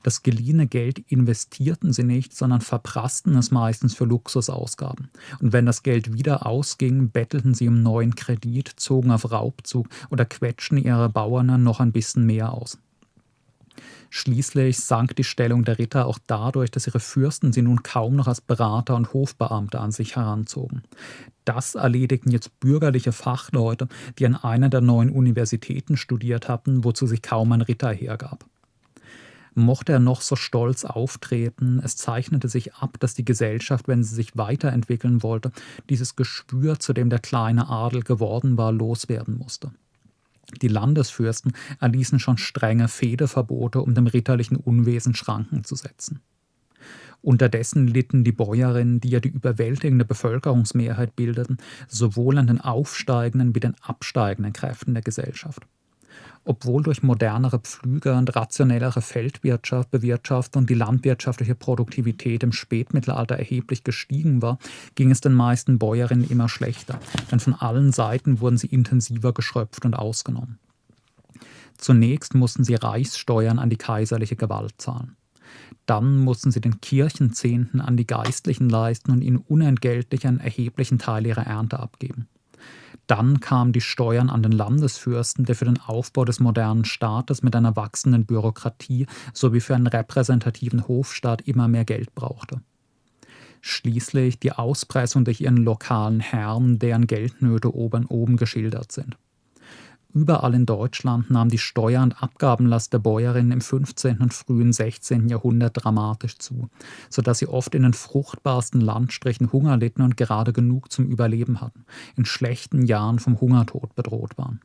Das 0.02 0.22
geliehene 0.22 0.66
Geld 0.66 0.98
investierten 1.10 1.92
sie 1.92 2.04
nicht, 2.04 2.34
sondern 2.34 2.60
verprassten 2.60 3.36
es 3.36 3.50
meistens 3.50 3.94
für 3.94 4.04
Luxusausgaben. 4.04 5.08
Und 5.40 5.52
wenn 5.52 5.66
das 5.66 5.82
Geld 5.82 6.12
wieder 6.12 6.46
ausging, 6.46 7.10
bettelten 7.10 7.54
sie 7.54 7.68
um 7.68 7.82
neuen 7.82 8.14
Kredit, 8.14 8.68
zogen 8.76 9.10
auf 9.10 9.30
Raubzug 9.30 9.88
oder 10.10 10.24
quetschten 10.24 10.78
ihre 10.78 11.08
Bauern 11.08 11.62
noch 11.62 11.80
ein 11.80 11.92
bisschen 11.92 12.26
mehr 12.26 12.52
aus. 12.52 12.78
Schließlich 14.10 14.78
sank 14.78 15.16
die 15.16 15.24
Stellung 15.24 15.64
der 15.64 15.78
Ritter 15.78 16.06
auch 16.06 16.18
dadurch, 16.26 16.70
dass 16.70 16.86
ihre 16.86 17.00
Fürsten 17.00 17.52
sie 17.52 17.62
nun 17.62 17.82
kaum 17.82 18.16
noch 18.16 18.28
als 18.28 18.40
Berater 18.40 18.94
und 18.94 19.12
Hofbeamte 19.12 19.80
an 19.80 19.92
sich 19.92 20.16
heranzogen. 20.16 20.82
Das 21.44 21.74
erledigten 21.74 22.30
jetzt 22.30 22.58
bürgerliche 22.60 23.12
Fachleute, 23.12 23.88
die 24.18 24.26
an 24.26 24.36
einer 24.36 24.68
der 24.68 24.80
neuen 24.80 25.10
Universitäten 25.10 25.96
studiert 25.96 26.48
hatten, 26.48 26.84
wozu 26.84 27.06
sich 27.06 27.22
kaum 27.22 27.52
ein 27.52 27.62
Ritter 27.62 27.92
hergab. 27.92 28.46
Mochte 29.58 29.92
er 29.92 30.00
noch 30.00 30.20
so 30.20 30.36
stolz 30.36 30.84
auftreten, 30.84 31.80
es 31.82 31.96
zeichnete 31.96 32.46
sich 32.46 32.74
ab, 32.74 33.00
dass 33.00 33.14
die 33.14 33.24
Gesellschaft, 33.24 33.88
wenn 33.88 34.04
sie 34.04 34.14
sich 34.14 34.36
weiterentwickeln 34.36 35.22
wollte, 35.22 35.50
dieses 35.88 36.14
Gespür, 36.14 36.78
zu 36.78 36.92
dem 36.92 37.08
der 37.08 37.20
kleine 37.20 37.70
Adel 37.70 38.02
geworden 38.02 38.58
war, 38.58 38.70
loswerden 38.70 39.38
musste. 39.38 39.72
Die 40.60 40.68
Landesfürsten 40.68 41.54
erließen 41.80 42.18
schon 42.18 42.36
strenge 42.36 42.88
Fehdeverbote, 42.88 43.80
um 43.80 43.94
dem 43.94 44.06
ritterlichen 44.06 44.58
Unwesen 44.58 45.14
Schranken 45.14 45.64
zu 45.64 45.74
setzen. 45.74 46.20
Unterdessen 47.22 47.88
litten 47.88 48.24
die 48.24 48.32
Bäuerinnen, 48.32 49.00
die 49.00 49.08
ja 49.08 49.20
die 49.20 49.30
überwältigende 49.30 50.04
Bevölkerungsmehrheit 50.04 51.16
bildeten, 51.16 51.56
sowohl 51.88 52.36
an 52.36 52.46
den 52.46 52.60
aufsteigenden 52.60 53.54
wie 53.54 53.60
den 53.60 53.74
absteigenden 53.80 54.52
Kräften 54.52 54.92
der 54.92 55.02
Gesellschaft 55.02 55.66
obwohl 56.46 56.82
durch 56.82 57.02
modernere 57.02 57.58
Pflüge 57.58 58.14
und 58.14 58.34
rationellere 58.34 59.02
Feldwirtschaft, 59.02 59.90
Bewirtschaftung 59.90 60.64
die 60.66 60.74
landwirtschaftliche 60.74 61.56
Produktivität 61.56 62.42
im 62.44 62.52
Spätmittelalter 62.52 63.36
erheblich 63.36 63.84
gestiegen 63.84 64.40
war, 64.40 64.58
ging 64.94 65.10
es 65.10 65.20
den 65.20 65.34
meisten 65.34 65.78
Bäuerinnen 65.78 66.30
immer 66.30 66.48
schlechter, 66.48 66.98
denn 67.30 67.40
von 67.40 67.54
allen 67.54 67.92
Seiten 67.92 68.40
wurden 68.40 68.58
sie 68.58 68.68
intensiver 68.68 69.32
geschröpft 69.32 69.84
und 69.84 69.94
ausgenommen. 69.94 70.58
Zunächst 71.76 72.34
mussten 72.34 72.64
sie 72.64 72.76
Reichssteuern 72.76 73.58
an 73.58 73.68
die 73.68 73.76
kaiserliche 73.76 74.36
Gewalt 74.36 74.74
zahlen. 74.78 75.16
Dann 75.84 76.18
mussten 76.18 76.52
sie 76.52 76.60
den 76.60 76.80
Kirchenzehnten 76.80 77.80
an 77.80 77.96
die 77.96 78.06
Geistlichen 78.06 78.68
leisten 78.68 79.10
und 79.10 79.22
ihnen 79.22 79.36
unentgeltlich 79.36 80.26
einen 80.26 80.40
erheblichen 80.40 80.98
Teil 80.98 81.26
ihrer 81.26 81.46
Ernte 81.46 81.78
abgeben. 81.78 82.28
Dann 83.06 83.40
kamen 83.40 83.72
die 83.72 83.80
Steuern 83.80 84.30
an 84.30 84.42
den 84.42 84.52
Landesfürsten, 84.52 85.44
der 85.44 85.54
für 85.54 85.64
den 85.64 85.80
Aufbau 85.80 86.24
des 86.24 86.40
modernen 86.40 86.84
Staates 86.84 87.42
mit 87.42 87.54
einer 87.54 87.76
wachsenden 87.76 88.26
Bürokratie 88.26 89.06
sowie 89.32 89.60
für 89.60 89.74
einen 89.74 89.86
repräsentativen 89.86 90.88
Hofstaat 90.88 91.42
immer 91.42 91.68
mehr 91.68 91.84
Geld 91.84 92.14
brauchte. 92.14 92.60
Schließlich 93.60 94.38
die 94.38 94.52
Auspressung 94.52 95.24
durch 95.24 95.40
ihren 95.40 95.56
lokalen 95.56 96.20
Herren, 96.20 96.78
deren 96.78 97.06
Geldnöte 97.06 97.74
oben 97.74 98.06
oben 98.06 98.36
geschildert 98.36 98.92
sind. 98.92 99.16
Überall 100.16 100.54
in 100.54 100.64
Deutschland 100.64 101.30
nahm 101.30 101.50
die 101.50 101.58
Steuer- 101.58 102.02
und 102.02 102.22
Abgabenlast 102.22 102.90
der 102.90 103.00
Bäuerinnen 103.00 103.52
im 103.52 103.60
15. 103.60 104.16
und 104.22 104.32
frühen 104.32 104.72
16. 104.72 105.28
Jahrhundert 105.28 105.84
dramatisch 105.84 106.38
zu, 106.38 106.70
sodass 107.10 107.40
sie 107.40 107.48
oft 107.48 107.74
in 107.74 107.82
den 107.82 107.92
fruchtbarsten 107.92 108.80
Landstrichen 108.80 109.52
Hunger 109.52 109.76
litten 109.76 110.00
und 110.00 110.16
gerade 110.16 110.54
genug 110.54 110.90
zum 110.90 111.04
Überleben 111.04 111.60
hatten, 111.60 111.84
in 112.16 112.24
schlechten 112.24 112.86
Jahren 112.86 113.18
vom 113.18 113.38
Hungertod 113.42 113.94
bedroht 113.94 114.38
waren. 114.38 114.60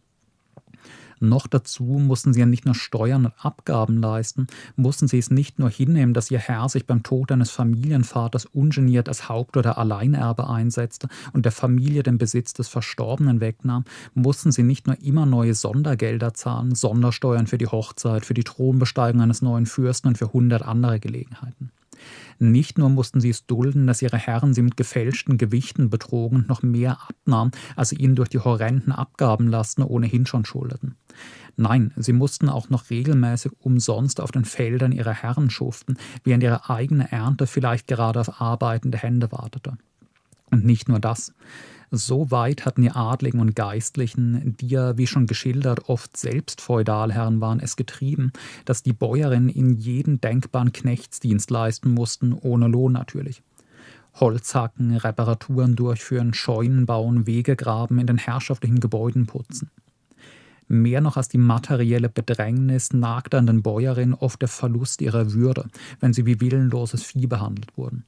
Noch 1.23 1.45
dazu 1.45 1.83
mussten 1.83 2.33
sie 2.33 2.39
ja 2.39 2.47
nicht 2.47 2.65
nur 2.65 2.73
Steuern 2.73 3.25
und 3.27 3.33
Abgaben 3.37 3.97
leisten, 3.97 4.47
mussten 4.75 5.07
sie 5.07 5.19
es 5.19 5.29
nicht 5.29 5.59
nur 5.59 5.69
hinnehmen, 5.69 6.15
dass 6.15 6.31
ihr 6.31 6.39
Herr 6.39 6.67
sich 6.67 6.87
beim 6.87 7.03
Tod 7.03 7.31
eines 7.31 7.51
Familienvaters 7.51 8.45
ungeniert 8.45 9.07
als 9.07 9.29
Haupt- 9.29 9.55
oder 9.55 9.77
Alleinerbe 9.77 10.49
einsetzte 10.49 11.09
und 11.31 11.45
der 11.45 11.51
Familie 11.51 12.01
den 12.01 12.17
Besitz 12.17 12.53
des 12.53 12.69
Verstorbenen 12.69 13.39
wegnahm, 13.39 13.85
mussten 14.15 14.51
sie 14.51 14.63
nicht 14.63 14.87
nur 14.87 14.99
immer 14.99 15.27
neue 15.27 15.53
Sondergelder 15.53 16.33
zahlen, 16.33 16.73
Sondersteuern 16.73 17.45
für 17.45 17.59
die 17.59 17.67
Hochzeit, 17.67 18.25
für 18.25 18.33
die 18.33 18.43
Thronbesteigung 18.43 19.21
eines 19.21 19.43
neuen 19.43 19.67
Fürsten 19.67 20.07
und 20.07 20.17
für 20.17 20.33
hundert 20.33 20.63
andere 20.63 20.99
Gelegenheiten. 20.99 21.71
Nicht 22.39 22.79
nur 22.79 22.89
mussten 22.89 23.21
sie 23.21 23.29
es 23.29 23.45
dulden, 23.45 23.85
dass 23.85 24.01
ihre 24.01 24.17
Herren 24.17 24.55
sie 24.55 24.63
mit 24.63 24.75
gefälschten 24.75 25.37
Gewichten 25.37 25.91
betrogen 25.91 26.37
und 26.37 26.49
noch 26.49 26.63
mehr 26.63 26.97
abnahmen, 27.07 27.51
als 27.75 27.89
sie 27.89 27.97
ihnen 27.97 28.15
durch 28.15 28.29
die 28.29 28.39
horrenden 28.39 28.91
Abgabenlasten 28.91 29.83
ohnehin 29.83 30.25
schon 30.25 30.45
schuldeten. 30.45 30.95
Nein, 31.61 31.93
sie 31.95 32.13
mussten 32.13 32.49
auch 32.49 32.71
noch 32.71 32.89
regelmäßig 32.89 33.51
umsonst 33.59 34.19
auf 34.19 34.31
den 34.31 34.45
Feldern 34.45 34.91
ihrer 34.91 35.13
Herren 35.13 35.51
schuften, 35.51 35.95
während 36.23 36.41
ihre 36.41 36.71
eigene 36.71 37.11
Ernte 37.11 37.45
vielleicht 37.45 37.85
gerade 37.85 38.19
auf 38.19 38.41
arbeitende 38.41 38.97
Hände 38.97 39.31
wartete. 39.31 39.77
Und 40.49 40.65
nicht 40.65 40.89
nur 40.89 40.99
das. 40.99 41.35
So 41.91 42.31
weit 42.31 42.65
hatten 42.65 42.81
die 42.81 42.89
Adligen 42.89 43.39
und 43.39 43.55
Geistlichen, 43.55 44.57
die 44.57 44.69
ja, 44.69 44.97
wie 44.97 45.05
schon 45.05 45.27
geschildert, 45.27 45.87
oft 45.87 46.17
selbst 46.17 46.61
Feudalherren 46.61 47.41
waren, 47.41 47.59
es 47.59 47.75
getrieben, 47.75 48.31
dass 48.65 48.81
die 48.81 48.93
Bäuerinnen 48.93 49.49
in 49.49 49.77
jeden 49.77 50.19
denkbaren 50.19 50.73
Knechtsdienst 50.73 51.51
leisten 51.51 51.91
mussten, 51.91 52.33
ohne 52.33 52.69
Lohn 52.69 52.93
natürlich. 52.93 53.43
Holz 54.15 54.55
hacken, 54.55 54.95
Reparaturen 54.97 55.75
durchführen, 55.75 56.33
Scheunen 56.33 56.87
bauen, 56.87 57.27
Wege 57.27 57.55
graben, 57.55 57.99
in 57.99 58.07
den 58.07 58.17
herrschaftlichen 58.17 58.79
Gebäuden 58.79 59.27
putzen. 59.27 59.69
Mehr 60.71 61.01
noch 61.01 61.17
als 61.17 61.27
die 61.27 61.37
materielle 61.37 62.07
Bedrängnis 62.07 62.93
nagte 62.93 63.37
an 63.37 63.45
den 63.45 63.61
Bäuerinnen 63.61 64.13
oft 64.13 64.41
der 64.41 64.47
Verlust 64.47 65.01
ihrer 65.01 65.33
Würde, 65.33 65.65
wenn 65.99 66.13
sie 66.13 66.25
wie 66.25 66.39
willenloses 66.39 67.03
Vieh 67.03 67.27
behandelt 67.27 67.77
wurden. 67.77 68.05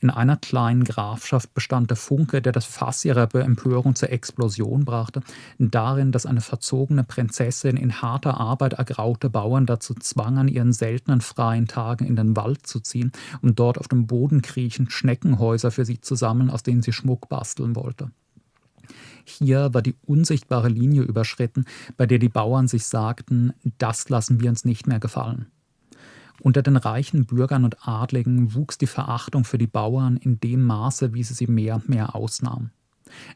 In 0.00 0.10
einer 0.10 0.36
kleinen 0.36 0.82
Grafschaft 0.82 1.54
bestand 1.54 1.90
der 1.90 1.96
Funke, 1.96 2.42
der 2.42 2.50
das 2.50 2.64
Fass 2.64 3.04
ihrer 3.04 3.32
Empörung 3.36 3.94
zur 3.94 4.10
Explosion 4.10 4.84
brachte, 4.84 5.20
darin, 5.60 6.10
dass 6.10 6.26
eine 6.26 6.40
verzogene 6.40 7.04
Prinzessin 7.04 7.76
in 7.76 8.02
harter 8.02 8.40
Arbeit 8.40 8.72
ergraute 8.72 9.30
Bauern 9.30 9.66
dazu 9.66 9.94
zwang, 9.94 10.38
an 10.38 10.48
ihren 10.48 10.72
seltenen 10.72 11.20
freien 11.20 11.68
Tagen 11.68 12.04
in 12.04 12.16
den 12.16 12.34
Wald 12.34 12.66
zu 12.66 12.80
ziehen, 12.80 13.12
um 13.42 13.54
dort 13.54 13.78
auf 13.78 13.86
dem 13.86 14.08
Boden 14.08 14.42
kriechend 14.42 14.90
Schneckenhäuser 14.90 15.70
für 15.70 15.84
sie 15.84 16.00
zu 16.00 16.16
sammeln, 16.16 16.50
aus 16.50 16.64
denen 16.64 16.82
sie 16.82 16.92
Schmuck 16.92 17.28
basteln 17.28 17.76
wollte. 17.76 18.10
Hier 19.38 19.72
war 19.72 19.82
die 19.82 19.94
unsichtbare 20.06 20.68
Linie 20.68 21.02
überschritten, 21.02 21.64
bei 21.96 22.06
der 22.06 22.18
die 22.18 22.28
Bauern 22.28 22.68
sich 22.68 22.84
sagten, 22.84 23.52
das 23.78 24.08
lassen 24.08 24.40
wir 24.40 24.50
uns 24.50 24.64
nicht 24.64 24.86
mehr 24.86 25.00
gefallen. 25.00 25.46
Unter 26.40 26.62
den 26.62 26.76
reichen 26.76 27.26
Bürgern 27.26 27.64
und 27.64 27.86
Adligen 27.86 28.54
wuchs 28.54 28.78
die 28.78 28.86
Verachtung 28.86 29.44
für 29.44 29.58
die 29.58 29.66
Bauern 29.66 30.16
in 30.16 30.40
dem 30.40 30.64
Maße, 30.64 31.12
wie 31.12 31.22
sie 31.22 31.34
sie 31.34 31.46
mehr 31.46 31.76
und 31.76 31.88
mehr 31.88 32.14
ausnahm. 32.14 32.70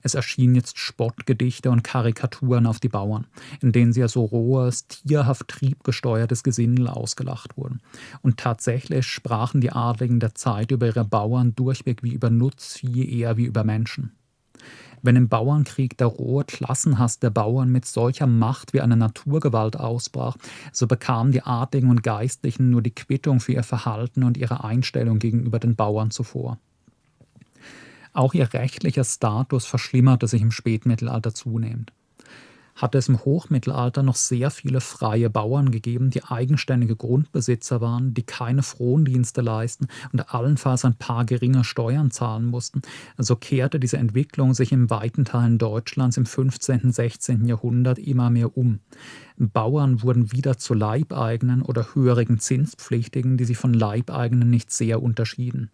Es 0.02 0.14
erschienen 0.14 0.54
jetzt 0.54 0.78
Spottgedichte 0.78 1.70
und 1.70 1.82
Karikaturen 1.82 2.66
auf 2.66 2.80
die 2.80 2.88
Bauern, 2.88 3.26
in 3.60 3.72
denen 3.72 3.92
sie 3.92 4.02
als 4.02 4.12
so 4.12 4.24
rohes, 4.24 4.86
tierhaft 4.86 5.48
triebgesteuertes 5.48 6.42
Gesindel 6.42 6.88
ausgelacht 6.88 7.56
wurden. 7.56 7.80
Und 8.22 8.38
tatsächlich 8.38 9.06
sprachen 9.06 9.60
die 9.60 9.72
Adligen 9.72 10.20
der 10.20 10.34
Zeit 10.34 10.70
über 10.70 10.86
ihre 10.86 11.04
Bauern 11.04 11.54
durchweg 11.54 12.02
wie 12.02 12.12
über 12.12 12.30
Nutzvieh 12.30 13.18
eher 13.18 13.36
wie 13.36 13.44
über 13.44 13.64
Menschen. 13.64 14.12
Wenn 15.02 15.16
im 15.16 15.28
Bauernkrieg 15.28 15.98
der 15.98 16.06
rohe 16.06 16.44
Klassenhass 16.44 17.18
der 17.18 17.30
Bauern 17.30 17.70
mit 17.70 17.84
solcher 17.84 18.26
Macht 18.26 18.72
wie 18.72 18.80
eine 18.80 18.96
Naturgewalt 18.96 19.76
ausbrach, 19.76 20.36
so 20.72 20.86
bekamen 20.86 21.32
die 21.32 21.42
Adligen 21.42 21.90
und 21.90 22.02
Geistlichen 22.02 22.70
nur 22.70 22.80
die 22.80 22.94
Quittung 22.94 23.40
für 23.40 23.52
ihr 23.52 23.62
Verhalten 23.62 24.22
und 24.22 24.36
ihre 24.36 24.64
Einstellung 24.64 25.18
gegenüber 25.18 25.58
den 25.58 25.76
Bauern 25.76 26.10
zuvor. 26.10 26.58
Auch 28.14 28.32
ihr 28.32 28.52
rechtlicher 28.54 29.04
Status 29.04 29.66
verschlimmerte 29.66 30.28
sich 30.28 30.40
im 30.40 30.52
Spätmittelalter 30.52 31.34
zunehmend 31.34 31.92
hatte 32.74 32.98
es 32.98 33.08
im 33.08 33.24
Hochmittelalter 33.24 34.02
noch 34.02 34.16
sehr 34.16 34.50
viele 34.50 34.80
freie 34.80 35.30
Bauern 35.30 35.70
gegeben, 35.70 36.10
die 36.10 36.24
eigenständige 36.24 36.96
Grundbesitzer 36.96 37.80
waren, 37.80 38.14
die 38.14 38.22
keine 38.22 38.62
Frondienste 38.62 39.40
leisten 39.40 39.86
und 40.12 40.34
allenfalls 40.34 40.84
ein 40.84 40.96
paar 40.96 41.24
geringe 41.24 41.64
Steuern 41.64 42.10
zahlen 42.10 42.46
mussten. 42.46 42.82
So 43.18 43.36
kehrte 43.36 43.78
diese 43.78 43.98
Entwicklung 43.98 44.54
sich 44.54 44.72
in 44.72 44.90
weiten 44.90 45.24
Teilen 45.24 45.58
Deutschlands 45.58 46.16
im 46.16 46.26
15. 46.26 46.82
und 46.84 46.94
16. 46.94 47.46
Jahrhundert 47.46 47.98
immer 47.98 48.30
mehr 48.30 48.56
um. 48.56 48.80
Bauern 49.36 50.02
wurden 50.02 50.32
wieder 50.32 50.58
zu 50.58 50.74
Leibeigenen 50.74 51.62
oder 51.62 51.94
höherigen 51.94 52.38
Zinspflichtigen, 52.38 53.36
die 53.36 53.44
sich 53.44 53.56
von 53.56 53.74
Leibeigenen 53.74 54.50
nicht 54.50 54.70
sehr 54.70 55.02
unterschieden. 55.02 55.70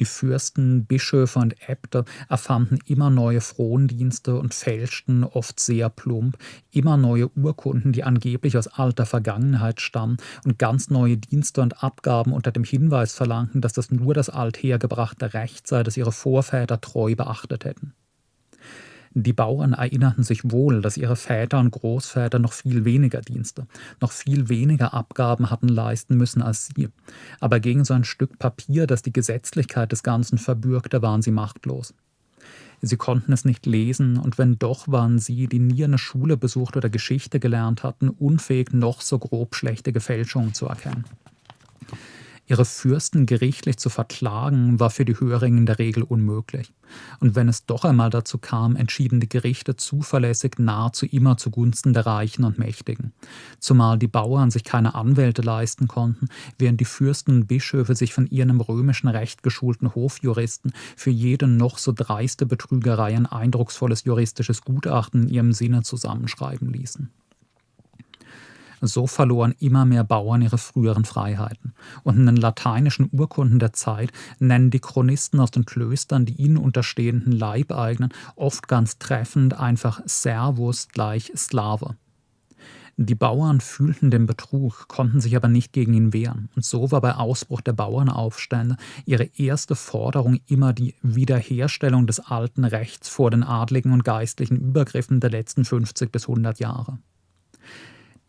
Die 0.00 0.06
Fürsten, 0.06 0.86
Bischöfe 0.86 1.38
und 1.38 1.68
Äbte 1.68 2.06
erfanden 2.28 2.78
immer 2.86 3.10
neue 3.10 3.42
Frondienste 3.42 4.36
und 4.36 4.54
fälschten, 4.54 5.24
oft 5.24 5.60
sehr 5.60 5.90
plump, 5.90 6.38
immer 6.72 6.96
neue 6.96 7.28
Urkunden, 7.36 7.92
die 7.92 8.02
angeblich 8.02 8.56
aus 8.56 8.66
alter 8.66 9.04
Vergangenheit 9.04 9.80
stammen 9.80 10.16
und 10.44 10.58
ganz 10.58 10.88
neue 10.88 11.18
Dienste 11.18 11.60
und 11.60 11.84
Abgaben 11.84 12.32
unter 12.32 12.50
dem 12.50 12.64
Hinweis 12.64 13.12
verlangten, 13.12 13.60
dass 13.60 13.74
das 13.74 13.90
nur 13.90 14.14
das 14.14 14.30
althergebrachte 14.30 15.34
Recht 15.34 15.68
sei, 15.68 15.82
das 15.82 15.98
ihre 15.98 16.12
Vorväter 16.12 16.80
treu 16.80 17.14
beachtet 17.14 17.66
hätten. 17.66 17.92
Die 19.12 19.32
Bauern 19.32 19.72
erinnerten 19.72 20.22
sich 20.22 20.52
wohl, 20.52 20.82
dass 20.82 20.96
ihre 20.96 21.16
Väter 21.16 21.58
und 21.58 21.72
Großväter 21.72 22.38
noch 22.38 22.52
viel 22.52 22.84
weniger 22.84 23.20
Dienste, 23.20 23.66
noch 24.00 24.12
viel 24.12 24.48
weniger 24.48 24.94
Abgaben 24.94 25.50
hatten 25.50 25.66
leisten 25.66 26.16
müssen 26.16 26.42
als 26.42 26.68
sie. 26.68 26.88
Aber 27.40 27.58
gegen 27.58 27.84
so 27.84 27.92
ein 27.92 28.04
Stück 28.04 28.38
Papier, 28.38 28.86
das 28.86 29.02
die 29.02 29.12
Gesetzlichkeit 29.12 29.90
des 29.90 30.04
Ganzen 30.04 30.38
verbürgte, 30.38 31.02
waren 31.02 31.22
sie 31.22 31.32
machtlos. 31.32 31.92
Sie 32.82 32.96
konnten 32.96 33.32
es 33.32 33.44
nicht 33.44 33.66
lesen, 33.66 34.16
und 34.16 34.38
wenn 34.38 34.58
doch, 34.58 34.86
waren 34.86 35.18
sie, 35.18 35.48
die 35.48 35.58
nie 35.58 35.84
eine 35.84 35.98
Schule 35.98 36.36
besucht 36.36 36.76
oder 36.76 36.88
Geschichte 36.88 37.40
gelernt 37.40 37.82
hatten, 37.82 38.08
unfähig, 38.08 38.72
noch 38.72 39.00
so 39.00 39.18
grob 39.18 39.56
schlechte 39.56 39.92
Gefälschungen 39.92 40.54
zu 40.54 40.66
erkennen. 40.66 41.04
Ihre 42.50 42.64
Fürsten 42.64 43.26
gerichtlich 43.26 43.76
zu 43.76 43.90
verklagen, 43.90 44.80
war 44.80 44.90
für 44.90 45.04
die 45.04 45.18
Hörigen 45.20 45.58
in 45.58 45.66
der 45.66 45.78
Regel 45.78 46.02
unmöglich. 46.02 46.72
Und 47.20 47.36
wenn 47.36 47.48
es 47.48 47.64
doch 47.64 47.84
einmal 47.84 48.10
dazu 48.10 48.38
kam, 48.38 48.74
entschieden 48.74 49.20
die 49.20 49.28
Gerichte 49.28 49.76
zuverlässig 49.76 50.58
nahezu 50.58 51.06
immer 51.06 51.36
zugunsten 51.36 51.94
der 51.94 52.06
Reichen 52.06 52.42
und 52.42 52.58
Mächtigen. 52.58 53.12
Zumal 53.60 54.00
die 54.00 54.08
Bauern 54.08 54.50
sich 54.50 54.64
keine 54.64 54.96
Anwälte 54.96 55.42
leisten 55.42 55.86
konnten, 55.86 56.26
während 56.58 56.80
die 56.80 56.86
Fürsten 56.86 57.36
und 57.36 57.46
Bischöfe 57.46 57.94
sich 57.94 58.12
von 58.12 58.26
ihren 58.26 58.50
im 58.50 58.60
römischen 58.60 59.06
Recht 59.06 59.44
geschulten 59.44 59.94
Hofjuristen 59.94 60.72
für 60.96 61.10
jede 61.10 61.46
noch 61.46 61.78
so 61.78 61.92
dreiste 61.94 62.46
Betrügerei 62.46 63.16
ein 63.16 63.26
eindrucksvolles 63.26 64.02
juristisches 64.02 64.62
Gutachten 64.62 65.28
in 65.28 65.34
ihrem 65.34 65.52
Sinne 65.52 65.84
zusammenschreiben 65.84 66.72
ließen. 66.72 67.10
So 68.80 69.06
verloren 69.06 69.54
immer 69.58 69.84
mehr 69.84 70.04
Bauern 70.04 70.42
ihre 70.42 70.58
früheren 70.58 71.04
Freiheiten. 71.04 71.74
Und 72.02 72.16
in 72.16 72.26
den 72.26 72.36
lateinischen 72.36 73.08
Urkunden 73.12 73.58
der 73.58 73.72
Zeit 73.72 74.12
nennen 74.38 74.70
die 74.70 74.80
Chronisten 74.80 75.40
aus 75.40 75.50
den 75.50 75.64
Klöstern 75.64 76.26
die 76.26 76.34
ihnen 76.34 76.56
unterstehenden 76.56 77.32
Leibeigenen 77.32 78.12
oft 78.36 78.68
ganz 78.68 78.98
treffend 78.98 79.58
einfach 79.58 80.00
Servus 80.06 80.88
gleich 80.88 81.32
Slave. 81.36 81.96
Die 83.02 83.14
Bauern 83.14 83.62
fühlten 83.62 84.10
den 84.10 84.26
Betrug, 84.26 84.86
konnten 84.86 85.22
sich 85.22 85.34
aber 85.34 85.48
nicht 85.48 85.72
gegen 85.72 85.94
ihn 85.94 86.12
wehren. 86.12 86.50
Und 86.54 86.66
so 86.66 86.90
war 86.90 87.00
bei 87.00 87.14
Ausbruch 87.14 87.62
der 87.62 87.72
Bauernaufstände 87.72 88.76
ihre 89.06 89.24
erste 89.38 89.74
Forderung 89.74 90.40
immer 90.48 90.74
die 90.74 90.94
Wiederherstellung 91.00 92.06
des 92.06 92.20
alten 92.20 92.62
Rechts 92.62 93.08
vor 93.08 93.30
den 93.30 93.42
adligen 93.42 93.92
und 93.92 94.04
geistlichen 94.04 94.58
Übergriffen 94.58 95.18
der 95.18 95.30
letzten 95.30 95.64
50 95.64 96.12
bis 96.12 96.28
100 96.28 96.60
Jahre. 96.60 96.98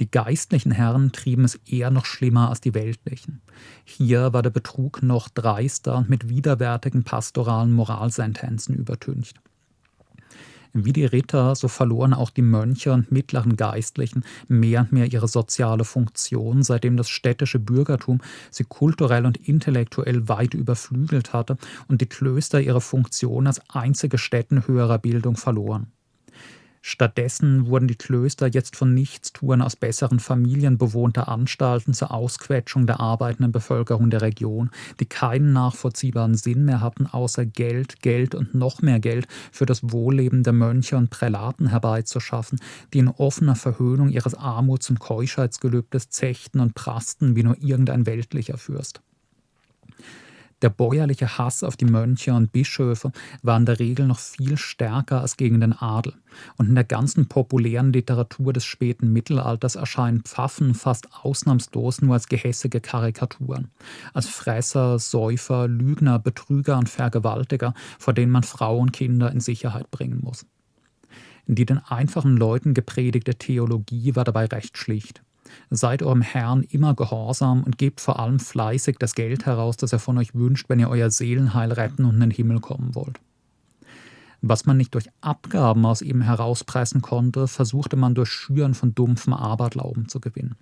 Die 0.02 0.10
geistlichen 0.10 0.72
Herren 0.72 1.12
trieben 1.12 1.46
es 1.46 1.60
eher 1.68 1.92
noch 1.92 2.06
schlimmer 2.06 2.50
als 2.50 2.60
die 2.60 2.74
weltlichen. 2.74 3.40
Hier 3.86 4.34
war 4.34 4.42
der 4.42 4.50
Betrug 4.50 5.04
noch 5.04 5.30
dreister 5.30 5.96
und 5.96 6.10
mit 6.10 6.28
widerwärtigen 6.28 7.04
pastoralen 7.04 7.72
Moralsentenzen 7.72 8.74
übertüncht. 8.74 9.40
Wie 10.74 10.92
die 10.92 11.06
Ritter, 11.06 11.54
so 11.54 11.68
verloren 11.68 12.16
auch 12.16 12.32
die 12.32 12.42
Mönche 12.42 12.94
und 12.94 13.12
mittleren 13.12 13.58
Geistlichen 13.58 14.24
mehr 14.48 14.82
und 14.82 14.92
mehr 14.92 15.14
ihre 15.14 15.28
soziale 15.28 15.84
Funktion, 15.84 16.64
seitdem 16.64 16.98
das 16.98 17.10
städtische 17.10 17.60
Bürgertum 17.60 18.22
sie 18.50 18.64
kulturell 18.64 19.28
und 19.28 19.38
intellektuell 19.38 20.28
weit 20.28 20.56
überflügelt 20.56 21.32
hatte 21.32 21.58
und 21.88 22.02
die 22.02 22.08
Klöster 22.08 22.60
ihre 22.60 22.82
Funktion 22.82 23.46
als 23.46 23.62
einzige 23.70 24.18
Stätten 24.18 24.66
höherer 24.66 24.98
Bildung 24.98 25.36
verloren. 25.36 25.92
Stattdessen 26.84 27.68
wurden 27.68 27.88
die 27.88 27.96
Klöster 27.96 28.48
jetzt 28.48 28.76
von 28.76 28.96
Nichtstouren 28.96 29.62
aus 29.62 29.76
besseren 29.76 30.20
Familien 30.20 30.80
bewohnter 30.80 31.28
Anstalten 31.28 31.94
zur 31.94 32.12
Ausquetschung 32.12 32.88
der 32.88 33.00
arbeitenden 33.00 33.52
Bevölkerung 33.52 34.10
der 34.10 34.24
Region, 34.24 34.72
die 35.00 35.06
keinen 35.06 35.54
nachvollziehbaren 35.54 36.34
Sinn 36.34 36.66
mehr 36.66 36.82
hatten, 36.82 37.06
außer 37.06 37.46
Geld, 37.46 38.02
Geld 38.02 38.34
und 38.34 38.56
noch 38.56 38.82
mehr 38.82 39.00
Geld 39.00 39.28
für 39.52 39.68
das 39.68 39.92
Wohlleben 39.92 40.42
der 40.42 40.54
Mönche 40.54 40.98
und 40.98 41.12
Prälaten 41.12 41.68
herbeizuschaffen, 41.68 42.60
die 42.94 43.00
in 43.00 43.10
offener 43.10 43.56
Verhöhnung 43.56 44.10
ihres 44.10 44.34
Armuts- 44.34 44.90
und 44.90 45.00
Keuschheitsgelübdes 45.00 46.10
zechten 46.10 46.60
und 46.60 46.74
prasten 46.74 47.36
wie 47.36 47.44
nur 47.44 47.58
irgendein 47.62 48.08
weltlicher 48.08 48.58
Fürst. 48.58 49.02
Der 50.62 50.70
bäuerliche 50.70 51.38
Hass 51.38 51.64
auf 51.64 51.76
die 51.76 51.86
Mönche 51.86 52.34
und 52.34 52.52
Bischöfe 52.52 53.12
war 53.42 53.58
in 53.58 53.66
der 53.66 53.80
Regel 53.80 54.06
noch 54.06 54.20
viel 54.20 54.58
stärker 54.58 55.22
als 55.22 55.38
gegen 55.38 55.60
den 55.60 55.74
Adel. 55.74 56.14
Und 56.58 56.70
in 56.70 56.76
der 56.76 56.84
ganzen 56.84 57.28
populären 57.28 57.92
Literatur 57.92 58.54
des 58.54 58.66
späten 58.66 59.12
Mittelalters 59.12 59.76
erscheinen 59.76 60.22
Pfaffen 60.22 60.76
fast 60.76 61.08
ausnahmslos 61.24 62.02
nur 62.02 62.14
als 62.14 62.28
gehässige 62.28 62.80
Karikaturen. 62.80 63.72
Als 64.14 64.28
Fresser, 64.28 65.00
Säufer, 65.00 65.68
Lügner, 65.68 66.20
Betrüger 66.20 66.78
und 66.78 66.90
Vergewaltiger, 66.90 67.74
vor 67.98 68.14
denen 68.14 68.32
man 68.32 68.44
Frauen 68.44 68.82
und 68.82 68.94
Kinder 68.94 69.32
in 69.32 69.40
Sicherheit 69.40 69.90
bringen 69.90 70.20
muss. 70.22 70.46
Die 71.48 71.66
den 71.66 71.80
einfachen 71.80 72.38
Leuten 72.38 72.74
gepredigte 72.74 73.36
Theologie 73.36 74.16
war 74.16 74.24
dabei 74.24 74.46
recht 74.46 74.78
schlicht. 74.78 75.22
Seid 75.70 76.04
eurem 76.04 76.22
Herrn 76.22 76.64
immer 76.64 76.94
gehorsam 76.94 77.64
und 77.64 77.78
gebt 77.78 78.02
vor 78.02 78.20
allem 78.20 78.40
fleißig 78.40 78.98
das 79.00 79.16
Geld 79.16 79.46
heraus, 79.46 79.78
das 79.78 79.94
er 79.94 80.00
von 80.00 80.18
euch 80.18 80.36
wünscht, 80.36 80.70
wenn 80.70 80.80
ihr 80.80 80.90
euer 80.90 81.10
Seelenheil 81.10 81.72
retten 81.72 82.06
und 82.06 82.16
in 82.16 82.20
den 82.22 82.32
Himmel 82.32 82.60
kommen 82.60 82.94
wollt. 82.96 83.20
Was 84.42 84.66
man 84.66 84.78
nicht 84.78 84.96
durch 84.96 85.08
Abgaben 85.22 85.86
aus 85.86 86.02
ihm 86.02 86.22
herauspressen 86.22 87.02
konnte, 87.02 87.48
versuchte 87.48 87.96
man 87.96 88.16
durch 88.16 88.30
Schüren 88.30 88.74
von 88.74 88.96
dumpfem 88.96 89.34
Aberglauben 89.34 90.08
zu 90.08 90.20
gewinnen. 90.20 90.56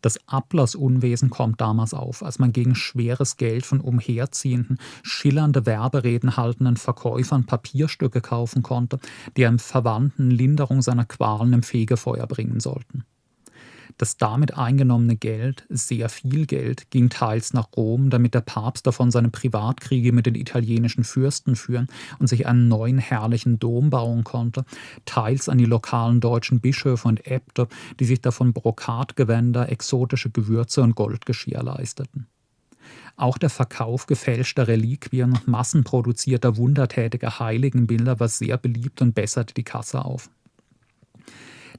Das 0.00 0.18
Ablassunwesen 0.28 1.30
kommt 1.30 1.60
damals 1.60 1.92
auf, 1.92 2.22
als 2.22 2.38
man 2.38 2.52
gegen 2.52 2.74
schweres 2.74 3.36
Geld 3.36 3.66
von 3.66 3.80
umherziehenden, 3.80 4.78
schillernde 5.02 5.66
Werbereden 5.66 6.36
haltenden 6.36 6.76
Verkäufern 6.76 7.46
Papierstücke 7.46 8.20
kaufen 8.20 8.62
konnte, 8.62 9.00
die 9.36 9.44
einem 9.46 9.58
Verwandten 9.58 10.30
Linderung 10.30 10.82
seiner 10.82 11.04
Qualen 11.04 11.52
im 11.52 11.62
Fegefeuer 11.62 12.26
bringen 12.26 12.60
sollten. 12.60 13.04
Das 13.98 14.16
damit 14.16 14.56
eingenommene 14.56 15.16
Geld, 15.16 15.66
sehr 15.68 16.08
viel 16.08 16.46
Geld, 16.46 16.88
ging 16.90 17.10
teils 17.10 17.52
nach 17.52 17.68
Rom, 17.76 18.10
damit 18.10 18.32
der 18.32 18.42
Papst 18.42 18.86
davon 18.86 19.10
seine 19.10 19.28
Privatkriege 19.28 20.12
mit 20.12 20.26
den 20.26 20.36
italienischen 20.36 21.02
Fürsten 21.02 21.56
führen 21.56 21.88
und 22.20 22.28
sich 22.28 22.46
einen 22.46 22.68
neuen 22.68 22.98
herrlichen 22.98 23.58
Dom 23.58 23.90
bauen 23.90 24.22
konnte, 24.22 24.64
teils 25.04 25.48
an 25.48 25.58
die 25.58 25.64
lokalen 25.64 26.20
deutschen 26.20 26.60
Bischöfe 26.60 27.08
und 27.08 27.26
Äbte, 27.26 27.66
die 27.98 28.04
sich 28.04 28.20
davon 28.20 28.52
Brokatgewänder, 28.52 29.68
exotische 29.70 30.30
Gewürze 30.30 30.80
und 30.82 30.94
Goldgeschirr 30.94 31.64
leisteten. 31.64 32.28
Auch 33.16 33.36
der 33.36 33.50
Verkauf 33.50 34.06
gefälschter 34.06 34.68
Reliquien 34.68 35.40
massenproduzierter 35.44 36.56
wundertätiger 36.56 37.40
Heiligenbilder 37.40 38.20
war 38.20 38.28
sehr 38.28 38.58
beliebt 38.58 39.02
und 39.02 39.16
besserte 39.16 39.54
die 39.54 39.64
Kasse 39.64 40.04
auf. 40.04 40.30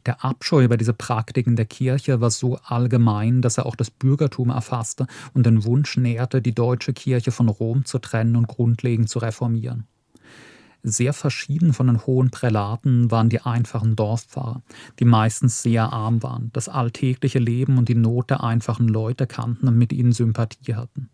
Der 0.05 0.23
Abscheu 0.23 0.63
über 0.63 0.77
diese 0.77 0.93
Praktiken 0.93 1.55
der 1.55 1.65
Kirche 1.65 2.21
war 2.21 2.31
so 2.31 2.57
allgemein, 2.63 3.41
dass 3.41 3.57
er 3.57 3.65
auch 3.65 3.75
das 3.75 3.91
Bürgertum 3.91 4.49
erfasste 4.49 5.07
und 5.33 5.45
den 5.45 5.65
Wunsch 5.65 5.97
nährte, 5.97 6.41
die 6.41 6.55
deutsche 6.55 6.93
Kirche 6.93 7.31
von 7.31 7.49
Rom 7.49 7.85
zu 7.85 7.99
trennen 7.99 8.35
und 8.35 8.47
grundlegend 8.47 9.09
zu 9.09 9.19
reformieren. 9.19 9.85
Sehr 10.81 11.11
verschieden 11.11 11.73
von 11.73 11.87
den 11.87 12.05
hohen 12.05 12.31
Prälaten 12.31 13.11
waren 13.11 13.27
die 13.27 13.41
einfachen 13.41 13.97
Dorfpfarrer, 13.97 14.61
die 14.99 15.05
meistens 15.05 15.61
sehr 15.61 15.91
arm 15.91 16.23
waren, 16.23 16.51
das 16.53 16.69
alltägliche 16.69 17.39
Leben 17.39 17.77
und 17.77 17.89
die 17.89 17.95
Not 17.95 18.29
der 18.29 18.43
einfachen 18.43 18.87
Leute 18.87 19.27
kannten 19.27 19.67
und 19.67 19.77
mit 19.77 19.91
ihnen 19.91 20.13
Sympathie 20.13 20.75
hatten. 20.75 21.09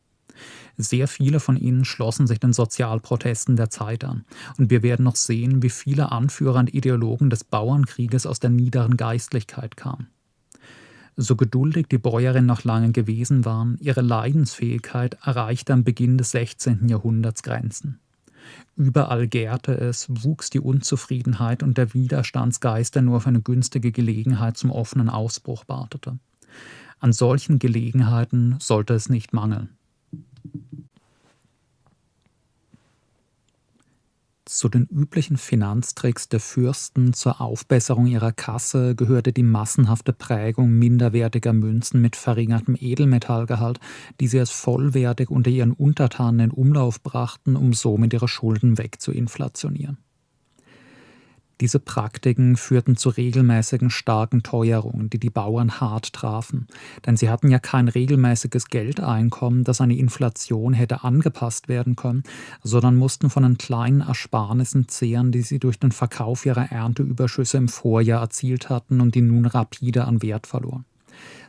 Sehr 0.78 1.08
viele 1.08 1.40
von 1.40 1.58
ihnen 1.58 1.86
schlossen 1.86 2.28
sich 2.28 2.40
den 2.40 2.54
Sozialprotesten 2.54 3.56
der 3.56 3.70
Zeit 3.70 4.04
an. 4.04 4.26
Und 4.58 4.70
wir 4.70 4.84
werden 4.84 5.04
noch 5.04 5.16
sehen, 5.16 5.64
wie 5.64 5.70
viele 5.70 6.12
Anführer 6.12 6.60
und 6.60 6.74
Ideologen 6.74 7.30
des 7.30 7.44
Bauernkrieges 7.44 8.26
aus 8.26 8.40
der 8.40 8.50
niederen 8.50 8.98
Geistlichkeit 8.98 9.78
kamen. 9.78 10.08
So 11.18 11.38
geduldig 11.38 11.88
die 11.88 11.98
Bäuerinnen 11.98 12.46
noch 12.46 12.66
lange 12.66 12.92
gewesen 12.92 13.46
waren, 13.46 13.78
ihre 13.80 14.02
Leidensfähigkeit 14.02 15.18
erreichte 15.24 15.72
am 15.72 15.86
Beginn 15.86 16.18
des 16.18 16.32
16. 16.32 16.90
Jahrhunderts 16.90 17.42
Grenzen. 17.42 18.00
Überall 18.76 19.28
gärte 19.28 19.74
es, 19.78 20.08
wuchs 20.10 20.50
die 20.50 20.60
Unzufriedenheit 20.60 21.64
und 21.64 21.78
der 21.78 21.94
Widerstandsgeist, 21.94 22.96
der 22.96 23.02
nur 23.02 23.18
auf 23.18 23.28
eine 23.28 23.42
günstige 23.42 23.92
Gelegenheit 23.92 24.58
zum 24.58 24.72
offenen 24.72 25.10
Ausbruch 25.10 25.64
wartete. 25.68 26.20
An 27.00 27.14
solchen 27.14 27.60
Gelegenheiten 27.60 28.56
sollte 28.60 28.94
es 28.94 29.10
nicht 29.10 29.34
mangeln. 29.34 29.70
Zu 34.48 34.70
den 34.70 34.86
üblichen 34.86 35.38
Finanztricks 35.38 36.30
der 36.30 36.40
Fürsten 36.40 37.14
zur 37.14 37.42
Aufbesserung 37.42 38.06
ihrer 38.06 38.32
Kasse 38.32 38.96
gehörte 38.96 39.34
die 39.34 39.44
massenhafte 39.44 40.14
Prägung 40.14 40.72
minderwertiger 40.72 41.52
Münzen 41.52 42.00
mit 42.00 42.16
verringertem 42.16 42.78
Edelmetallgehalt, 42.80 43.80
die 44.20 44.28
sie 44.28 44.40
als 44.40 44.52
vollwertig 44.52 45.32
unter 45.32 45.50
ihren 45.50 45.72
Untertanen 45.74 46.52
in 46.52 46.52
Umlauf 46.52 47.02
brachten, 47.02 47.56
um 47.56 47.74
somit 47.74 48.14
ihre 48.14 48.28
Schulden 48.28 48.78
wegzuinflationieren. 48.78 49.98
Diese 51.62 51.80
Praktiken 51.80 52.58
führten 52.58 52.98
zu 52.98 53.08
regelmäßigen 53.08 53.90
starken 53.90 54.44
Teuerungen, 54.44 55.10
die 55.10 55.20
die 55.20 55.30
Bauern 55.30 55.80
hart 55.80 56.12
trafen, 56.12 56.68
denn 57.06 57.16
sie 57.16 57.30
hatten 57.30 57.50
ja 57.50 57.60
kein 57.60 57.88
regelmäßiges 57.88 58.68
Geldeinkommen, 58.68 59.64
das 59.64 59.80
an 59.80 59.88
die 59.88 60.00
Inflation 60.00 60.74
hätte 60.74 61.06
angepasst 61.06 61.70
werden 61.70 61.96
können, 61.96 62.24
sondern 62.62 62.98
mussten 62.98 63.30
von 63.30 63.44
den 63.44 63.58
kleinen 63.58 64.02
Ersparnissen 64.02 64.90
zehren, 64.90 65.32
die 65.32 65.44
sie 65.44 65.60
durch 65.60 65.80
den 65.80 65.94
Verkauf 65.94 66.46
ihrer 66.46 66.72
Ernteüberschüsse 66.74 67.58
im 67.58 67.70
Vorjahr 67.70 68.22
erzielt 68.22 68.70
hatten 68.70 69.00
und 69.00 69.16
die 69.16 69.22
nun 69.22 69.46
rapide 69.46 70.06
an 70.06 70.22
Wert 70.22 70.48
verloren. 70.48 70.84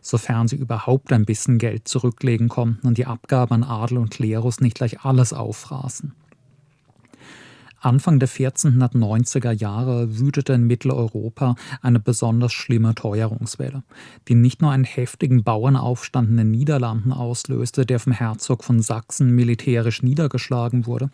Sofern 0.02 0.46
sie 0.46 0.54
überhaupt 0.54 1.12
ein 1.12 1.24
bisschen 1.24 1.59
Geld 1.59 1.88
zurücklegen 1.88 2.48
konnten 2.48 2.86
und 2.86 2.96
die 2.96 3.07
Abgabe 3.07 3.57
an 3.57 3.64
Adel 3.64 3.98
und 3.98 4.12
Klerus 4.12 4.61
nicht 4.61 4.76
gleich 4.76 5.00
alles 5.00 5.32
auffraßen. 5.32 6.12
Anfang 7.79 8.18
der 8.18 8.29
1490er 8.29 9.53
Jahre 9.53 10.18
wütete 10.18 10.55
in 10.55 10.66
Mitteleuropa 10.66 11.57
eine 11.83 12.01
besonders 12.01 12.53
schlimme 12.53 12.95
Teuerungswelle, 12.95 13.83
die 14.29 14.35
nicht 14.35 14.62
nur 14.62 14.70
einen 14.70 14.85
heftigen 14.85 15.45
Bauernaufstand 15.45 16.31
in 16.31 16.37
den 16.39 16.51
Niederlanden 16.51 17.12
auslöste, 17.12 17.85
der 17.85 18.01
vom 18.01 18.12
Herzog 18.12 18.64
von 18.64 18.81
Sachsen 18.81 19.35
militärisch 19.35 20.03
niedergeschlagen 20.03 20.87
wurde, 20.87 21.11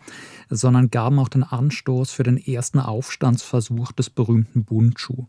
sondern 0.49 0.89
gaben 0.89 1.19
auch 1.19 1.29
den 1.29 1.43
Anstoß 1.43 2.11
für 2.11 2.23
den 2.23 2.37
ersten 2.37 2.79
Aufstandsversuch 2.79 3.91
des 3.91 4.09
berühmten 4.09 4.63
Bundschuh. 4.63 5.27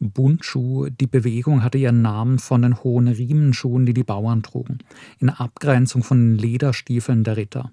Bundschuh, 0.00 0.88
die 0.90 1.06
Bewegung 1.06 1.62
hatte 1.62 1.78
ihren 1.78 2.02
Namen 2.02 2.38
von 2.38 2.62
den 2.62 2.82
hohen 2.82 3.08
Riemenschuhen, 3.08 3.86
die 3.86 3.94
die 3.94 4.04
Bauern 4.04 4.42
trugen, 4.42 4.78
in 5.18 5.30
Abgrenzung 5.30 6.02
von 6.02 6.18
den 6.18 6.38
Lederstiefeln 6.38 7.24
der 7.24 7.36
Ritter. 7.36 7.70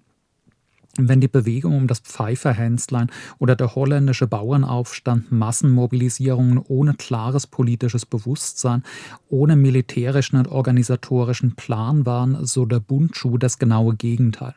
Wenn 0.97 1.21
die 1.21 1.29
Bewegung 1.29 1.77
um 1.77 1.87
das 1.87 1.99
Pfeiferhänzlein 1.99 3.09
oder 3.39 3.55
der 3.55 3.75
holländische 3.75 4.27
Bauernaufstand 4.27 5.31
Massenmobilisierungen 5.31 6.57
ohne 6.57 6.95
klares 6.95 7.47
politisches 7.47 8.05
Bewusstsein, 8.05 8.83
ohne 9.29 9.55
militärischen 9.55 10.35
und 10.35 10.49
organisatorischen 10.49 11.55
Plan 11.55 12.05
waren, 12.05 12.45
so 12.45 12.65
der 12.65 12.81
Bundschuh 12.81 13.37
das 13.37 13.57
genaue 13.57 13.95
Gegenteil. 13.95 14.55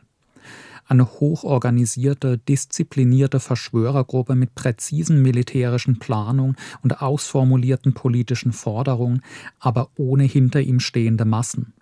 Eine 0.87 1.05
hochorganisierte, 1.05 2.37
disziplinierte 2.37 3.39
Verschwörergruppe 3.39 4.35
mit 4.35 4.53
präzisen 4.53 5.21
militärischen 5.21 5.99
Planungen 5.99 6.57
und 6.83 7.01
ausformulierten 7.01 7.93
politischen 7.93 8.51
Forderungen, 8.51 9.23
aber 9.59 9.89
ohne 9.95 10.23
hinter 10.23 10.61
ihm 10.61 10.79
stehende 10.79 11.25
Massen. 11.25 11.73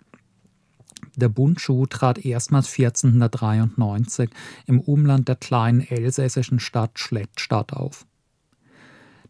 Der 1.16 1.28
Bundschuh 1.28 1.86
trat 1.86 2.24
erstmals 2.24 2.68
1493 2.68 4.30
im 4.66 4.80
Umland 4.80 5.28
der 5.28 5.36
kleinen 5.36 5.80
elsässischen 5.80 6.60
Stadt 6.60 6.98
Schlettstadt 6.98 7.72
auf. 7.72 8.06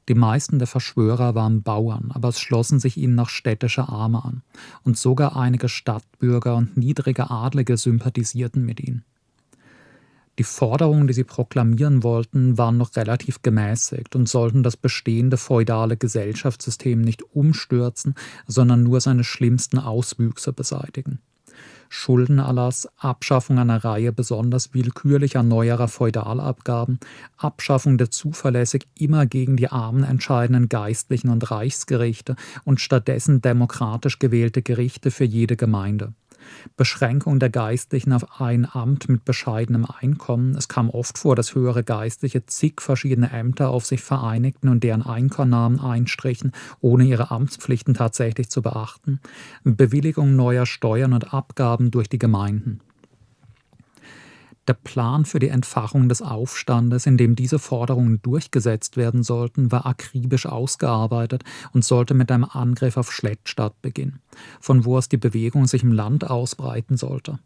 Die 0.08 0.14
meisten 0.14 0.58
der 0.58 0.68
Verschwörer 0.68 1.34
waren 1.34 1.62
Bauern, 1.62 2.10
aber 2.12 2.28
es 2.28 2.38
schlossen 2.38 2.78
sich 2.78 2.96
ihnen 2.98 3.14
noch 3.14 3.30
städtische 3.30 3.88
Arme 3.88 4.22
an, 4.24 4.42
und 4.82 4.98
sogar 4.98 5.36
einige 5.36 5.68
Stadtbürger 5.68 6.56
und 6.56 6.76
niedrige 6.76 7.30
Adlige 7.30 7.76
sympathisierten 7.76 8.64
mit 8.64 8.80
ihnen. 8.80 9.04
Die 10.38 10.44
Forderungen, 10.44 11.06
die 11.06 11.14
sie 11.14 11.24
proklamieren 11.24 12.02
wollten, 12.02 12.58
waren 12.58 12.76
noch 12.76 12.96
relativ 12.96 13.42
gemäßigt 13.42 14.16
und 14.16 14.28
sollten 14.28 14.64
das 14.64 14.76
bestehende 14.76 15.36
feudale 15.36 15.96
Gesellschaftssystem 15.96 17.00
nicht 17.00 17.22
umstürzen, 17.34 18.14
sondern 18.46 18.82
nur 18.82 19.00
seine 19.00 19.22
schlimmsten 19.22 19.78
Auswüchse 19.78 20.52
beseitigen. 20.52 21.20
Schuldenerlass, 21.94 22.88
Abschaffung 22.98 23.60
einer 23.60 23.84
Reihe 23.84 24.12
besonders 24.12 24.74
willkürlicher 24.74 25.44
neuerer 25.44 25.86
Feudalabgaben, 25.86 26.98
Abschaffung 27.36 27.98
der 27.98 28.10
zuverlässig 28.10 28.88
immer 28.98 29.26
gegen 29.26 29.56
die 29.56 29.68
Armen 29.68 30.02
entscheidenden 30.02 30.68
Geistlichen 30.68 31.28
und 31.30 31.50
Reichsgerichte 31.50 32.34
und 32.64 32.80
stattdessen 32.80 33.42
demokratisch 33.42 34.18
gewählte 34.18 34.60
Gerichte 34.60 35.12
für 35.12 35.24
jede 35.24 35.56
Gemeinde. 35.56 36.12
Beschränkung 36.76 37.38
der 37.38 37.50
Geistlichen 37.50 38.12
auf 38.12 38.40
ein 38.40 38.66
Amt 38.70 39.08
mit 39.08 39.24
bescheidenem 39.24 39.86
Einkommen. 39.86 40.54
Es 40.56 40.68
kam 40.68 40.90
oft 40.90 41.18
vor, 41.18 41.36
dass 41.36 41.54
höhere 41.54 41.84
Geistliche 41.84 42.46
zig 42.46 42.80
verschiedene 42.80 43.30
Ämter 43.30 43.70
auf 43.70 43.86
sich 43.86 44.02
vereinigten 44.02 44.68
und 44.68 44.82
deren 44.82 45.02
Einkommennamen 45.02 45.80
einstrichen, 45.80 46.52
ohne 46.80 47.04
ihre 47.04 47.30
Amtspflichten 47.30 47.94
tatsächlich 47.94 48.50
zu 48.50 48.62
beachten. 48.62 49.20
Bewilligung 49.64 50.36
neuer 50.36 50.66
Steuern 50.66 51.12
und 51.12 51.32
Abgaben 51.32 51.90
durch 51.90 52.08
die 52.08 52.18
Gemeinden. 52.18 52.80
Der 54.66 54.74
Plan 54.74 55.26
für 55.26 55.40
die 55.40 55.48
Entfachung 55.48 56.08
des 56.08 56.22
Aufstandes, 56.22 57.04
in 57.04 57.18
dem 57.18 57.36
diese 57.36 57.58
Forderungen 57.58 58.22
durchgesetzt 58.22 58.96
werden 58.96 59.22
sollten, 59.22 59.70
war 59.70 59.84
akribisch 59.84 60.46
ausgearbeitet 60.46 61.44
und 61.72 61.84
sollte 61.84 62.14
mit 62.14 62.32
einem 62.32 62.44
Angriff 62.44 62.96
auf 62.96 63.12
Schlettstadt 63.12 63.80
beginnen, 63.82 64.20
von 64.60 64.86
wo 64.86 64.96
aus 64.96 65.10
die 65.10 65.18
Bewegung 65.18 65.66
sich 65.66 65.82
im 65.82 65.92
Land 65.92 66.30
ausbreiten 66.30 66.96
sollte. 66.96 67.38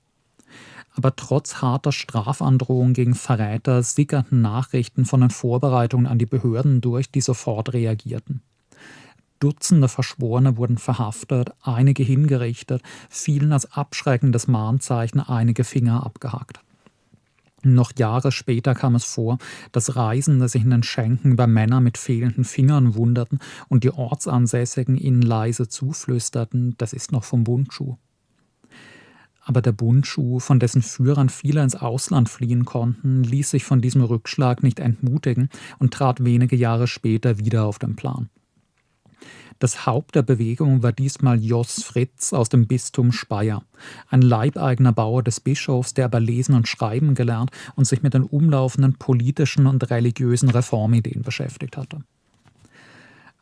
Aber 0.94 1.16
trotz 1.16 1.56
harter 1.56 1.92
Strafandrohungen 1.92 2.94
gegen 2.94 3.14
Verräter 3.14 3.82
sickerten 3.82 4.40
Nachrichten 4.40 5.04
von 5.04 5.20
den 5.20 5.30
Vorbereitungen 5.30 6.06
an 6.06 6.18
die 6.18 6.26
Behörden 6.26 6.80
durch, 6.80 7.10
die 7.10 7.20
sofort 7.20 7.72
reagierten. 7.72 8.42
Dutzende 9.40 9.88
Verschworene 9.88 10.56
wurden 10.56 10.78
verhaftet, 10.78 11.52
einige 11.62 12.02
hingerichtet, 12.02 12.82
fielen 13.08 13.52
als 13.52 13.72
abschreckendes 13.72 14.48
Mahnzeichen 14.48 15.20
einige 15.20 15.62
Finger 15.62 16.04
abgehackt. 16.04 16.60
Noch 17.64 17.92
Jahre 17.98 18.30
später 18.30 18.74
kam 18.74 18.94
es 18.94 19.04
vor, 19.04 19.38
dass 19.72 19.96
Reisende 19.96 20.48
sich 20.48 20.62
in 20.62 20.70
den 20.70 20.84
Schenken 20.84 21.32
über 21.32 21.46
Männer 21.46 21.80
mit 21.80 21.98
fehlenden 21.98 22.44
Fingern 22.44 22.94
wunderten 22.94 23.40
und 23.68 23.82
die 23.82 23.90
Ortsansässigen 23.90 24.96
ihnen 24.96 25.22
leise 25.22 25.68
zuflüsterten, 25.68 26.76
das 26.78 26.92
ist 26.92 27.10
noch 27.10 27.24
vom 27.24 27.44
Bundschuh. 27.44 27.96
Aber 29.40 29.62
der 29.62 29.72
Bundschuh, 29.72 30.40
von 30.40 30.60
dessen 30.60 30.82
Führern 30.82 31.30
viele 31.30 31.62
ins 31.62 31.74
Ausland 31.74 32.28
fliehen 32.28 32.66
konnten, 32.66 33.24
ließ 33.24 33.50
sich 33.50 33.64
von 33.64 33.80
diesem 33.80 34.02
Rückschlag 34.02 34.62
nicht 34.62 34.78
entmutigen 34.78 35.48
und 35.78 35.94
trat 35.94 36.22
wenige 36.22 36.54
Jahre 36.54 36.86
später 36.86 37.38
wieder 37.38 37.64
auf 37.64 37.78
den 37.78 37.96
Plan. 37.96 38.28
Das 39.58 39.86
Haupt 39.86 40.14
der 40.14 40.22
Bewegung 40.22 40.84
war 40.84 40.92
diesmal 40.92 41.42
Jos 41.42 41.82
Fritz 41.82 42.32
aus 42.32 42.48
dem 42.48 42.68
Bistum 42.68 43.10
Speyer, 43.10 43.62
ein 44.08 44.22
leibeigener 44.22 44.92
Bauer 44.92 45.24
des 45.24 45.40
Bischofs, 45.40 45.94
der 45.94 46.04
aber 46.04 46.20
lesen 46.20 46.54
und 46.54 46.68
schreiben 46.68 47.14
gelernt 47.14 47.50
und 47.74 47.84
sich 47.84 48.02
mit 48.02 48.14
den 48.14 48.22
umlaufenden 48.22 48.94
politischen 48.94 49.66
und 49.66 49.90
religiösen 49.90 50.50
Reformideen 50.50 51.22
beschäftigt 51.22 51.76
hatte. 51.76 52.02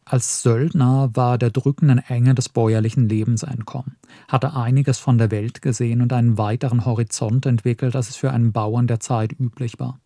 Als 0.06 0.42
Söldner 0.42 1.10
war 1.14 1.34
er 1.34 1.38
der 1.38 1.50
drückenden 1.50 1.98
Enge 1.98 2.34
des 2.34 2.48
bäuerlichen 2.48 3.08
Lebens 3.08 3.42
entkommen, 3.42 3.96
hatte 4.28 4.54
einiges 4.54 4.98
von 4.98 5.18
der 5.18 5.30
Welt 5.30 5.60
gesehen 5.62 6.00
und 6.00 6.12
einen 6.12 6.38
weiteren 6.38 6.86
Horizont 6.86 7.44
entwickelt, 7.44 7.96
als 7.96 8.08
es 8.08 8.16
für 8.16 8.30
einen 8.30 8.52
Bauern 8.52 8.86
der 8.86 9.00
Zeit 9.00 9.32
üblich 9.38 9.80
war. 9.80 9.98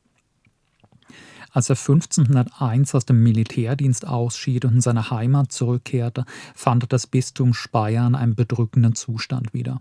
Als 1.53 1.69
er 1.69 1.77
1501 1.77 2.95
aus 2.95 3.07
dem 3.07 3.23
Militärdienst 3.23 4.07
ausschied 4.07 4.65
und 4.65 4.75
in 4.75 4.81
seine 4.81 5.11
Heimat 5.11 5.53
zurückkehrte, 5.53 6.25
fand 6.55 6.93
das 6.93 7.07
Bistum 7.07 7.55
Speyer 7.55 8.07
in 8.07 8.15
einem 8.15 8.35
bedrückenden 8.35 8.95
Zustand 8.95 9.53
wieder 9.53 9.81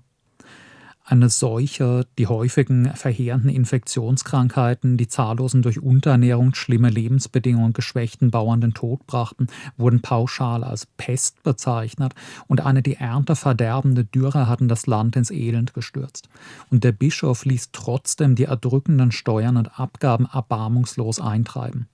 eine 1.10 1.30
Seuche, 1.30 2.06
die 2.18 2.28
häufigen 2.28 2.94
verheerenden 2.94 3.50
Infektionskrankheiten, 3.50 4.96
die 4.96 5.08
zahllosen 5.08 5.62
durch 5.62 5.82
Unterernährung, 5.82 6.54
schlimme 6.54 6.90
Lebensbedingungen 6.90 7.74
geschwächten 7.74 8.30
Bauern 8.30 8.62
den 8.62 8.74
Tod 8.74 9.06
brachten, 9.08 9.48
wurden 9.78 10.02
pauschal 10.02 10.64
als 10.64 10.86
Pest 10.86 11.42
bezeichnet 11.42 12.14
und 12.48 12.62
eine 12.62 12.84
die 12.84 12.96
Ernte 12.96 13.36
verderbende 13.36 14.06
Dürre 14.06 14.48
hatten 14.48 14.68
das 14.68 14.86
Land 14.86 15.16
ins 15.16 15.32
Elend 15.32 15.74
gestürzt. 15.74 16.30
Und 16.70 16.84
der 16.84 16.92
Bischof 16.92 17.44
ließ 17.44 17.70
trotzdem 17.72 18.36
die 18.36 18.44
erdrückenden 18.44 19.12
Steuern 19.12 19.58
und 19.58 19.80
Abgaben 19.80 20.28
erbarmungslos 20.32 21.20
eintreiben. 21.20 21.88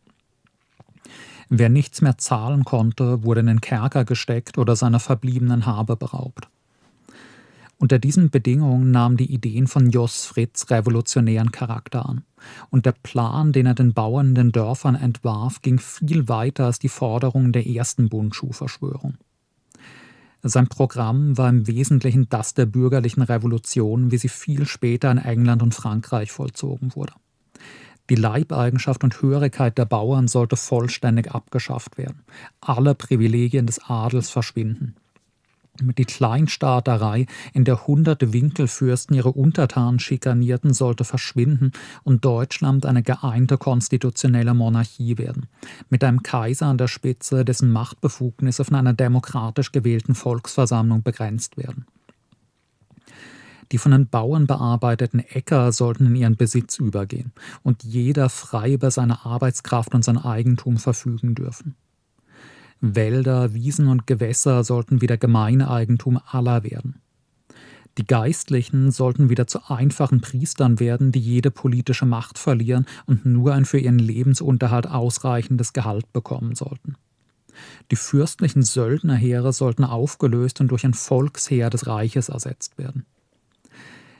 Wer 1.47 1.70
nichts 1.70 2.01
mehr 2.01 2.18
zahlen 2.18 2.66
konnte, 2.66 3.24
wurde 3.24 3.41
in 3.41 3.47
den 3.47 3.61
Kerker 3.61 4.03
gesteckt 4.03 4.57
oder 4.57 4.76
seiner 4.76 4.99
verbliebenen 4.99 5.66
Habe 5.66 5.95
beraubt. 5.95 6.49
Unter 7.78 7.99
diesen 7.99 8.30
Bedingungen 8.30 8.91
nahmen 8.91 9.17
die 9.17 9.32
Ideen 9.34 9.67
von 9.67 9.89
Jos 9.89 10.26
Fritz 10.26 10.69
revolutionären 10.69 11.51
Charakter 11.51 12.07
an. 12.07 12.23
Und 12.69 12.86
der 12.86 12.93
Plan, 12.93 13.51
den 13.51 13.65
er 13.65 13.73
den 13.73 13.93
Bauern 13.93 14.30
in 14.30 14.36
den 14.36 14.51
Dörfern 14.51 14.95
entwarf, 14.95 15.61
ging 15.61 15.80
viel 15.80 16.30
weiter 16.30 16.65
als 16.65 16.80
die 16.80 16.89
Forderungen 16.89 17.51
der 17.51 17.67
ersten 17.67 18.07
Bundschuhverschwörung. 18.07 19.17
Sein 20.41 20.67
Programm 20.67 21.38
war 21.38 21.49
im 21.49 21.67
Wesentlichen 21.67 22.30
das 22.30 22.53
der 22.53 22.67
bürgerlichen 22.67 23.23
Revolution, 23.23 24.11
wie 24.11 24.17
sie 24.17 24.30
viel 24.30 24.65
später 24.67 25.11
in 25.11 25.17
England 25.17 25.63
und 25.63 25.73
Frankreich 25.73 26.32
vollzogen 26.32 26.95
wurde. 26.95 27.13
Die 28.09 28.15
Leibeigenschaft 28.15 29.03
und 29.03 29.21
Hörigkeit 29.21 29.78
der 29.80 29.86
Bauern 29.86 30.28
sollte 30.28 30.55
vollständig 30.55 31.32
abgeschafft 31.34 31.97
werden. 31.97 32.21
Alle 32.61 32.93
Privilegien 32.93 33.65
des 33.65 33.80
Adels 33.89 34.30
verschwinden 34.30 34.95
die 35.82 36.05
Kleinstaaterei, 36.05 37.26
in 37.53 37.65
der 37.65 37.88
hunderte 37.88 38.34
Winkelfürsten 38.34 39.15
ihre 39.15 39.32
Untertanen 39.32 39.99
schikanierten, 39.99 40.73
sollte 40.73 41.03
verschwinden 41.03 41.71
und 42.03 42.26
Deutschland 42.26 42.86
eine 42.86 43.03
geeinte 43.03 43.57
konstitutionelle 43.57 44.53
Monarchie 44.53 45.17
werden, 45.17 45.47
mit 45.89 46.03
einem 46.03 46.23
Kaiser 46.23 46.67
an 46.67 46.78
der 46.78 46.88
Spitze, 46.88 47.45
dessen 47.45 47.71
Machtbefugnisse 47.71 48.65
von 48.65 48.76
einer 48.76 48.93
demokratisch 48.93 49.71
gewählten 49.71 50.15
Volksversammlung 50.15 51.03
begrenzt 51.03 51.57
werden. 51.57 51.86
Die 53.71 53.78
von 53.78 53.91
den 53.91 54.07
Bauern 54.07 54.45
bearbeiteten 54.45 55.19
Äcker 55.19 55.71
sollten 55.71 56.05
in 56.05 56.15
ihren 56.15 56.38
Besitz 56.38 56.78
übergehen 56.78 57.34
und 57.63 57.84
jeder 57.84 58.30
frei 58.30 58.73
über 58.73 58.91
seine 58.91 59.26
Arbeitskraft 59.26 59.93
und 59.95 60.05
sein 60.05 60.17
Eigentum 60.17 60.78
verfügen 60.78 61.34
dürfen. 61.34 61.76
Wälder, 62.93 63.53
Wiesen 63.53 63.88
und 63.88 64.05
Gewässer 64.05 64.63
sollten 64.63 65.01
wieder 65.01 65.17
Gemeineigentum 65.17 66.19
aller 66.29 66.63
werden. 66.63 67.01
Die 67.97 68.05
Geistlichen 68.05 68.91
sollten 68.91 69.29
wieder 69.29 69.47
zu 69.47 69.71
einfachen 69.71 70.19
Priestern 70.21 70.79
werden, 70.79 71.13
die 71.13 71.19
jede 71.19 71.49
politische 71.49 72.05
Macht 72.05 72.38
verlieren 72.38 72.86
und 73.05 73.25
nur 73.25 73.53
ein 73.53 73.63
für 73.63 73.79
ihren 73.79 73.99
Lebensunterhalt 73.99 74.88
ausreichendes 74.88 75.71
Gehalt 75.71 76.11
bekommen 76.11 76.55
sollten. 76.55 76.95
Die 77.91 77.95
fürstlichen 77.95 78.63
Söldnerheere 78.63 79.53
sollten 79.53 79.86
aufgelöst 79.86 80.59
und 80.59 80.67
durch 80.67 80.86
ein 80.86 80.93
Volksheer 80.93 81.69
des 81.69 81.88
Reiches 81.88 82.27
ersetzt 82.27 82.77
werden 82.77 83.05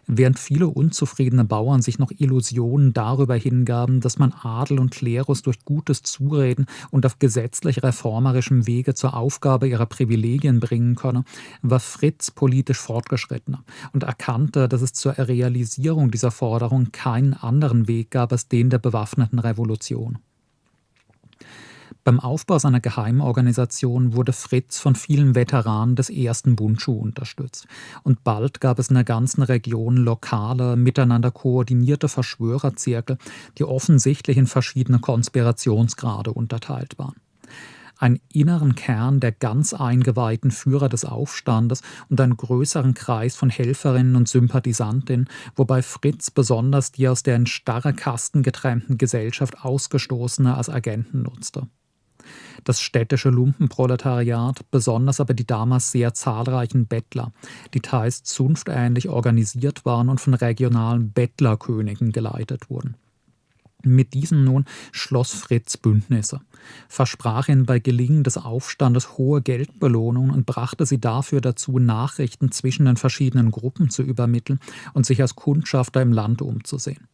während 0.08 0.40
viele 0.40 0.68
unzufriedene 0.68 1.46
Bauern 1.46 1.82
sich 1.82 2.00
noch 2.00 2.12
Illusionen 2.12 2.94
darüber 2.94 3.36
hingaben, 3.36 4.02
dass 4.02 4.18
man 4.18 4.34
Adel 4.34 4.80
und 4.80 4.92
Klerus 4.92 5.42
durch 5.42 5.64
gutes 5.66 6.04
Zureden 6.04 6.66
und 6.92 7.06
auf 7.06 7.20
gesetzlich 7.20 7.84
reformerischem 7.84 8.68
Wege 8.68 8.94
zur 8.94 9.16
Aufgabe 9.16 9.68
ihrer 9.68 9.86
Privilegien 9.86 10.60
bringen 10.60 10.96
könne, 10.96 11.24
war 11.62 11.80
Fritz 11.80 12.32
politisch 12.32 12.80
fortgeschrittener 12.80 13.64
und 13.94 14.04
erkannte, 14.04 14.68
dass 14.68 14.82
es 14.82 14.94
zur 14.94 15.18
Realisierung 15.18 16.12
dieser 16.12 16.32
Forderung 16.32 16.92
keinen 16.92 17.34
anderen 17.34 17.88
Weg 17.88 18.12
gab 18.12 18.32
als 18.32 18.48
den 18.48 18.70
der 18.70 18.80
bewaffneten 18.80 19.40
Revolution. 19.40 20.20
Beim 22.06 22.20
Aufbau 22.20 22.60
seiner 22.60 22.82
Geheimorganisation 22.82 24.14
wurde 24.14 24.32
Fritz 24.32 24.78
von 24.78 24.94
vielen 24.94 25.34
Veteranen 25.34 25.96
des 25.96 26.12
ersten 26.12 26.56
Bundschuh 26.56 27.00
unterstützt. 27.00 27.66
Und 28.04 28.24
bald 28.24 28.62
gab 28.62 28.78
es 28.78 28.90
in 28.90 28.94
der 28.94 29.04
ganzen 29.04 29.42
Region 29.42 29.98
lokale, 29.98 30.76
miteinander 30.76 31.32
koordinierte 31.32 32.08
Verschwörerzirkel, 32.08 33.18
die 33.58 33.64
offensichtlich 33.64 34.38
in 34.38 34.46
verschiedene 34.46 35.00
Konspirationsgrade 35.00 36.32
unterteilt 36.32 37.00
waren 37.00 37.16
einen 37.98 38.20
inneren 38.34 38.76
Kern 38.76 39.22
der 39.22 39.32
ganz 39.32 39.74
eingeweihten 39.74 40.52
Führer 40.52 40.90
des 40.90 41.06
Aufstandes 41.06 41.82
und 42.10 42.20
einen 42.20 42.36
größeren 42.36 42.94
Kreis 42.94 43.38
von 43.38 43.50
Helferinnen 43.50 44.18
und 44.18 44.28
Sympathisantinnen, 44.28 45.30
wobei 45.56 45.82
Fritz 45.82 46.30
besonders 46.30 46.92
die 46.92 47.08
aus 47.08 47.24
der 47.24 47.38
in 47.38 47.46
starre 47.46 47.94
Kasten 47.94 48.44
getrennten 48.44 48.98
Gesellschaft 48.98 49.64
ausgestoßene 49.64 50.58
als 50.58 50.70
Agenten 50.70 51.22
nutzte 51.22 51.70
das 52.64 52.82
städtische 52.82 53.30
Lumpenproletariat, 53.30 54.70
besonders 54.72 55.20
aber 55.20 55.34
die 55.34 55.48
damals 55.48 55.92
sehr 55.92 56.14
zahlreichen 56.14 56.88
Bettler, 56.88 57.32
die 57.74 57.82
teils 57.82 58.24
zunftähnlich 58.24 59.10
organisiert 59.10 59.86
waren 59.86 60.10
und 60.10 60.22
von 60.22 60.34
regionalen 60.34 61.12
Bettlerkönigen 61.12 62.12
geleitet 62.12 62.70
wurden. 62.70 62.96
Mit 63.86 64.16
diesen 64.16 64.44
nun 64.44 64.66
schloss 64.92 65.34
Fritz 65.34 65.78
Bündnisse, 65.78 66.42
versprach 66.88 67.50
ihnen 67.50 67.68
bei 67.68 67.78
Gelingen 67.80 68.24
des 68.24 68.38
Aufstandes 68.38 69.18
hohe 69.18 69.42
Geldbelohnungen 69.42 70.32
und 70.32 70.48
brachte 70.48 70.88
sie 70.88 71.00
dafür 71.00 71.40
dazu, 71.40 71.78
Nachrichten 71.78 72.52
zwischen 72.52 72.86
den 72.88 72.98
verschiedenen 72.98 73.52
Gruppen 73.52 73.92
zu 73.92 74.02
übermitteln 74.02 74.60
und 74.94 75.06
sich 75.06 75.22
als 75.22 75.36
Kundschafter 75.36 76.02
im 76.02 76.14
Land 76.14 76.42
umzusehen. 76.42 77.08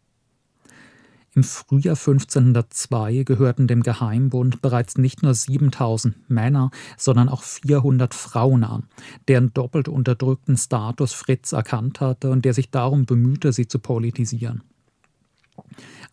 Im 1.34 1.44
Frühjahr 1.44 1.96
1502 1.96 3.24
gehörten 3.24 3.66
dem 3.68 3.84
Geheimbund 3.84 4.62
bereits 4.62 4.98
nicht 4.98 5.24
nur 5.24 5.34
7000 5.34 6.30
Männer, 6.30 6.72
sondern 6.98 7.30
auch 7.30 7.44
400 7.44 8.14
Frauen 8.14 8.66
an, 8.66 8.84
deren 9.30 9.54
doppelt 9.54 9.88
unterdrückten 9.88 10.58
Status 10.58 11.14
Fritz 11.14 11.54
erkannt 11.54 12.02
hatte 12.02 12.32
und 12.32 12.44
der 12.44 12.54
sich 12.54 12.70
darum 12.70 13.06
bemühte, 13.06 13.54
sie 13.54 13.68
zu 13.68 13.80
politisieren. 13.80 14.62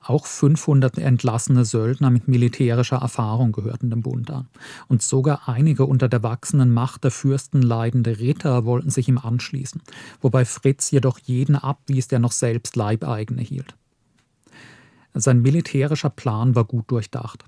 Auch 0.01 0.27
500 0.27 0.99
entlassene 0.99 1.65
Söldner 1.65 2.11
mit 2.11 2.29
militärischer 2.29 2.99
Erfahrung 2.99 3.51
gehörten 3.51 3.91
dem 3.91 4.03
Bund 4.03 4.31
an. 4.31 4.47
Und 4.87 5.03
sogar 5.03 5.49
einige 5.49 5.87
unter 5.87 6.09
der 6.09 6.23
wachsenden 6.23 6.73
Macht 6.73 7.03
der 7.03 7.11
Fürsten 7.11 7.61
leidende 7.61 8.21
Ritter 8.21 8.65
wollten 8.65 8.91
sich 8.91 9.09
ihm 9.09 9.19
anschließen, 9.19 9.83
wobei 10.21 10.45
Fritz 10.45 10.93
jedoch 10.93 11.19
jeden 11.19 11.57
abwies, 11.57 12.07
der 12.07 12.21
noch 12.21 12.33
selbst 12.33 12.77
Leibeigene 12.77 13.43
hielt. 13.43 13.75
Sein 15.15 15.43
militärischer 15.43 16.11
Plan 16.11 16.55
war 16.55 16.65
gut 16.65 16.91
durchdacht. 16.91 17.45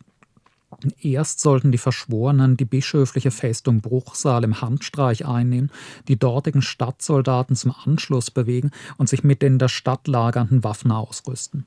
Erst 1.00 1.40
sollten 1.40 1.72
die 1.72 1.78
Verschworenen 1.78 2.56
die 2.56 2.64
bischöfliche 2.64 3.30
Festung 3.30 3.80
Bruchsal 3.80 4.44
im 4.44 4.60
Handstreich 4.60 5.26
einnehmen, 5.26 5.70
die 6.08 6.18
dortigen 6.18 6.62
Stadtsoldaten 6.62 7.56
zum 7.56 7.74
Anschluss 7.84 8.30
bewegen 8.30 8.70
und 8.96 9.08
sich 9.08 9.24
mit 9.24 9.42
den 9.42 9.54
in 9.54 9.58
der 9.58 9.68
Stadt 9.68 10.06
lagernden 10.06 10.64
Waffen 10.64 10.92
ausrüsten. 10.92 11.66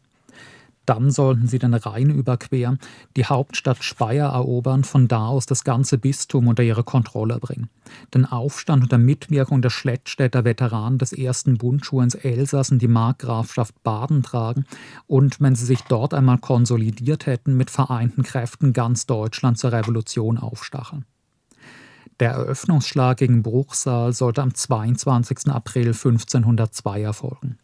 Dann 0.86 1.12
sollten 1.12 1.48
sie 1.48 1.60
den 1.60 1.74
Rhein 1.74 2.10
überqueren, 2.10 2.78
die 3.16 3.26
Hauptstadt 3.26 3.84
Speyer 3.84 4.30
erobern, 4.30 4.84
von 4.84 5.08
da 5.08 5.28
aus 5.28 5.46
das 5.46 5.64
ganze 5.64 5.98
Bistum 5.98 6.48
unter 6.48 6.64
ihre 6.64 6.84
Kontrolle 6.84 7.40
bringen. 7.40 7.70
Den 8.14 8.26
Aufstand 8.26 8.84
unter 8.84 8.98
Mitwirkung 8.98 9.62
der 9.62 9.70
Schlettstädter 9.70 10.44
Veteranen 10.44 10.98
des 10.98 11.14
ersten 11.14 11.58
Bundschuh 11.58 12.02
ins 12.02 12.16
Elsass 12.16 12.72
und 12.72 12.82
die 12.82 12.88
Markgrafschaft 12.88 13.82
Baden 13.84 14.24
tragen 14.24 14.66
und, 15.08 15.40
wenn 15.40 15.56
sie 15.56 15.66
sich 15.66 15.82
dort 15.84 16.14
einmal 16.14 16.38
konsolidiert 16.38 17.28
hätten, 17.28 17.56
mit 17.56 17.70
vereinten 17.70 18.24
Kräften 18.24 18.74
ganz 18.74 19.06
Deutschland 19.06 19.58
zur 19.58 19.72
Revolution 19.72 20.38
aufstacheln. 20.38 21.06
Der 22.20 22.32
Eröffnungsschlag 22.32 23.18
gegen 23.18 23.42
Bruchsal 23.42 24.14
sollte 24.14 24.42
am 24.42 24.54
22. 24.54 25.48
April 25.48 25.88
1502 25.88 27.02
erfolgen 27.02 27.58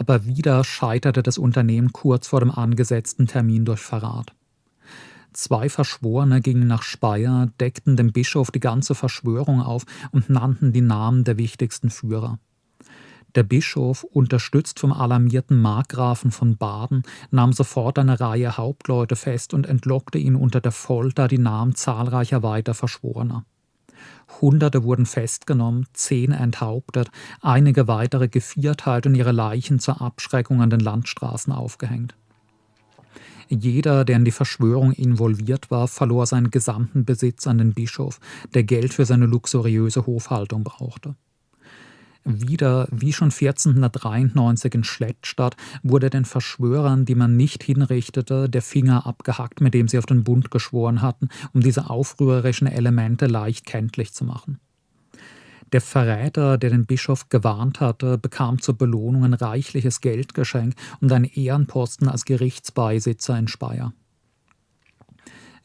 aber 0.00 0.24
wieder 0.24 0.64
scheiterte 0.64 1.22
das 1.22 1.36
Unternehmen 1.36 1.92
kurz 1.92 2.26
vor 2.26 2.40
dem 2.40 2.50
angesetzten 2.50 3.26
Termin 3.26 3.66
durch 3.66 3.80
Verrat. 3.80 4.32
Zwei 5.34 5.68
Verschworene 5.68 6.40
gingen 6.40 6.66
nach 6.66 6.82
Speyer, 6.82 7.50
deckten 7.60 7.96
dem 7.96 8.10
Bischof 8.10 8.50
die 8.50 8.60
ganze 8.60 8.94
Verschwörung 8.94 9.60
auf 9.60 9.84
und 10.10 10.30
nannten 10.30 10.72
die 10.72 10.80
Namen 10.80 11.24
der 11.24 11.36
wichtigsten 11.36 11.90
Führer. 11.90 12.38
Der 13.34 13.42
Bischof, 13.42 14.02
unterstützt 14.02 14.80
vom 14.80 14.92
alarmierten 14.92 15.60
Markgrafen 15.60 16.30
von 16.32 16.56
Baden, 16.56 17.02
nahm 17.30 17.52
sofort 17.52 17.98
eine 17.98 18.18
Reihe 18.18 18.56
Hauptleute 18.56 19.16
fest 19.16 19.52
und 19.54 19.66
entlockte 19.66 20.18
ihnen 20.18 20.34
unter 20.34 20.62
der 20.62 20.72
Folter 20.72 21.28
die 21.28 21.38
Namen 21.38 21.74
zahlreicher 21.74 22.42
weiter 22.42 22.72
Verschworener. 22.72 23.44
Hunderte 24.40 24.84
wurden 24.84 25.06
festgenommen, 25.06 25.86
zehn 25.92 26.32
enthauptet, 26.32 27.10
einige 27.42 27.88
weitere 27.88 28.28
gevierteilt 28.28 29.06
und 29.06 29.14
ihre 29.14 29.32
Leichen 29.32 29.78
zur 29.78 30.00
Abschreckung 30.00 30.62
an 30.62 30.70
den 30.70 30.80
Landstraßen 30.80 31.52
aufgehängt. 31.52 32.14
Jeder, 33.48 34.04
der 34.04 34.16
in 34.16 34.24
die 34.24 34.30
Verschwörung 34.30 34.92
involviert 34.92 35.72
war, 35.72 35.88
verlor 35.88 36.26
seinen 36.26 36.52
gesamten 36.52 37.04
Besitz 37.04 37.48
an 37.48 37.58
den 37.58 37.74
Bischof, 37.74 38.20
der 38.54 38.62
Geld 38.62 38.94
für 38.94 39.04
seine 39.04 39.26
luxuriöse 39.26 40.06
Hofhaltung 40.06 40.62
brauchte. 40.62 41.16
Wieder, 42.24 42.86
wie 42.90 43.12
schon 43.12 43.30
1493 43.30 44.74
in 44.74 44.84
Schlettstadt, 44.84 45.56
wurde 45.82 46.10
den 46.10 46.24
Verschwörern, 46.26 47.06
die 47.06 47.14
man 47.14 47.36
nicht 47.36 47.62
hinrichtete, 47.62 48.48
der 48.48 48.62
Finger 48.62 49.06
abgehackt, 49.06 49.60
mit 49.60 49.72
dem 49.72 49.88
sie 49.88 49.98
auf 49.98 50.06
den 50.06 50.22
Bund 50.22 50.50
geschworen 50.50 51.00
hatten, 51.00 51.28
um 51.54 51.60
diese 51.62 51.88
aufrührerischen 51.88 52.66
Elemente 52.66 53.26
leicht 53.26 53.64
kenntlich 53.64 54.12
zu 54.12 54.24
machen. 54.24 54.60
Der 55.72 55.80
Verräter, 55.80 56.58
der 56.58 56.70
den 56.70 56.84
Bischof 56.84 57.28
gewarnt 57.28 57.80
hatte, 57.80 58.18
bekam 58.18 58.60
zur 58.60 58.76
Belohnung 58.76 59.24
ein 59.24 59.34
reichliches 59.34 60.00
Geldgeschenk 60.00 60.74
und 61.00 61.12
einen 61.12 61.24
Ehrenposten 61.24 62.08
als 62.08 62.24
Gerichtsbeisitzer 62.24 63.38
in 63.38 63.46
Speyer. 63.46 63.92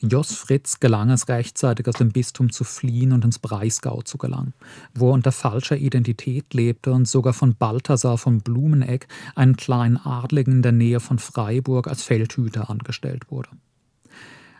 Jos 0.09 0.35
Fritz 0.35 0.79
gelang 0.79 1.09
es 1.09 1.27
rechtzeitig 1.27 1.87
aus 1.87 1.95
dem 1.95 2.11
Bistum 2.11 2.51
zu 2.51 2.63
fliehen 2.63 3.11
und 3.11 3.25
ins 3.25 3.39
Breisgau 3.39 4.01
zu 4.01 4.17
gelangen, 4.17 4.53
wo 4.93 5.09
er 5.09 5.13
unter 5.13 5.31
falscher 5.31 5.77
Identität 5.77 6.53
lebte 6.53 6.91
und 6.91 7.07
sogar 7.07 7.33
von 7.33 7.55
Balthasar 7.55 8.17
von 8.17 8.41
Blumenegg, 8.41 9.07
einem 9.35 9.55
kleinen 9.55 9.97
Adligen 9.97 10.53
in 10.53 10.61
der 10.61 10.73
Nähe 10.73 10.99
von 10.99 11.17
Freiburg, 11.17 11.87
als 11.87 12.03
Feldhüter 12.03 12.69
angestellt 12.69 13.31
wurde. 13.31 13.49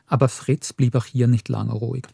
Aber 0.07 0.29
Fritz 0.29 0.73
blieb 0.73 0.95
auch 0.95 1.05
hier 1.05 1.27
nicht 1.27 1.49
lange 1.49 1.73
ruhig. 1.73 2.05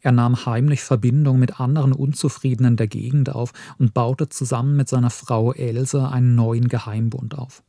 Er 0.00 0.12
nahm 0.12 0.44
heimlich 0.44 0.82
Verbindung 0.82 1.38
mit 1.38 1.60
anderen 1.60 1.92
Unzufriedenen 1.92 2.76
der 2.76 2.88
Gegend 2.88 3.30
auf 3.30 3.52
und 3.78 3.94
baute 3.94 4.28
zusammen 4.28 4.76
mit 4.76 4.88
seiner 4.88 5.10
Frau 5.10 5.52
Else 5.52 6.08
einen 6.08 6.34
neuen 6.34 6.68
Geheimbund 6.68 7.38
auf. 7.38 7.62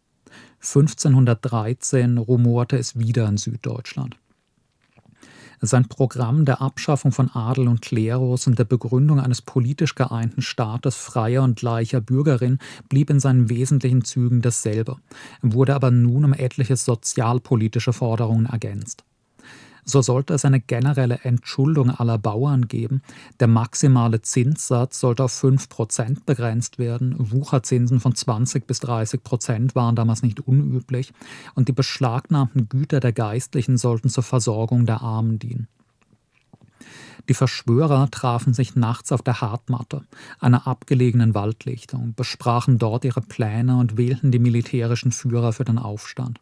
1513 0.59 2.17
rumorte 2.17 2.77
es 2.77 2.97
wieder 2.97 3.27
in 3.27 3.37
Süddeutschland. 3.37 4.17
Sein 5.65 5.87
Programm 5.87 6.43
der 6.43 6.61
Abschaffung 6.61 7.13
von 7.13 7.29
Adel 7.29 7.69
und 7.69 7.81
Klerus 7.81 8.47
und 8.47 8.59
der 8.59 8.65
Begründung 8.65 9.21
eines 9.21 9.41
politisch 9.41 9.95
geeinten 9.95 10.41
Staates 10.41 10.97
freier 10.97 11.41
und 11.41 11.57
gleicher 11.57 12.01
Bürgerin 12.01 12.59
blieb 12.89 13.09
in 13.09 13.21
seinen 13.21 13.47
wesentlichen 13.49 14.03
Zügen 14.03 14.41
dasselbe, 14.41 14.97
wurde 15.41 15.73
aber 15.73 15.89
nun 15.89 16.25
um 16.25 16.33
etliche 16.33 16.75
sozialpolitische 16.75 17.93
Forderungen 17.93 18.45
ergänzt. 18.45 19.05
So 19.85 20.01
sollte 20.01 20.33
es 20.33 20.45
eine 20.45 20.59
generelle 20.59 21.19
Entschuldung 21.23 21.89
aller 21.89 22.17
Bauern 22.17 22.67
geben. 22.67 23.01
Der 23.39 23.47
maximale 23.47 24.21
Zinssatz 24.21 24.99
sollte 24.99 25.25
auf 25.25 25.43
5% 25.43 26.25
begrenzt 26.25 26.79
werden. 26.79 27.15
Wucherzinsen 27.17 27.99
von 27.99 28.15
20 28.15 28.65
bis 28.65 28.81
30% 28.81 29.75
waren 29.75 29.95
damals 29.95 30.23
nicht 30.23 30.39
unüblich. 30.41 31.13
Und 31.55 31.67
die 31.67 31.73
beschlagnahmten 31.73 32.69
Güter 32.69 32.99
der 32.99 33.13
Geistlichen 33.13 33.77
sollten 33.77 34.09
zur 34.09 34.23
Versorgung 34.23 34.85
der 34.85 35.01
Armen 35.01 35.39
dienen. 35.39 35.67
Die 37.29 37.33
Verschwörer 37.33 38.09
trafen 38.11 38.53
sich 38.53 38.75
nachts 38.75 39.11
auf 39.13 39.21
der 39.21 39.39
Hartmatte, 39.39 40.03
einer 40.39 40.67
abgelegenen 40.67 41.33
Waldlichtung, 41.33 42.13
besprachen 42.15 42.79
dort 42.79 43.05
ihre 43.05 43.21
Pläne 43.21 43.77
und 43.77 43.95
wählten 43.95 44.31
die 44.31 44.39
militärischen 44.39 45.13
Führer 45.13 45.53
für 45.53 45.63
den 45.63 45.77
Aufstand. 45.77 46.41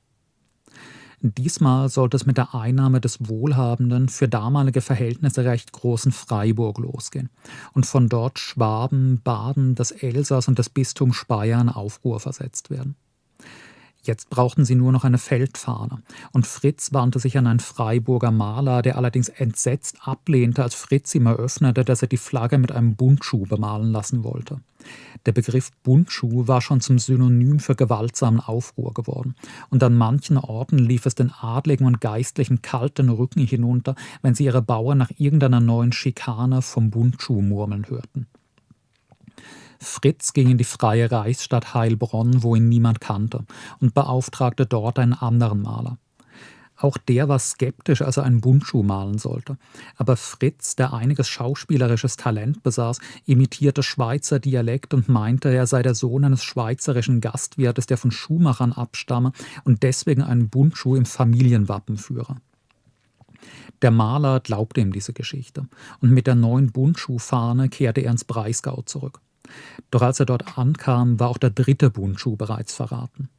Diesmal 1.24 1.88
sollte 1.90 2.18
es 2.18 2.26
mit 2.26 2.38
der 2.38 2.56
Einnahme 2.56 3.00
des 3.00 3.30
wohlhabenden, 3.30 4.10
für 4.10 4.28
damalige 4.28 4.82
Verhältnisse 4.82 5.46
recht 5.46 5.72
großen 5.72 6.12
Freiburg 6.12 6.80
losgehen 6.80 7.30
und 7.74 7.86
von 7.86 8.10
dort 8.10 8.40
Schwaben, 8.40 9.22
Baden, 9.24 9.76
das 9.76 9.92
Elsass 9.92 10.48
und 10.48 10.58
das 10.58 10.70
Bistum 10.70 11.14
Speyer 11.14 11.62
in 11.62 11.70
Aufruhr 11.70 12.20
versetzt 12.20 12.72
werden. 12.72 12.96
Jetzt 14.04 14.30
brauchten 14.32 14.66
sie 14.66 14.74
nur 14.74 14.92
noch 14.92 15.04
eine 15.04 15.20
Feldfahne. 15.20 16.02
Und 16.32 16.48
Fritz 16.48 16.92
wandte 16.92 17.20
sich 17.20 17.38
an 17.38 17.46
einen 17.46 17.60
Freiburger 17.60 18.32
Maler, 18.32 18.82
der 18.82 18.98
allerdings 18.98 19.30
entsetzt 19.30 19.98
ablehnte, 20.02 20.64
als 20.64 20.74
Fritz 20.74 21.14
ihm 21.14 21.28
eröffnete, 21.28 21.86
dass 21.86 22.02
er 22.02 22.08
die 22.08 22.18
Flagge 22.18 22.58
mit 22.58 22.72
einem 22.72 22.96
Buntschuh 22.96 23.46
bemalen 23.46 23.92
lassen 23.92 24.24
wollte. 24.24 24.60
Der 25.28 25.34
Begriff 25.34 25.72
Buntschuh 25.84 26.48
war 26.48 26.62
schon 26.62 26.82
zum 26.82 26.98
Synonym 26.98 27.60
für 27.60 27.76
gewaltsamen 27.76 28.40
Aufruhr 28.40 28.94
geworden. 28.94 29.36
Und 29.70 29.84
an 29.84 29.96
manchen 29.96 30.38
Orten 30.38 30.80
lief 30.80 31.06
es 31.06 31.14
den 31.14 31.32
Adligen 31.32 31.86
und 31.86 32.02
Geistlichen 32.02 32.64
kalten 32.64 33.10
Rücken 33.10 33.46
hinunter, 33.46 33.96
wenn 34.24 34.34
sie 34.34 34.46
ihre 34.46 34.64
Bauern 34.64 34.98
nach 34.98 35.12
irgendeiner 35.18 35.60
neuen 35.60 35.92
Schikane 35.92 36.64
vom 36.64 36.90
Buntschuh 36.90 37.42
murmeln 37.42 37.88
hörten. 37.88 38.26
Fritz 39.82 40.34
ging 40.34 40.50
in 40.50 40.58
die 40.58 40.64
freie 40.64 41.12
Reichsstadt 41.12 41.74
Heilbronn, 41.74 42.44
wo 42.44 42.56
ihn 42.56 42.70
niemand 42.70 43.02
kannte, 43.02 43.46
und 43.80 43.94
beauftragte 43.94 44.66
dort 44.66 45.00
einen 45.00 45.14
anderen 45.14 45.64
Maler. 45.64 45.98
Auch 46.78 46.98
der 46.98 47.30
war 47.30 47.38
skeptisch, 47.38 48.02
als 48.02 48.18
er 48.18 48.24
einen 48.24 48.42
Buntschuh 48.42 48.82
malen 48.82 49.20
sollte. 49.20 49.58
Aber 49.98 50.18
Fritz, 50.18 50.76
der 50.76 50.94
einiges 50.94 51.30
schauspielerisches 51.30 52.18
Talent 52.18 52.64
besaß, 52.64 53.00
imitierte 53.26 53.84
Schweizer 53.84 54.40
Dialekt 54.40 54.94
und 54.94 55.08
meinte, 55.08 55.50
er 55.50 55.68
sei 55.68 55.84
der 55.84 55.94
Sohn 55.94 56.26
eines 56.26 56.44
schweizerischen 56.44 57.22
Gastwirtes, 57.22 57.86
der 57.86 57.98
von 57.98 58.12
Schuhmachern 58.12 58.74
abstamme 58.74 59.32
und 59.64 59.84
deswegen 59.84 60.24
einen 60.24 60.50
Buntschuh 60.50 60.96
im 60.96 61.06
Familienwappen 61.06 61.98
führe. 61.98 62.38
Der 63.84 63.92
Maler 63.92 64.40
glaubte 64.40 64.82
ihm 64.82 64.92
diese 64.92 65.14
Geschichte 65.14 65.68
und 66.00 66.12
mit 66.12 66.26
der 66.28 66.36
neuen 66.36 66.72
Buntschuhfahne 66.72 67.70
kehrte 67.70 68.02
er 68.02 68.12
ins 68.12 68.26
Breisgau 68.26 68.82
zurück. 68.84 69.22
Doch 69.90 70.02
als 70.02 70.20
er 70.20 70.26
dort 70.26 70.58
ankam, 70.58 71.20
war 71.20 71.30
auch 71.30 71.38
der 71.38 71.50
dritte 71.50 71.90
Bundschuh 71.90 72.36
bereits 72.36 72.74
verraten. 72.74 73.30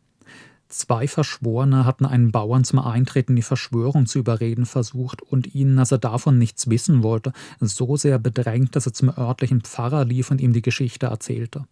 Zwei 0.69 1.07
Verschworene 1.07 1.85
hatten 1.85 2.07
einen 2.07 2.33
Bauern 2.33 2.65
zum 2.65 2.79
Eintritt 2.79 3.29
in 3.29 3.37
die 3.37 3.43
Verschwörung 3.43 4.07
zu 4.07 4.19
überreden 4.19 4.65
versucht 4.65 5.21
und 5.21 5.55
ihn, 5.55 5.79
als 5.79 5.93
er 5.93 5.99
davon 5.99 6.39
nichts 6.39 6.71
wissen 6.71 7.03
wollte, 7.03 7.35
so 7.61 7.97
sehr 7.99 8.19
bedrängt, 8.19 8.75
dass 8.75 8.87
er 8.87 8.95
zum 8.95 9.11
örtlichen 9.11 9.61
Pfarrer 9.61 10.07
lief 10.07 10.31
und 10.31 10.41
ihm 10.41 10.55
die 10.55 10.63
Geschichte 10.63 11.07
erzählte. 11.07 11.67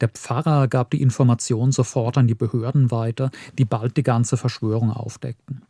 Der 0.00 0.08
Pfarrer 0.08 0.66
gab 0.66 0.90
die 0.90 1.02
Information 1.02 1.72
sofort 1.72 2.16
an 2.16 2.26
die 2.26 2.34
Behörden 2.34 2.90
weiter, 2.90 3.30
die 3.58 3.66
bald 3.66 3.98
die 3.98 4.02
ganze 4.02 4.38
Verschwörung 4.38 4.90
aufdeckten. 4.90 5.62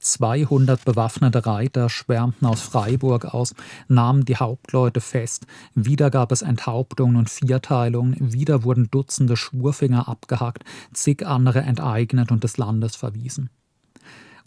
200 0.00 0.84
bewaffnete 0.84 1.46
Reiter 1.46 1.88
schwärmten 1.88 2.46
aus 2.46 2.60
Freiburg 2.60 3.24
aus, 3.26 3.54
nahmen 3.88 4.24
die 4.24 4.36
Hauptleute 4.36 5.00
fest, 5.00 5.46
wieder 5.74 6.10
gab 6.10 6.32
es 6.32 6.42
Enthauptungen 6.42 7.16
und 7.16 7.30
Vierteilungen, 7.30 8.16
wieder 8.32 8.64
wurden 8.64 8.90
Dutzende 8.90 9.36
Schwurfinger 9.36 10.08
abgehackt, 10.08 10.64
zig 10.92 11.26
andere 11.26 11.60
enteignet 11.60 12.30
und 12.30 12.44
des 12.44 12.56
Landes 12.56 12.96
verwiesen. 12.96 13.50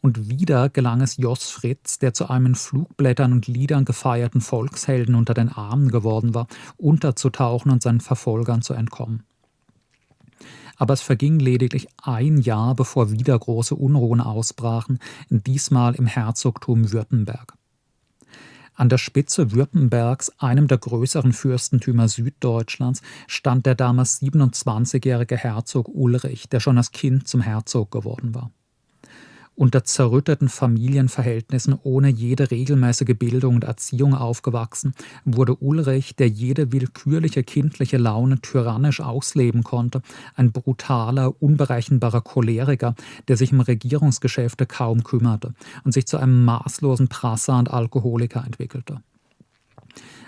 Und 0.01 0.29
wieder 0.29 0.69
gelang 0.69 1.01
es 1.01 1.17
Jos 1.17 1.49
Fritz, 1.49 1.99
der 1.99 2.13
zu 2.13 2.27
einem 2.29 2.47
in 2.47 2.55
Flugblättern 2.55 3.33
und 3.33 3.47
Liedern 3.47 3.85
gefeierten 3.85 4.41
Volkshelden 4.41 5.13
unter 5.13 5.35
den 5.35 5.49
Armen 5.49 5.89
geworden 5.89 6.33
war, 6.33 6.47
unterzutauchen 6.77 7.71
und 7.71 7.83
seinen 7.83 8.01
Verfolgern 8.01 8.63
zu 8.63 8.73
entkommen 8.73 9.23
aber 10.81 10.95
es 10.95 11.01
verging 11.03 11.39
lediglich 11.39 11.87
ein 12.01 12.39
Jahr, 12.39 12.73
bevor 12.73 13.11
wieder 13.11 13.37
große 13.37 13.75
Unruhen 13.75 14.19
ausbrachen, 14.19 14.97
diesmal 15.29 15.93
im 15.93 16.07
Herzogtum 16.07 16.91
Württemberg. 16.91 17.53
An 18.73 18.89
der 18.89 18.97
Spitze 18.97 19.51
Württembergs, 19.51 20.31
einem 20.39 20.67
der 20.67 20.79
größeren 20.79 21.33
Fürstentümer 21.33 22.07
Süddeutschlands, 22.07 23.03
stand 23.27 23.67
der 23.67 23.75
damals 23.75 24.23
27-jährige 24.23 25.37
Herzog 25.37 25.87
Ulrich, 25.87 26.49
der 26.49 26.59
schon 26.59 26.77
als 26.77 26.91
Kind 26.91 27.27
zum 27.27 27.41
Herzog 27.41 27.91
geworden 27.91 28.33
war. 28.33 28.49
Unter 29.61 29.83
zerrütteten 29.83 30.49
Familienverhältnissen 30.49 31.77
ohne 31.83 32.09
jede 32.09 32.49
regelmäßige 32.49 33.15
Bildung 33.15 33.53
und 33.53 33.63
Erziehung 33.63 34.15
aufgewachsen, 34.15 34.95
wurde 35.23 35.55
Ulrich, 35.57 36.15
der 36.15 36.29
jede 36.29 36.71
willkürliche 36.71 37.43
kindliche 37.43 37.97
Laune 37.97 38.41
tyrannisch 38.41 39.01
ausleben 39.01 39.63
konnte, 39.63 40.01
ein 40.35 40.51
brutaler, 40.51 41.39
unberechenbarer 41.43 42.21
Choleriker, 42.21 42.95
der 43.27 43.37
sich 43.37 43.53
um 43.53 43.59
Regierungsgeschäfte 43.59 44.65
kaum 44.65 45.03
kümmerte 45.03 45.53
und 45.83 45.91
sich 45.91 46.07
zu 46.07 46.17
einem 46.17 46.43
maßlosen 46.43 47.07
Prasser 47.07 47.59
und 47.59 47.69
Alkoholiker 47.69 48.43
entwickelte. 48.43 49.03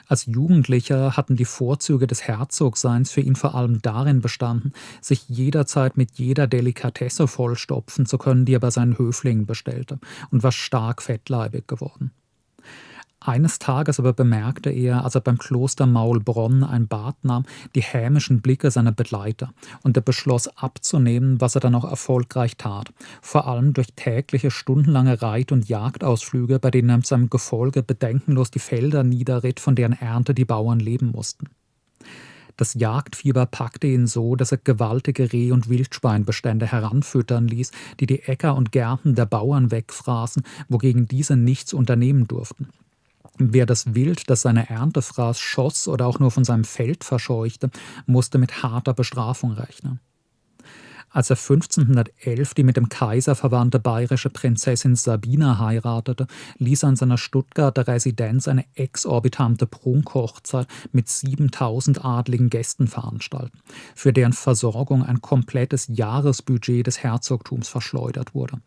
Als 0.07 0.25
Jugendlicher 0.25 1.15
hatten 1.15 1.35
die 1.35 1.45
Vorzüge 1.45 2.07
des 2.07 2.23
Herzogseins 2.23 3.11
für 3.11 3.21
ihn 3.21 3.35
vor 3.35 3.55
allem 3.55 3.81
darin 3.81 4.21
bestanden, 4.21 4.73
sich 5.01 5.27
jederzeit 5.29 5.97
mit 5.97 6.11
jeder 6.13 6.47
Delikatesse 6.47 7.27
vollstopfen 7.27 8.05
zu 8.05 8.17
können, 8.17 8.45
die 8.45 8.55
er 8.55 8.59
bei 8.59 8.71
seinen 8.71 8.97
Höflingen 8.97 9.45
bestellte, 9.45 9.99
und 10.29 10.43
war 10.43 10.51
stark 10.51 11.01
fettleibig 11.01 11.67
geworden. 11.67 12.11
Eines 13.25 13.57
Tages 13.57 13.99
aber 13.99 14.11
bemerkte 14.11 14.69
er, 14.69 15.05
als 15.05 15.15
er 15.15 15.21
beim 15.21 15.37
Kloster 15.37 15.85
Maulbronn 15.85 16.61
ein 16.61 16.89
Bad 16.89 17.23
nahm, 17.23 17.45
die 17.73 17.81
hämischen 17.81 18.41
Blicke 18.41 18.69
seiner 18.69 18.91
Begleiter, 18.91 19.53
und 19.81 19.95
er 19.95 20.01
beschloss 20.01 20.49
abzunehmen, 20.49 21.39
was 21.39 21.55
er 21.55 21.61
dann 21.61 21.75
auch 21.75 21.89
erfolgreich 21.89 22.57
tat, 22.57 22.91
vor 23.21 23.47
allem 23.47 23.71
durch 23.71 23.93
tägliche 23.95 24.51
stundenlange 24.51 25.21
Reit- 25.21 25.53
und 25.53 25.69
Jagdausflüge, 25.69 26.59
bei 26.59 26.69
denen 26.69 26.89
er 26.89 26.97
mit 26.97 27.07
seinem 27.07 27.29
Gefolge 27.29 27.81
bedenkenlos 27.81 28.51
die 28.51 28.59
Felder 28.59 29.03
niederritt, 29.03 29.61
von 29.61 29.75
deren 29.75 29.93
Ernte 29.93 30.33
die 30.33 30.43
Bauern 30.43 30.81
leben 30.81 31.11
mussten. 31.11 31.47
Das 32.57 32.73
Jagdfieber 32.73 33.45
packte 33.45 33.87
ihn 33.87 34.05
so, 34.05 34.35
dass 34.35 34.51
er 34.51 34.57
gewaltige 34.57 35.31
Reh- 35.31 35.53
und 35.53 35.69
Wildschweinbestände 35.69 36.69
heranfüttern 36.69 37.47
ließ, 37.47 37.71
die 38.01 38.05
die 38.05 38.23
Äcker 38.23 38.55
und 38.55 38.73
Gärten 38.73 39.15
der 39.15 39.25
Bauern 39.25 39.71
wegfraßen, 39.71 40.43
wogegen 40.67 41.07
diese 41.07 41.37
nichts 41.37 41.73
unternehmen 41.73 42.27
durften. 42.27 42.67
Wer 43.37 43.65
das 43.65 43.95
Wild, 43.95 44.29
das 44.29 44.41
seine 44.41 44.69
Ernte 44.69 45.01
fraß, 45.01 45.39
schoss 45.39 45.87
oder 45.87 46.05
auch 46.05 46.19
nur 46.19 46.31
von 46.31 46.43
seinem 46.43 46.63
Feld 46.63 47.03
verscheuchte, 47.03 47.71
musste 48.05 48.37
mit 48.37 48.61
harter 48.61 48.93
Bestrafung 48.93 49.53
rechnen. 49.53 49.99
Als 51.13 51.29
er 51.29 51.37
1511 51.37 52.55
die 52.55 52.63
mit 52.63 52.75
dem 52.75 52.89
Kaiser 52.89 53.35
verwandte 53.35 53.79
bayerische 53.79 54.31
Prinzessin 54.31 54.95
Sabina 54.95 55.59
heiratete, 55.59 56.25
ließ 56.57 56.83
er 56.83 56.89
in 56.89 56.95
seiner 56.95 57.19
Stuttgarter 57.19 57.87
Residenz 57.87 58.47
eine 58.47 58.65
exorbitante 58.73 59.67
Prunkhochzeit 59.67 60.67
mit 60.91 61.07
7000 61.09 62.03
adligen 62.03 62.49
Gästen 62.49 62.87
veranstalten, 62.87 63.59
für 63.93 64.11
deren 64.11 64.33
Versorgung 64.33 65.03
ein 65.03 65.21
komplettes 65.21 65.87
Jahresbudget 65.87 66.87
des 66.87 67.03
Herzogtums 67.03 67.69
verschleudert 67.69 68.33
wurde. 68.33 68.59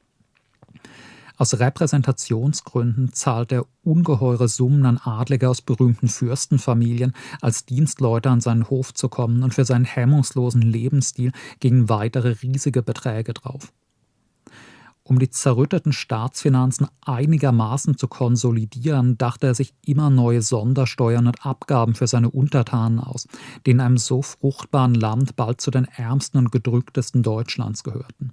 Aus 1.38 1.58
Repräsentationsgründen 1.58 3.12
zahlt 3.12 3.52
er 3.52 3.66
ungeheure 3.84 4.48
Summen 4.48 4.86
an 4.86 4.96
Adlige 4.96 5.50
aus 5.50 5.60
berühmten 5.60 6.08
Fürstenfamilien, 6.08 7.12
als 7.42 7.66
Dienstleute 7.66 8.30
an 8.30 8.40
seinen 8.40 8.70
Hof 8.70 8.94
zu 8.94 9.10
kommen 9.10 9.42
und 9.42 9.52
für 9.52 9.66
seinen 9.66 9.84
hemmungslosen 9.84 10.62
Lebensstil 10.62 11.32
gegen 11.60 11.90
weitere 11.90 12.36
riesige 12.42 12.82
Beträge 12.82 13.34
drauf. 13.34 13.72
Um 15.02 15.20
die 15.20 15.30
zerrütteten 15.30 15.92
Staatsfinanzen 15.92 16.88
einigermaßen 17.02 17.96
zu 17.96 18.08
konsolidieren, 18.08 19.16
dachte 19.16 19.46
er 19.46 19.54
sich 19.54 19.72
immer 19.84 20.10
neue 20.10 20.42
Sondersteuern 20.42 21.28
und 21.28 21.46
Abgaben 21.46 21.94
für 21.94 22.08
seine 22.08 22.30
Untertanen 22.30 22.98
aus, 22.98 23.28
die 23.66 23.70
in 23.70 23.80
einem 23.80 23.98
so 23.98 24.22
fruchtbaren 24.22 24.94
Land 24.94 25.36
bald 25.36 25.60
zu 25.60 25.70
den 25.70 25.84
ärmsten 25.84 26.38
und 26.38 26.50
gedrücktesten 26.50 27.22
Deutschlands 27.22 27.84
gehörten. 27.84 28.32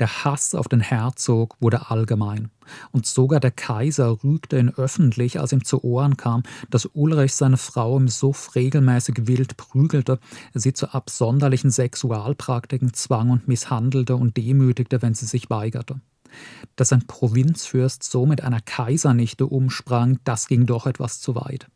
Der 0.00 0.24
Hass 0.24 0.56
auf 0.56 0.66
den 0.66 0.80
Herzog 0.80 1.56
wurde 1.60 1.88
allgemein, 1.90 2.50
und 2.90 3.06
sogar 3.06 3.38
der 3.38 3.52
Kaiser 3.52 4.24
rügte 4.24 4.58
ihn 4.58 4.70
öffentlich, 4.70 5.38
als 5.38 5.52
ihm 5.52 5.64
zu 5.64 5.84
Ohren 5.84 6.16
kam, 6.16 6.42
dass 6.68 6.86
Ulrich 6.94 7.34
seine 7.34 7.56
Frau 7.56 7.96
im 7.96 8.08
Suff 8.08 8.56
regelmäßig 8.56 9.28
wild 9.28 9.56
prügelte, 9.56 10.18
sie 10.52 10.72
zu 10.72 10.92
absonderlichen 10.92 11.70
Sexualpraktiken 11.70 12.92
zwang 12.92 13.30
und 13.30 13.46
misshandelte 13.46 14.16
und 14.16 14.36
demütigte, 14.36 15.00
wenn 15.00 15.14
sie 15.14 15.26
sich 15.26 15.48
weigerte. 15.48 16.00
Dass 16.74 16.92
ein 16.92 17.06
Provinzfürst 17.06 18.02
so 18.02 18.26
mit 18.26 18.42
einer 18.42 18.60
Kaisernichte 18.60 19.46
umsprang, 19.46 20.18
das 20.24 20.48
ging 20.48 20.66
doch 20.66 20.86
etwas 20.86 21.20
zu 21.20 21.36
weit. 21.36 21.68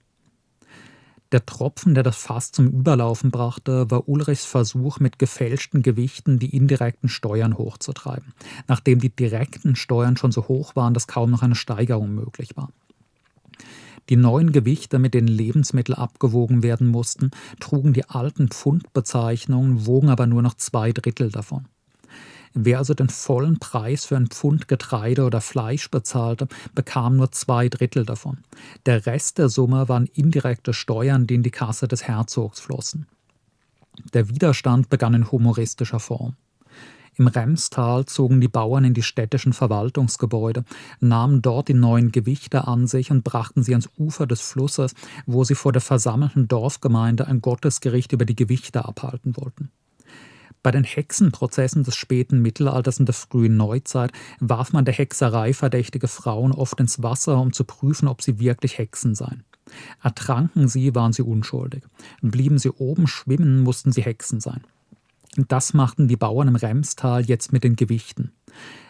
Der 1.30 1.44
Tropfen, 1.44 1.94
der 1.94 2.02
das 2.02 2.16
Fass 2.16 2.52
zum 2.52 2.68
Überlaufen 2.68 3.30
brachte, 3.30 3.90
war 3.90 4.08
Ulrichs 4.08 4.46
Versuch, 4.46 4.98
mit 4.98 5.18
gefälschten 5.18 5.82
Gewichten 5.82 6.38
die 6.38 6.56
indirekten 6.56 7.10
Steuern 7.10 7.58
hochzutreiben, 7.58 8.32
nachdem 8.66 8.98
die 8.98 9.14
direkten 9.14 9.76
Steuern 9.76 10.16
schon 10.16 10.32
so 10.32 10.48
hoch 10.48 10.74
waren, 10.74 10.94
dass 10.94 11.06
kaum 11.06 11.30
noch 11.30 11.42
eine 11.42 11.54
Steigerung 11.54 12.14
möglich 12.14 12.56
war. 12.56 12.70
Die 14.08 14.16
neuen 14.16 14.52
Gewichte, 14.52 14.98
mit 14.98 15.12
denen 15.12 15.28
Lebensmittel 15.28 15.94
abgewogen 15.94 16.62
werden 16.62 16.86
mussten, 16.86 17.30
trugen 17.60 17.92
die 17.92 18.08
alten 18.08 18.48
Pfundbezeichnungen, 18.48 19.84
wogen 19.84 20.08
aber 20.08 20.26
nur 20.26 20.40
noch 20.40 20.54
zwei 20.54 20.92
Drittel 20.92 21.30
davon. 21.30 21.66
Wer 22.60 22.78
also 22.78 22.92
den 22.92 23.08
vollen 23.08 23.60
Preis 23.60 24.04
für 24.04 24.16
ein 24.16 24.26
Pfund 24.26 24.66
Getreide 24.66 25.24
oder 25.24 25.40
Fleisch 25.40 25.92
bezahlte, 25.92 26.48
bekam 26.74 27.14
nur 27.14 27.30
zwei 27.30 27.68
Drittel 27.68 28.04
davon. 28.04 28.38
Der 28.84 29.06
Rest 29.06 29.38
der 29.38 29.48
Summe 29.48 29.88
waren 29.88 30.06
indirekte 30.06 30.74
Steuern, 30.74 31.28
die 31.28 31.36
in 31.36 31.44
die 31.44 31.52
Kasse 31.52 31.86
des 31.86 32.08
Herzogs 32.08 32.58
flossen. 32.58 33.06
Der 34.12 34.28
Widerstand 34.28 34.90
begann 34.90 35.14
in 35.14 35.30
humoristischer 35.30 36.00
Form. 36.00 36.34
Im 37.14 37.28
Remstal 37.28 38.06
zogen 38.06 38.40
die 38.40 38.48
Bauern 38.48 38.82
in 38.82 38.94
die 38.94 39.04
städtischen 39.04 39.52
Verwaltungsgebäude, 39.52 40.64
nahmen 40.98 41.42
dort 41.42 41.68
die 41.68 41.74
neuen 41.74 42.10
Gewichte 42.10 42.66
an 42.66 42.88
sich 42.88 43.12
und 43.12 43.22
brachten 43.22 43.62
sie 43.62 43.72
ans 43.72 43.88
Ufer 43.96 44.26
des 44.26 44.40
Flusses, 44.40 44.96
wo 45.26 45.44
sie 45.44 45.54
vor 45.54 45.70
der 45.70 45.82
versammelten 45.82 46.48
Dorfgemeinde 46.48 47.28
ein 47.28 47.40
Gottesgericht 47.40 48.12
über 48.12 48.24
die 48.24 48.36
Gewichte 48.36 48.84
abhalten 48.84 49.36
wollten. 49.36 49.70
Bei 50.68 50.72
den 50.72 50.84
Hexenprozessen 50.84 51.82
des 51.82 51.96
späten 51.96 52.42
Mittelalters 52.42 53.00
und 53.00 53.06
der 53.06 53.14
frühen 53.14 53.56
Neuzeit 53.56 54.12
warf 54.38 54.74
man 54.74 54.84
der 54.84 54.92
Hexerei 54.92 55.54
verdächtige 55.54 56.08
Frauen 56.08 56.52
oft 56.52 56.78
ins 56.78 57.02
Wasser, 57.02 57.40
um 57.40 57.54
zu 57.54 57.64
prüfen, 57.64 58.06
ob 58.06 58.20
sie 58.20 58.38
wirklich 58.38 58.76
Hexen 58.76 59.14
seien. 59.14 59.44
Ertranken 60.02 60.68
sie, 60.68 60.94
waren 60.94 61.14
sie 61.14 61.22
unschuldig. 61.22 61.84
Blieben 62.20 62.58
sie 62.58 62.68
oben 62.68 63.06
schwimmen, 63.06 63.62
mussten 63.62 63.92
sie 63.92 64.02
Hexen 64.02 64.40
sein. 64.40 64.60
Das 65.36 65.72
machten 65.72 66.06
die 66.06 66.18
Bauern 66.18 66.48
im 66.48 66.56
Remstal 66.56 67.24
jetzt 67.24 67.50
mit 67.50 67.64
den 67.64 67.74
Gewichten. 67.74 68.32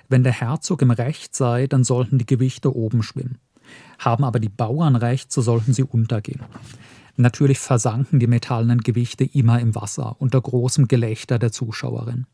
Wenn 0.08 0.24
der 0.24 0.32
Herzog 0.32 0.82
im 0.82 0.90
Recht 0.90 1.36
sei, 1.36 1.68
dann 1.68 1.84
sollten 1.84 2.18
die 2.18 2.26
Gewichte 2.26 2.74
oben 2.74 3.04
schwimmen. 3.04 3.38
Haben 4.00 4.24
aber 4.24 4.40
die 4.40 4.48
Bauern 4.48 4.96
recht, 4.96 5.30
so 5.30 5.42
sollten 5.42 5.72
sie 5.72 5.84
untergehen. 5.84 6.40
Natürlich 7.20 7.58
versanken 7.58 8.20
die 8.20 8.28
metallenen 8.28 8.78
Gewichte 8.78 9.24
immer 9.24 9.58
im 9.58 9.74
Wasser 9.74 10.14
unter 10.20 10.40
großem 10.40 10.86
Gelächter 10.86 11.40
der 11.40 11.50
Zuschauerin. 11.50 12.26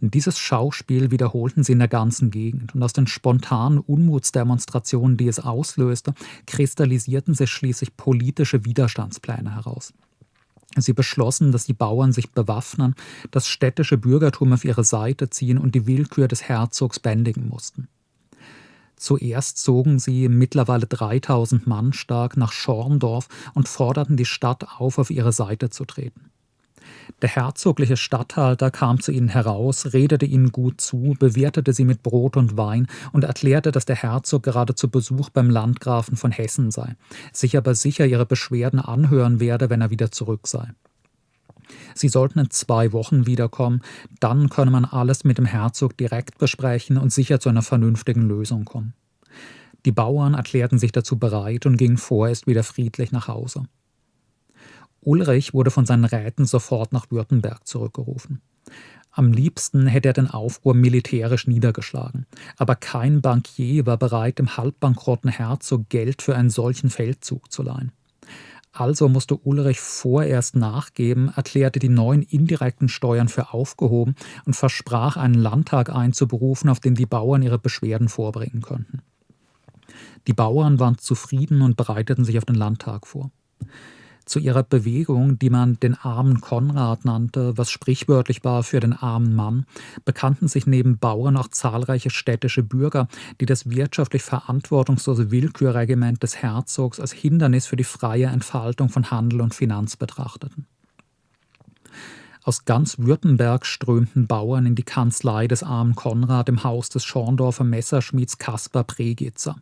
Dieses 0.00 0.38
Schauspiel 0.38 1.10
wiederholten 1.10 1.64
sie 1.64 1.72
in 1.72 1.78
der 1.78 1.88
ganzen 1.88 2.30
Gegend 2.30 2.74
und 2.74 2.82
aus 2.82 2.92
den 2.92 3.06
spontanen 3.06 3.78
Unmutsdemonstrationen, 3.78 5.16
die 5.16 5.26
es 5.26 5.40
auslöste, 5.40 6.12
kristallisierten 6.46 7.32
sich 7.32 7.48
schließlich 7.48 7.96
politische 7.96 8.66
Widerstandspläne 8.66 9.54
heraus. 9.54 9.94
Sie 10.76 10.92
beschlossen, 10.92 11.50
dass 11.50 11.64
die 11.64 11.72
Bauern 11.72 12.12
sich 12.12 12.30
bewaffnen, 12.32 12.94
das 13.30 13.48
städtische 13.48 13.96
Bürgertum 13.96 14.52
auf 14.52 14.66
ihre 14.66 14.84
Seite 14.84 15.30
ziehen 15.30 15.56
und 15.56 15.74
die 15.74 15.86
Willkür 15.86 16.28
des 16.28 16.46
Herzogs 16.46 17.00
bändigen 17.00 17.48
mussten. 17.48 17.88
Zuerst 18.98 19.58
zogen 19.58 19.98
sie, 19.98 20.28
mittlerweile 20.28 20.86
3000 20.86 21.66
Mann 21.66 21.92
stark, 21.92 22.36
nach 22.36 22.52
Schorndorf 22.52 23.28
und 23.54 23.68
forderten 23.68 24.16
die 24.16 24.24
Stadt 24.24 24.66
auf, 24.78 24.98
auf 24.98 25.10
ihre 25.10 25.32
Seite 25.32 25.70
zu 25.70 25.84
treten. 25.84 26.30
Der 27.22 27.28
herzogliche 27.28 27.96
Statthalter 27.96 28.70
kam 28.70 29.00
zu 29.00 29.12
ihnen 29.12 29.28
heraus, 29.28 29.92
redete 29.92 30.26
ihnen 30.26 30.52
gut 30.52 30.80
zu, 30.80 31.16
bewirtete 31.18 31.72
sie 31.72 31.84
mit 31.84 32.02
Brot 32.02 32.36
und 32.36 32.56
Wein 32.56 32.86
und 33.12 33.24
erklärte, 33.24 33.72
dass 33.72 33.86
der 33.86 33.96
Herzog 33.96 34.42
gerade 34.42 34.74
zu 34.74 34.88
Besuch 34.88 35.30
beim 35.30 35.50
Landgrafen 35.50 36.16
von 36.16 36.30
Hessen 36.30 36.70
sei, 36.70 36.96
sich 37.32 37.56
aber 37.56 37.74
sicher 37.74 38.06
ihre 38.06 38.26
Beschwerden 38.26 38.78
anhören 38.80 39.40
werde, 39.40 39.70
wenn 39.70 39.80
er 39.80 39.90
wieder 39.90 40.10
zurück 40.10 40.46
sei. 40.46 40.68
Sie 41.98 42.08
sollten 42.08 42.38
in 42.38 42.50
zwei 42.50 42.92
Wochen 42.92 43.26
wiederkommen, 43.26 43.82
dann 44.20 44.48
könne 44.48 44.70
man 44.70 44.84
alles 44.84 45.24
mit 45.24 45.38
dem 45.38 45.44
Herzog 45.44 45.96
direkt 45.96 46.38
besprechen 46.38 46.96
und 46.96 47.12
sicher 47.12 47.40
zu 47.40 47.48
einer 47.48 47.62
vernünftigen 47.62 48.28
Lösung 48.28 48.64
kommen. 48.64 48.94
Die 49.84 49.92
Bauern 49.92 50.34
erklärten 50.34 50.78
sich 50.78 50.92
dazu 50.92 51.18
bereit 51.18 51.66
und 51.66 51.76
gingen 51.76 51.96
vorerst 51.96 52.46
wieder 52.46 52.62
friedlich 52.62 53.12
nach 53.12 53.28
Hause. 53.28 53.64
Ulrich 55.00 55.54
wurde 55.54 55.70
von 55.70 55.86
seinen 55.86 56.04
Räten 56.04 56.44
sofort 56.44 56.92
nach 56.92 57.10
Württemberg 57.10 57.66
zurückgerufen. 57.66 58.40
Am 59.10 59.32
liebsten 59.32 59.86
hätte 59.86 60.08
er 60.08 60.12
den 60.12 60.28
Aufruhr 60.28 60.74
militärisch 60.74 61.46
niedergeschlagen, 61.46 62.26
aber 62.56 62.76
kein 62.76 63.20
Bankier 63.20 63.86
war 63.86 63.96
bereit, 63.96 64.38
dem 64.38 64.56
halbbankrotten 64.56 65.30
Herzog 65.30 65.88
Geld 65.88 66.22
für 66.22 66.36
einen 66.36 66.50
solchen 66.50 66.90
Feldzug 66.90 67.50
zu 67.50 67.62
leihen. 67.62 67.92
Also 68.78 69.08
musste 69.08 69.34
Ulrich 69.34 69.80
vorerst 69.80 70.54
nachgeben, 70.54 71.32
erklärte 71.34 71.80
die 71.80 71.88
neuen 71.88 72.22
indirekten 72.22 72.88
Steuern 72.88 73.26
für 73.26 73.52
aufgehoben 73.52 74.14
und 74.44 74.54
versprach, 74.54 75.16
einen 75.16 75.34
Landtag 75.34 75.92
einzuberufen, 75.92 76.70
auf 76.70 76.78
dem 76.78 76.94
die 76.94 77.04
Bauern 77.04 77.42
ihre 77.42 77.58
Beschwerden 77.58 78.08
vorbringen 78.08 78.62
könnten. 78.62 79.02
Die 80.28 80.32
Bauern 80.32 80.78
waren 80.78 80.96
zufrieden 80.96 81.60
und 81.60 81.76
bereiteten 81.76 82.24
sich 82.24 82.38
auf 82.38 82.44
den 82.44 82.54
Landtag 82.54 83.08
vor. 83.08 83.32
Zu 84.28 84.40
ihrer 84.40 84.62
Bewegung, 84.62 85.38
die 85.38 85.48
man 85.48 85.80
den 85.80 85.94
armen 85.94 86.42
Konrad 86.42 87.06
nannte, 87.06 87.56
was 87.56 87.70
sprichwörtlich 87.70 88.44
war 88.44 88.62
für 88.62 88.78
den 88.78 88.92
armen 88.92 89.34
Mann, 89.34 89.64
bekannten 90.04 90.48
sich 90.48 90.66
neben 90.66 90.98
Bauern 90.98 91.38
auch 91.38 91.48
zahlreiche 91.48 92.10
städtische 92.10 92.62
Bürger, 92.62 93.08
die 93.40 93.46
das 93.46 93.70
wirtschaftlich 93.70 94.22
verantwortungslose 94.22 95.30
Willkürregiment 95.30 96.22
des 96.22 96.42
Herzogs 96.42 97.00
als 97.00 97.12
Hindernis 97.12 97.66
für 97.66 97.76
die 97.76 97.84
freie 97.84 98.26
Entfaltung 98.26 98.90
von 98.90 99.10
Handel 99.10 99.40
und 99.40 99.54
Finanz 99.54 99.96
betrachteten. 99.96 100.66
Aus 102.48 102.64
ganz 102.64 102.98
Württemberg 102.98 103.66
strömten 103.66 104.26
Bauern 104.26 104.64
in 104.64 104.74
die 104.74 104.82
Kanzlei 104.82 105.46
des 105.46 105.62
armen 105.62 105.94
Konrad 105.94 106.48
im 106.48 106.64
Haus 106.64 106.88
des 106.88 107.04
Schorndorfer 107.04 107.62
Messerschmieds 107.62 108.38
Kaspar 108.38 108.84
Pregitzer, 108.84 109.56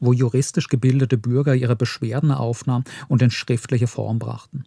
wo 0.00 0.12
juristisch 0.12 0.66
gebildete 0.66 1.16
Bürger 1.16 1.54
ihre 1.54 1.76
Beschwerden 1.76 2.32
aufnahmen 2.32 2.86
und 3.06 3.22
in 3.22 3.30
schriftliche 3.30 3.86
Form 3.86 4.18
brachten. 4.18 4.64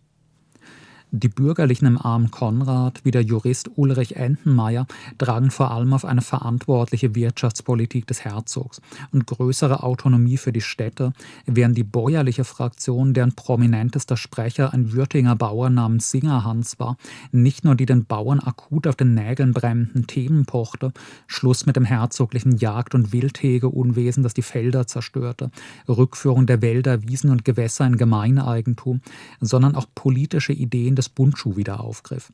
Die 1.12 1.30
Bürgerlichen 1.30 1.86
im 1.86 1.98
armen 1.98 2.32
Konrad, 2.32 3.00
wie 3.06 3.12
der 3.12 3.22
Jurist 3.22 3.70
Ulrich 3.78 4.18
Entenmeier, 4.18 4.88
tragen 5.18 5.52
vor 5.52 5.72
allem 5.72 5.94
auf 5.94 6.04
eine 6.04 6.22
verantwortliche 6.22 7.16
Wirtschaftspolitik 7.16 8.06
des 8.08 8.26
Herzogs. 8.26 8.82
Und 9.14 9.26
größere 9.26 9.84
Autonomie 9.84 10.36
für 10.36 10.52
die 10.52 10.60
Städte, 10.60 11.14
während 11.46 11.78
die 11.78 11.86
bäuerliche 11.86 12.44
Fraktion, 12.44 13.14
deren 13.14 13.34
prominentester 13.34 14.18
Sprecher 14.18 14.74
ein 14.74 14.92
Würtinger 14.92 15.38
Bauer 15.38 15.70
namens 15.70 16.12
Singerhans 16.12 16.78
war, 16.78 16.98
nicht 17.32 17.64
nur 17.64 17.76
die 17.76 17.86
den 17.86 18.04
Bauern 18.04 18.42
akut 18.42 18.86
auf 18.86 18.98
den 18.98 19.14
Nägeln 19.14 19.54
brennenden 19.54 20.08
Themen 20.08 20.46
pochte, 20.46 20.92
Schluss 21.26 21.66
mit 21.66 21.78
dem 21.78 21.86
herzoglichen 21.86 22.58
Jagd- 22.58 22.96
und 22.96 23.14
Wildhegeunwesen, 23.14 24.24
das 24.24 24.34
die 24.34 24.42
Felder 24.42 24.88
zerstörte, 24.88 25.52
Rückführung 25.88 26.48
der 26.48 26.62
Wälder, 26.62 27.04
Wiesen 27.04 27.30
und 27.30 27.46
Gewässer 27.46 27.86
in 27.86 27.96
Gemeineigentum, 27.96 29.00
sondern 29.40 29.74
auch 29.76 29.86
politische 29.96 30.52
Ideen 30.52 30.97
des 30.98 31.10
Bundschuh 31.10 31.56
wieder 31.56 31.80
aufgriff. 31.80 32.32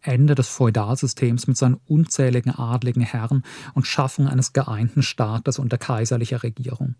Ende 0.00 0.34
des 0.34 0.48
Feudalsystems 0.48 1.46
mit 1.46 1.56
seinen 1.56 1.80
unzähligen 1.86 2.52
adligen 2.52 3.02
Herren 3.02 3.42
und 3.74 3.86
Schaffung 3.86 4.28
eines 4.28 4.52
geeinten 4.52 5.02
Staates 5.02 5.58
unter 5.58 5.78
kaiserlicher 5.78 6.42
Regierung. 6.42 6.94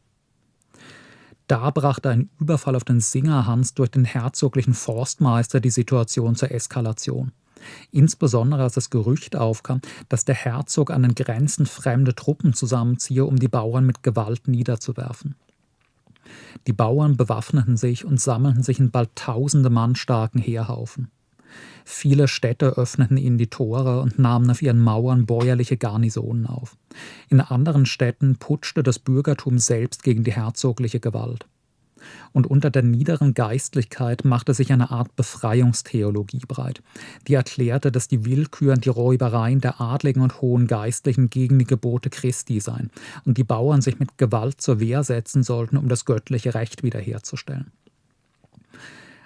Da 1.46 1.70
brachte 1.70 2.10
ein 2.10 2.30
Überfall 2.40 2.76
auf 2.76 2.84
den 2.84 3.00
Singerhans 3.00 3.74
durch 3.74 3.90
den 3.90 4.04
herzoglichen 4.04 4.74
Forstmeister 4.74 5.60
die 5.60 5.70
Situation 5.70 6.34
zur 6.34 6.50
Eskalation. 6.50 7.32
Insbesondere 7.90 8.62
als 8.62 8.74
das 8.74 8.90
Gerücht 8.90 9.36
aufkam, 9.36 9.80
dass 10.08 10.24
der 10.24 10.34
Herzog 10.34 10.90
an 10.90 11.02
den 11.02 11.14
Grenzen 11.14 11.66
fremde 11.66 12.14
Truppen 12.14 12.54
zusammenziehe, 12.54 13.24
um 13.24 13.38
die 13.38 13.48
Bauern 13.48 13.86
mit 13.86 14.02
Gewalt 14.02 14.48
niederzuwerfen. 14.48 15.36
Die 16.66 16.72
Bauern 16.72 17.16
bewaffneten 17.16 17.76
sich 17.76 18.04
und 18.04 18.20
sammelten 18.20 18.62
sich 18.62 18.78
in 18.78 18.90
bald 18.90 19.14
tausende 19.14 19.70
Mann 19.70 19.94
starken 19.94 20.38
Heerhaufen. 20.38 21.10
Viele 21.84 22.28
Städte 22.28 22.76
öffneten 22.78 23.16
ihnen 23.16 23.38
die 23.38 23.48
Tore 23.48 24.00
und 24.00 24.18
nahmen 24.18 24.50
auf 24.50 24.62
ihren 24.62 24.80
Mauern 24.80 25.26
bäuerliche 25.26 25.76
Garnisonen 25.76 26.46
auf. 26.46 26.76
In 27.28 27.40
anderen 27.40 27.86
Städten 27.86 28.36
putschte 28.36 28.82
das 28.82 28.98
Bürgertum 28.98 29.58
selbst 29.58 30.02
gegen 30.02 30.24
die 30.24 30.32
herzogliche 30.32 31.00
Gewalt 31.00 31.46
und 32.32 32.46
unter 32.46 32.70
der 32.70 32.82
niederen 32.82 33.34
Geistlichkeit 33.34 34.24
machte 34.24 34.54
sich 34.54 34.72
eine 34.72 34.90
Art 34.90 35.14
Befreiungstheologie 35.16 36.42
breit, 36.46 36.82
die 37.28 37.34
erklärte, 37.34 37.92
dass 37.92 38.08
die 38.08 38.24
Willkür 38.24 38.72
und 38.74 38.84
die 38.84 38.90
Räubereien 38.90 39.60
der 39.60 39.80
Adligen 39.80 40.22
und 40.22 40.40
hohen 40.40 40.66
Geistlichen 40.66 41.30
gegen 41.30 41.58
die 41.58 41.66
Gebote 41.66 42.10
Christi 42.10 42.60
seien 42.60 42.90
und 43.24 43.38
die 43.38 43.44
Bauern 43.44 43.82
sich 43.82 43.98
mit 43.98 44.18
Gewalt 44.18 44.60
zur 44.60 44.80
Wehr 44.80 45.04
setzen 45.04 45.42
sollten, 45.42 45.76
um 45.76 45.88
das 45.88 46.04
göttliche 46.04 46.54
Recht 46.54 46.82
wiederherzustellen. 46.82 47.72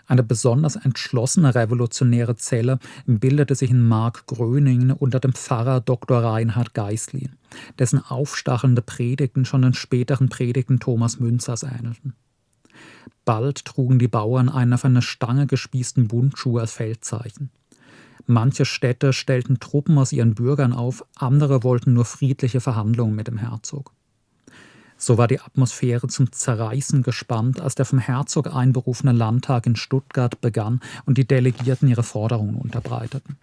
Eine 0.08 0.22
besonders 0.22 0.76
entschlossene 0.76 1.54
revolutionäre 1.54 2.36
Zelle 2.36 2.78
bildete 3.06 3.54
sich 3.54 3.70
in 3.70 3.86
Mark 3.86 4.26
Gröningen 4.26 4.92
unter 4.92 5.18
dem 5.18 5.32
Pfarrer 5.32 5.80
Dr. 5.80 6.22
Reinhard 6.22 6.74
Geislin, 6.74 7.30
dessen 7.78 7.98
aufstachelnde 7.98 8.82
Predigten 8.82 9.44
schon 9.44 9.62
den 9.62 9.74
späteren 9.74 10.28
Predigten 10.28 10.78
Thomas 10.78 11.18
Münzers 11.18 11.64
ähnelten. 11.64 12.14
Bald 13.24 13.64
trugen 13.64 13.98
die 13.98 14.08
Bauern 14.08 14.48
einen 14.48 14.72
auf 14.72 14.84
eine 14.84 15.02
Stange 15.02 15.46
gespießten 15.46 16.08
Bundschuh 16.08 16.58
als 16.58 16.72
Feldzeichen. 16.72 17.50
Manche 18.26 18.64
Städte 18.64 19.12
stellten 19.12 19.60
Truppen 19.60 19.98
aus 19.98 20.12
ihren 20.12 20.34
Bürgern 20.34 20.72
auf, 20.72 21.04
andere 21.14 21.62
wollten 21.62 21.92
nur 21.92 22.04
friedliche 22.04 22.60
Verhandlungen 22.60 23.14
mit 23.14 23.28
dem 23.28 23.38
Herzog. 23.38 23.92
So 24.98 25.18
war 25.18 25.28
die 25.28 25.40
Atmosphäre 25.40 26.08
zum 26.08 26.32
Zerreißen 26.32 27.02
gespannt, 27.02 27.60
als 27.60 27.74
der 27.74 27.84
vom 27.84 27.98
Herzog 27.98 28.52
einberufene 28.54 29.12
Landtag 29.12 29.66
in 29.66 29.76
Stuttgart 29.76 30.40
begann 30.40 30.80
und 31.04 31.18
die 31.18 31.26
Delegierten 31.26 31.88
ihre 31.88 32.02
Forderungen 32.02 32.56
unterbreiteten. 32.56 33.36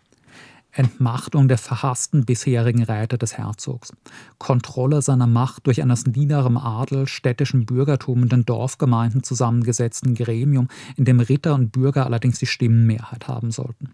Entmachtung 0.73 1.47
der 1.47 1.57
verhassten 1.59 2.25
bisherigen 2.25 2.83
Räte 2.83 3.17
des 3.17 3.37
Herzogs, 3.37 3.93
Kontrolle 4.39 5.01
seiner 5.01 5.27
Macht 5.27 5.67
durch 5.67 5.81
ein 5.81 5.91
aus 5.91 6.05
niederem 6.05 6.57
Adel, 6.57 7.07
städtischem 7.07 7.65
Bürgertum 7.65 8.23
und 8.23 8.31
den 8.31 8.45
Dorfgemeinden 8.45 9.23
zusammengesetzten 9.23 10.15
Gremium, 10.15 10.67
in 10.97 11.05
dem 11.05 11.19
Ritter 11.19 11.53
und 11.53 11.71
Bürger 11.71 12.05
allerdings 12.05 12.39
die 12.39 12.47
Stimmenmehrheit 12.47 13.27
haben 13.27 13.51
sollten. 13.51 13.93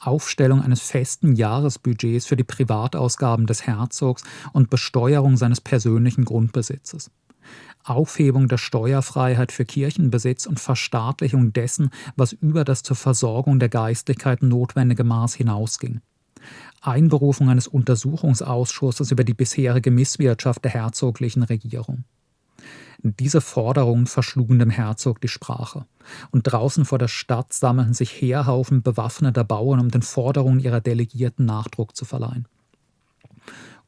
Aufstellung 0.00 0.60
eines 0.60 0.80
festen 0.80 1.36
Jahresbudgets 1.36 2.26
für 2.26 2.36
die 2.36 2.44
Privatausgaben 2.44 3.46
des 3.46 3.66
Herzogs 3.66 4.24
und 4.52 4.70
Besteuerung 4.70 5.36
seines 5.36 5.60
persönlichen 5.60 6.24
Grundbesitzes. 6.24 7.10
Aufhebung 7.84 8.48
der 8.48 8.58
Steuerfreiheit 8.58 9.52
für 9.52 9.64
Kirchenbesitz 9.64 10.46
und 10.46 10.60
Verstaatlichung 10.60 11.52
dessen, 11.52 11.90
was 12.16 12.32
über 12.32 12.64
das 12.64 12.82
zur 12.82 12.96
Versorgung 12.96 13.58
der 13.58 13.68
Geistigkeit 13.68 14.42
notwendige 14.42 15.04
Maß 15.04 15.34
hinausging. 15.34 16.00
Einberufung 16.80 17.48
eines 17.48 17.68
Untersuchungsausschusses 17.68 19.10
über 19.10 19.24
die 19.24 19.34
bisherige 19.34 19.90
Misswirtschaft 19.90 20.64
der 20.64 20.72
herzoglichen 20.72 21.42
Regierung. 21.44 22.04
Diese 23.04 23.40
Forderungen 23.40 24.06
verschlugen 24.06 24.60
dem 24.60 24.70
Herzog 24.70 25.20
die 25.20 25.28
Sprache, 25.28 25.86
und 26.30 26.42
draußen 26.44 26.84
vor 26.84 26.98
der 26.98 27.08
Stadt 27.08 27.52
sammelten 27.52 27.94
sich 27.94 28.12
Heerhaufen 28.12 28.82
bewaffneter 28.82 29.42
Bauern, 29.42 29.80
um 29.80 29.90
den 29.90 30.02
Forderungen 30.02 30.60
ihrer 30.60 30.80
Delegierten 30.80 31.44
Nachdruck 31.44 31.96
zu 31.96 32.04
verleihen. 32.04 32.46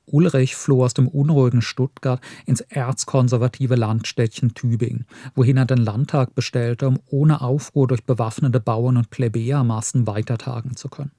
Ulrich 0.07 0.57
floh 0.57 0.85
aus 0.85 0.95
dem 0.95 1.09
unruhigen 1.09 1.63
Stuttgart 1.63 2.21
ins 2.47 2.61
erzkonservative 2.61 3.75
Landstädtchen 3.75 4.55
Tübingen, 4.55 5.07
wohin 5.35 5.57
er 5.57 5.67
den 5.67 5.79
Landtag 5.79 6.35
bestellte, 6.35 6.89
um 6.89 6.99
ohne 7.07 7.41
Aufruhr 7.41 7.89
durch 7.89 8.05
bewaffnete 8.05 8.61
Bauern 8.61 8.97
und 8.97 9.11
Plebejermassen 9.11 10.07
weitertagen 10.07 10.77
zu 10.77 10.89
können. 10.89 11.13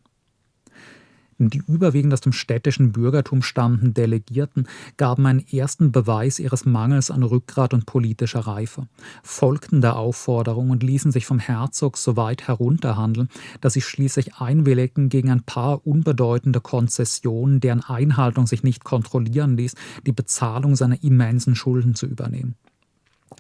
Die 1.37 1.61
überwiegend 1.67 2.13
aus 2.13 2.21
dem 2.21 2.31
städtischen 2.31 2.93
Bürgertum 2.93 3.41
stammenden 3.41 3.93
Delegierten 3.93 4.67
gaben 4.95 5.25
einen 5.25 5.45
ersten 5.45 5.91
Beweis 5.91 6.39
ihres 6.39 6.65
Mangels 6.65 7.11
an 7.11 7.23
Rückgrat 7.23 7.73
und 7.73 7.85
politischer 7.85 8.39
Reife, 8.41 8.87
folgten 9.21 9.81
der 9.81 9.97
Aufforderung 9.97 10.69
und 10.69 10.81
ließen 10.81 11.11
sich 11.11 11.25
vom 11.25 11.39
Herzog 11.39 11.97
so 11.97 12.15
weit 12.15 12.47
herunterhandeln, 12.47 13.27
dass 13.59 13.73
sie 13.73 13.81
schließlich 13.81 14.35
einwilligten, 14.35 15.09
gegen 15.09 15.29
ein 15.29 15.43
paar 15.43 15.85
unbedeutende 15.85 16.61
Konzessionen, 16.61 17.59
deren 17.59 17.81
Einhaltung 17.81 18.47
sich 18.47 18.63
nicht 18.63 18.85
kontrollieren 18.85 19.57
ließ, 19.57 19.75
die 20.05 20.13
Bezahlung 20.13 20.77
seiner 20.77 21.03
immensen 21.03 21.55
Schulden 21.55 21.95
zu 21.95 22.05
übernehmen. 22.05 22.55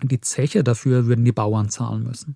Die 0.03 0.19
Zeche 0.19 0.65
dafür 0.65 1.05
würden 1.05 1.23
die 1.23 1.31
Bauern 1.31 1.69
zahlen 1.69 2.03
müssen. 2.03 2.35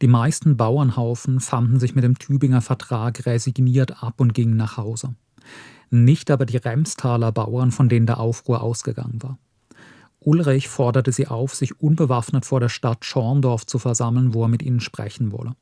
Die 0.00 0.08
meisten 0.08 0.56
Bauernhaufen 0.56 1.40
fanden 1.40 1.80
sich 1.80 1.94
mit 1.94 2.04
dem 2.04 2.18
Tübinger 2.18 2.60
Vertrag 2.60 3.26
resigniert 3.26 4.02
ab 4.02 4.20
und 4.20 4.32
gingen 4.32 4.56
nach 4.56 4.76
Hause. 4.76 5.14
Nicht 5.90 6.30
aber 6.30 6.46
die 6.46 6.56
Remstaler 6.56 7.32
Bauern, 7.32 7.72
von 7.72 7.88
denen 7.88 8.06
der 8.06 8.20
Aufruhr 8.20 8.62
ausgegangen 8.62 9.22
war. 9.22 9.38
Ulrich 10.20 10.68
forderte 10.68 11.12
sie 11.12 11.26
auf, 11.26 11.54
sich 11.54 11.80
unbewaffnet 11.80 12.44
vor 12.44 12.60
der 12.60 12.68
Stadt 12.68 13.04
Schorndorf 13.04 13.66
zu 13.66 13.78
versammeln, 13.78 14.34
wo 14.34 14.42
er 14.42 14.48
mit 14.48 14.62
ihnen 14.62 14.80
sprechen 14.80 15.32
wolle. 15.32 15.54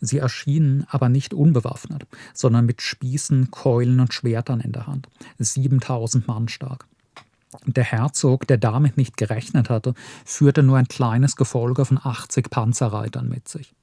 Sie 0.00 0.18
erschienen 0.18 0.86
aber 0.88 1.08
nicht 1.08 1.34
unbewaffnet, 1.34 2.06
sondern 2.32 2.64
mit 2.64 2.80
Spießen, 2.80 3.50
Keulen 3.50 4.00
und 4.00 4.14
Schwertern 4.14 4.60
in 4.60 4.72
der 4.72 4.86
Hand, 4.86 5.08
7000 5.38 6.26
Mann 6.26 6.48
stark. 6.48 6.86
Der 7.66 7.84
Herzog, 7.84 8.46
der 8.46 8.58
damit 8.58 8.96
nicht 8.96 9.16
gerechnet 9.16 9.70
hatte, 9.70 9.94
führte 10.24 10.62
nur 10.62 10.78
ein 10.78 10.86
kleines 10.88 11.34
Gefolge 11.34 11.84
von 11.84 11.98
80 12.02 12.48
Panzerreitern 12.48 13.28
mit 13.28 13.48
sich. 13.48 13.74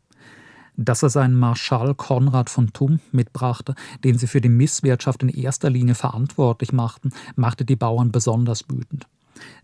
Dass 0.77 1.03
er 1.03 1.09
seinen 1.09 1.37
Marschall 1.37 1.95
Konrad 1.95 2.49
von 2.49 2.71
Tum 2.71 2.99
mitbrachte, 3.11 3.75
den 4.03 4.17
sie 4.17 4.27
für 4.27 4.41
die 4.41 4.49
Misswirtschaft 4.49 5.23
in 5.23 5.29
erster 5.29 5.69
Linie 5.69 5.95
verantwortlich 5.95 6.71
machten, 6.71 7.11
machte 7.35 7.65
die 7.65 7.75
Bauern 7.75 8.11
besonders 8.11 8.69
wütend. 8.69 9.07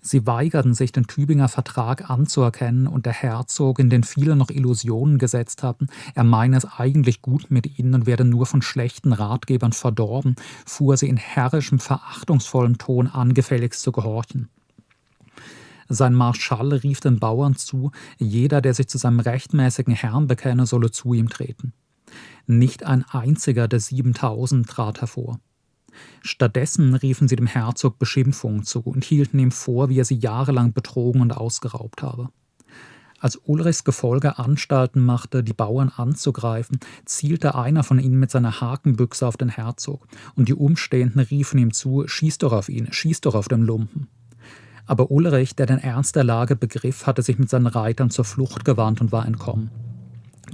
Sie 0.02 0.26
weigerten 0.28 0.74
sich, 0.74 0.92
den 0.92 1.08
Tübinger 1.08 1.48
Vertrag 1.48 2.10
anzuerkennen 2.10 2.88
und 2.88 3.06
der 3.06 3.14
Herzog, 3.14 3.80
in 3.80 3.90
den 3.90 4.04
viele 4.04 4.36
noch 4.36 4.50
Illusionen 4.50 5.18
gesetzt 5.18 5.64
hatten, 5.64 5.88
er 6.16 6.24
meine 6.24 6.58
es 6.58 6.66
eigentlich 6.66 7.22
gut 7.22 7.50
mit 7.50 7.80
ihnen 7.80 7.94
und 7.94 8.06
werde 8.06 8.26
nur 8.26 8.46
von 8.46 8.62
schlechten 8.62 9.14
Ratgebern 9.14 9.74
verdorben, 9.74 10.36
fuhr 10.66 10.98
sie 10.98 11.10
in 11.10 11.18
herrischem, 11.18 11.80
verachtungsvollem 11.80 12.78
Ton 12.78 13.08
an, 13.08 13.34
gefälligst 13.34 13.82
zu 13.82 13.92
gehorchen. 13.92 14.50
Sein 15.90 16.14
Marschall 16.14 16.74
rief 16.74 17.02
den 17.02 17.20
Bauern 17.20 17.56
zu, 17.56 17.92
jeder, 18.18 18.62
der 18.62 18.74
sich 18.74 18.88
zu 18.88 18.98
seinem 18.98 19.20
rechtmäßigen 19.20 19.94
Herrn 19.94 20.28
bekenne, 20.28 20.66
solle 20.66 20.92
zu 20.92 21.14
ihm 21.14 21.30
treten. 21.30 21.74
Nicht 22.46 22.84
ein 22.84 23.06
einziger 23.10 23.68
der 23.68 23.80
siebentausend 23.80 24.70
trat 24.70 25.02
hervor. 25.02 25.40
Stattdessen 26.22 26.96
riefen 26.96 27.28
sie 27.28 27.36
dem 27.36 27.48
Herzog 27.48 28.00
Beschimpfungen 28.00 28.64
zu 28.64 28.82
und 28.82 29.04
hielten 29.04 29.40
ihm 29.40 29.52
vor, 29.52 29.90
wie 29.90 30.00
er 30.00 30.06
sie 30.06 30.18
jahrelang 30.18 30.74
betrogen 30.74 31.22
und 31.22 31.32
ausgeraubt 31.32 32.02
habe. 32.02 32.30
Als 33.20 33.40
Ulrichs 33.46 33.86
Gefolge 33.86 34.38
Anstalten 34.38 35.06
machte, 35.06 35.44
die 35.46 35.54
Bauern 35.54 35.88
anzugreifen, 35.88 36.80
zielte 37.06 37.56
einer 37.56 37.84
von 37.84 37.98
ihnen 37.98 38.20
mit 38.20 38.32
seiner 38.32 38.60
Hakenbüchse 38.60 39.26
auf 39.26 39.38
den 39.38 39.48
Herzog, 39.48 40.08
und 40.36 40.50
die 40.50 40.54
Umstehenden 40.54 41.22
riefen 41.22 41.58
ihm 41.58 41.72
zu: 41.72 42.06
Schieß 42.06 42.40
doch 42.40 42.52
auf 42.52 42.68
ihn, 42.68 42.92
schieß 42.92 43.22
doch 43.22 43.34
auf 43.34 43.48
den 43.48 43.62
Lumpen. 43.62 44.08
Aber 44.86 45.10
Ulrich, 45.10 45.56
der 45.56 45.68
den 45.68 45.78
Ernst 45.78 46.18
der 46.18 46.26
Lage 46.26 46.58
begriff, 46.58 47.08
hatte 47.08 47.22
sich 47.22 47.40
mit 47.40 47.50
seinen 47.50 47.68
Reitern 47.68 48.10
zur 48.10 48.26
Flucht 48.26 48.66
gewandt 48.66 49.00
und 49.00 49.14
war 49.14 49.26
entkommen. 49.26 49.72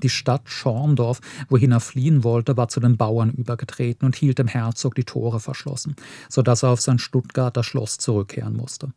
Die 0.03 0.09
Stadt 0.09 0.43
Schorndorf, 0.45 1.19
wohin 1.49 1.71
er 1.71 1.79
fliehen 1.79 2.23
wollte, 2.23 2.55
war 2.55 2.67
zu 2.67 2.79
den 2.79 2.97
Bauern 2.97 3.31
übergetreten 3.31 4.05
und 4.05 4.15
hielt 4.15 4.39
dem 4.39 4.47
Herzog 4.47 4.95
die 4.95 5.03
Tore 5.03 5.39
verschlossen, 5.39 5.95
so 6.29 6.41
dass 6.41 6.63
er 6.63 6.69
auf 6.69 6.81
sein 6.81 6.99
Stuttgarter 6.99 7.63
Schloss 7.63 7.97
zurückkehren 7.97 8.55
musste. 8.55 8.93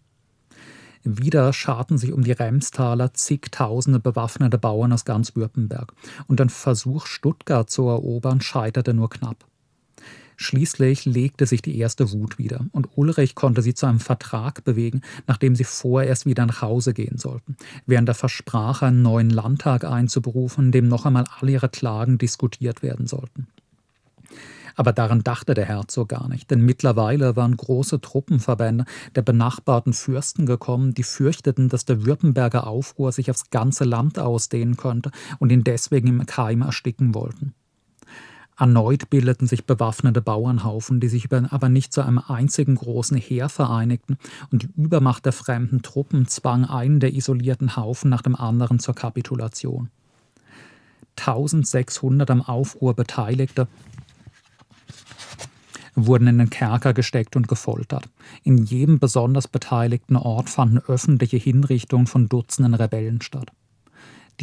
Wieder 1.04 1.52
scharten 1.52 1.98
sich 1.98 2.12
um 2.12 2.22
die 2.22 2.32
Remstaler 2.32 3.12
zigtausende 3.12 3.98
bewaffnete 3.98 4.58
Bauern 4.58 4.92
aus 4.92 5.04
ganz 5.04 5.34
Württemberg, 5.34 5.92
und 6.28 6.40
ein 6.40 6.50
Versuch, 6.50 7.06
Stuttgart 7.06 7.68
zu 7.68 7.88
erobern, 7.88 8.40
scheiterte 8.40 8.94
nur 8.94 9.10
knapp. 9.10 9.44
Schließlich 10.36 11.04
legte 11.04 11.46
sich 11.46 11.62
die 11.62 11.78
erste 11.78 12.12
Wut 12.12 12.38
wieder, 12.38 12.66
und 12.72 12.88
Ulrich 12.96 13.34
konnte 13.34 13.62
sie 13.62 13.74
zu 13.74 13.86
einem 13.86 14.00
Vertrag 14.00 14.64
bewegen, 14.64 15.02
nachdem 15.26 15.54
sie 15.54 15.64
vorerst 15.64 16.26
wieder 16.26 16.46
nach 16.46 16.62
Hause 16.62 16.94
gehen 16.94 17.18
sollten, 17.18 17.56
während 17.86 18.08
er 18.08 18.14
versprach, 18.14 18.82
einen 18.82 19.02
neuen 19.02 19.30
Landtag 19.30 19.84
einzuberufen, 19.84 20.66
in 20.66 20.72
dem 20.72 20.88
noch 20.88 21.06
einmal 21.06 21.24
alle 21.40 21.52
ihre 21.52 21.68
Klagen 21.68 22.18
diskutiert 22.18 22.82
werden 22.82 23.06
sollten. 23.06 23.46
Aber 24.74 24.92
daran 24.92 25.22
dachte 25.22 25.54
der 25.54 25.66
Herzog 25.66 26.08
gar 26.08 26.28
nicht, 26.28 26.50
denn 26.50 26.62
mittlerweile 26.62 27.36
waren 27.36 27.56
große 27.56 28.00
Truppenverbände 28.00 28.84
der 29.14 29.22
benachbarten 29.22 29.92
Fürsten 29.92 30.46
gekommen, 30.46 30.94
die 30.94 31.02
fürchteten, 31.02 31.68
dass 31.68 31.84
der 31.84 32.04
Württemberger 32.04 32.66
Aufruhr 32.66 33.12
sich 33.12 33.30
aufs 33.30 33.50
ganze 33.50 33.84
Land 33.84 34.18
ausdehnen 34.18 34.76
könnte 34.76 35.10
und 35.38 35.52
ihn 35.52 35.64
deswegen 35.64 36.08
im 36.08 36.26
Keim 36.26 36.62
ersticken 36.62 37.14
wollten. 37.14 37.54
Erneut 38.58 39.08
bildeten 39.10 39.46
sich 39.46 39.64
bewaffnete 39.64 40.20
Bauernhaufen, 40.20 41.00
die 41.00 41.08
sich 41.08 41.32
aber 41.32 41.68
nicht 41.68 41.92
zu 41.92 42.02
einem 42.02 42.18
einzigen 42.18 42.74
großen 42.74 43.16
Heer 43.16 43.48
vereinigten, 43.48 44.18
und 44.50 44.62
die 44.62 44.68
Übermacht 44.76 45.24
der 45.24 45.32
fremden 45.32 45.82
Truppen 45.82 46.28
zwang 46.28 46.64
einen 46.64 47.00
der 47.00 47.14
isolierten 47.14 47.76
Haufen 47.76 48.10
nach 48.10 48.22
dem 48.22 48.36
anderen 48.36 48.78
zur 48.78 48.94
Kapitulation. 48.94 49.90
1600 51.16 52.30
am 52.30 52.42
Aufruhr 52.42 52.94
Beteiligte 52.94 53.68
wurden 55.94 56.26
in 56.26 56.38
den 56.38 56.50
Kerker 56.50 56.94
gesteckt 56.94 57.36
und 57.36 57.48
gefoltert. 57.48 58.08
In 58.44 58.58
jedem 58.58 58.98
besonders 58.98 59.46
beteiligten 59.46 60.16
Ort 60.16 60.48
fanden 60.48 60.78
öffentliche 60.78 61.36
Hinrichtungen 61.36 62.06
von 62.06 62.28
Dutzenden 62.28 62.74
Rebellen 62.74 63.20
statt. 63.20 63.52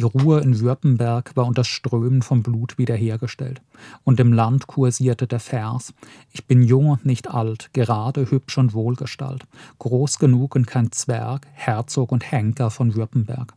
Die 0.00 0.04
Ruhe 0.04 0.40
in 0.40 0.60
Württemberg 0.60 1.36
war 1.36 1.44
unter 1.44 1.62
Strömen 1.62 2.22
von 2.22 2.42
Blut 2.42 2.78
wiederhergestellt. 2.78 3.60
Und 4.02 4.18
im 4.18 4.32
Land 4.32 4.66
kursierte 4.66 5.26
der 5.26 5.40
Vers: 5.40 5.92
Ich 6.32 6.46
bin 6.46 6.62
jung 6.62 6.88
und 6.88 7.04
nicht 7.04 7.28
alt, 7.28 7.68
gerade 7.74 8.30
hübsch 8.30 8.56
und 8.56 8.72
wohlgestalt, 8.72 9.44
groß 9.78 10.18
genug 10.18 10.56
und 10.56 10.66
kein 10.66 10.90
Zwerg, 10.90 11.46
Herzog 11.52 12.12
und 12.12 12.32
Henker 12.32 12.70
von 12.70 12.94
Württemberg. 12.94 13.52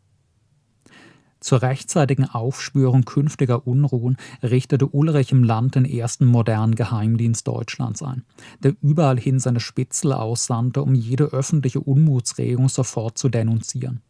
Zur 1.39 1.61
rechtzeitigen 1.61 2.25
Aufspürung 2.25 3.05
künftiger 3.05 3.65
Unruhen 3.65 4.17
richtete 4.41 4.87
Ulrich 4.87 5.31
im 5.31 5.45
Land 5.45 5.75
den 5.75 5.85
ersten 5.85 6.25
modernen 6.25 6.75
Geheimdienst 6.75 7.47
Deutschlands 7.47 8.03
ein, 8.03 8.25
der 8.61 8.75
überall 8.81 9.17
hin 9.17 9.39
seine 9.39 9.61
Spitzel 9.61 10.11
aussandte, 10.11 10.81
um 10.81 10.93
jede 10.93 11.23
öffentliche 11.23 11.79
Unmutsregung 11.79 12.67
sofort 12.67 13.17
zu 13.17 13.29
denunzieren 13.29 14.01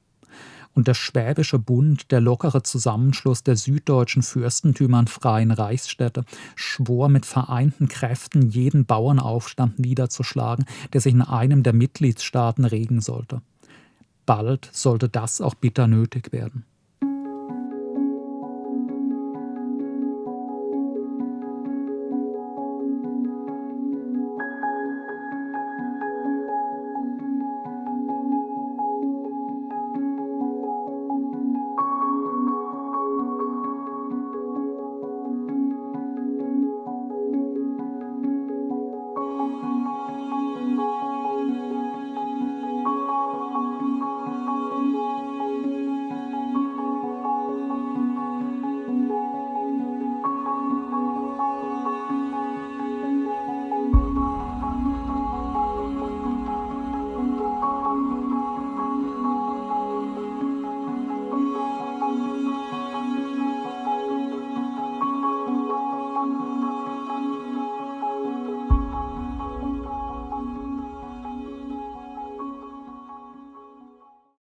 und 0.74 0.88
der 0.88 0.94
Schwäbische 0.94 1.60
Bund, 1.60 2.12
der 2.12 2.22
lockere 2.22 2.64
Zusammenschluss 2.64 3.44
der 3.44 3.56
süddeutschen 3.56 4.24
Fürstentümer 4.24 5.00
und 5.00 5.10
freien 5.10 5.52
Reichsstädte, 5.52 6.26
schwor 6.56 7.10
mit 7.10 7.26
vereinten 7.26 7.88
Kräften 7.88 8.50
jeden 8.50 8.86
Bauernaufstand 8.86 9.80
niederzuschlagen, 9.80 10.66
der 10.94 11.02
sich 11.02 11.14
in 11.14 11.22
einem 11.22 11.64
der 11.64 11.74
Mitgliedstaaten 11.74 12.66
regen 12.66 13.02
sollte. 13.02 13.42
Bald 14.26 14.70
sollte 14.72 15.10
das 15.10 15.42
auch 15.42 15.56
bitter 15.56 15.88
nötig 15.88 16.32
werden. 16.32 16.66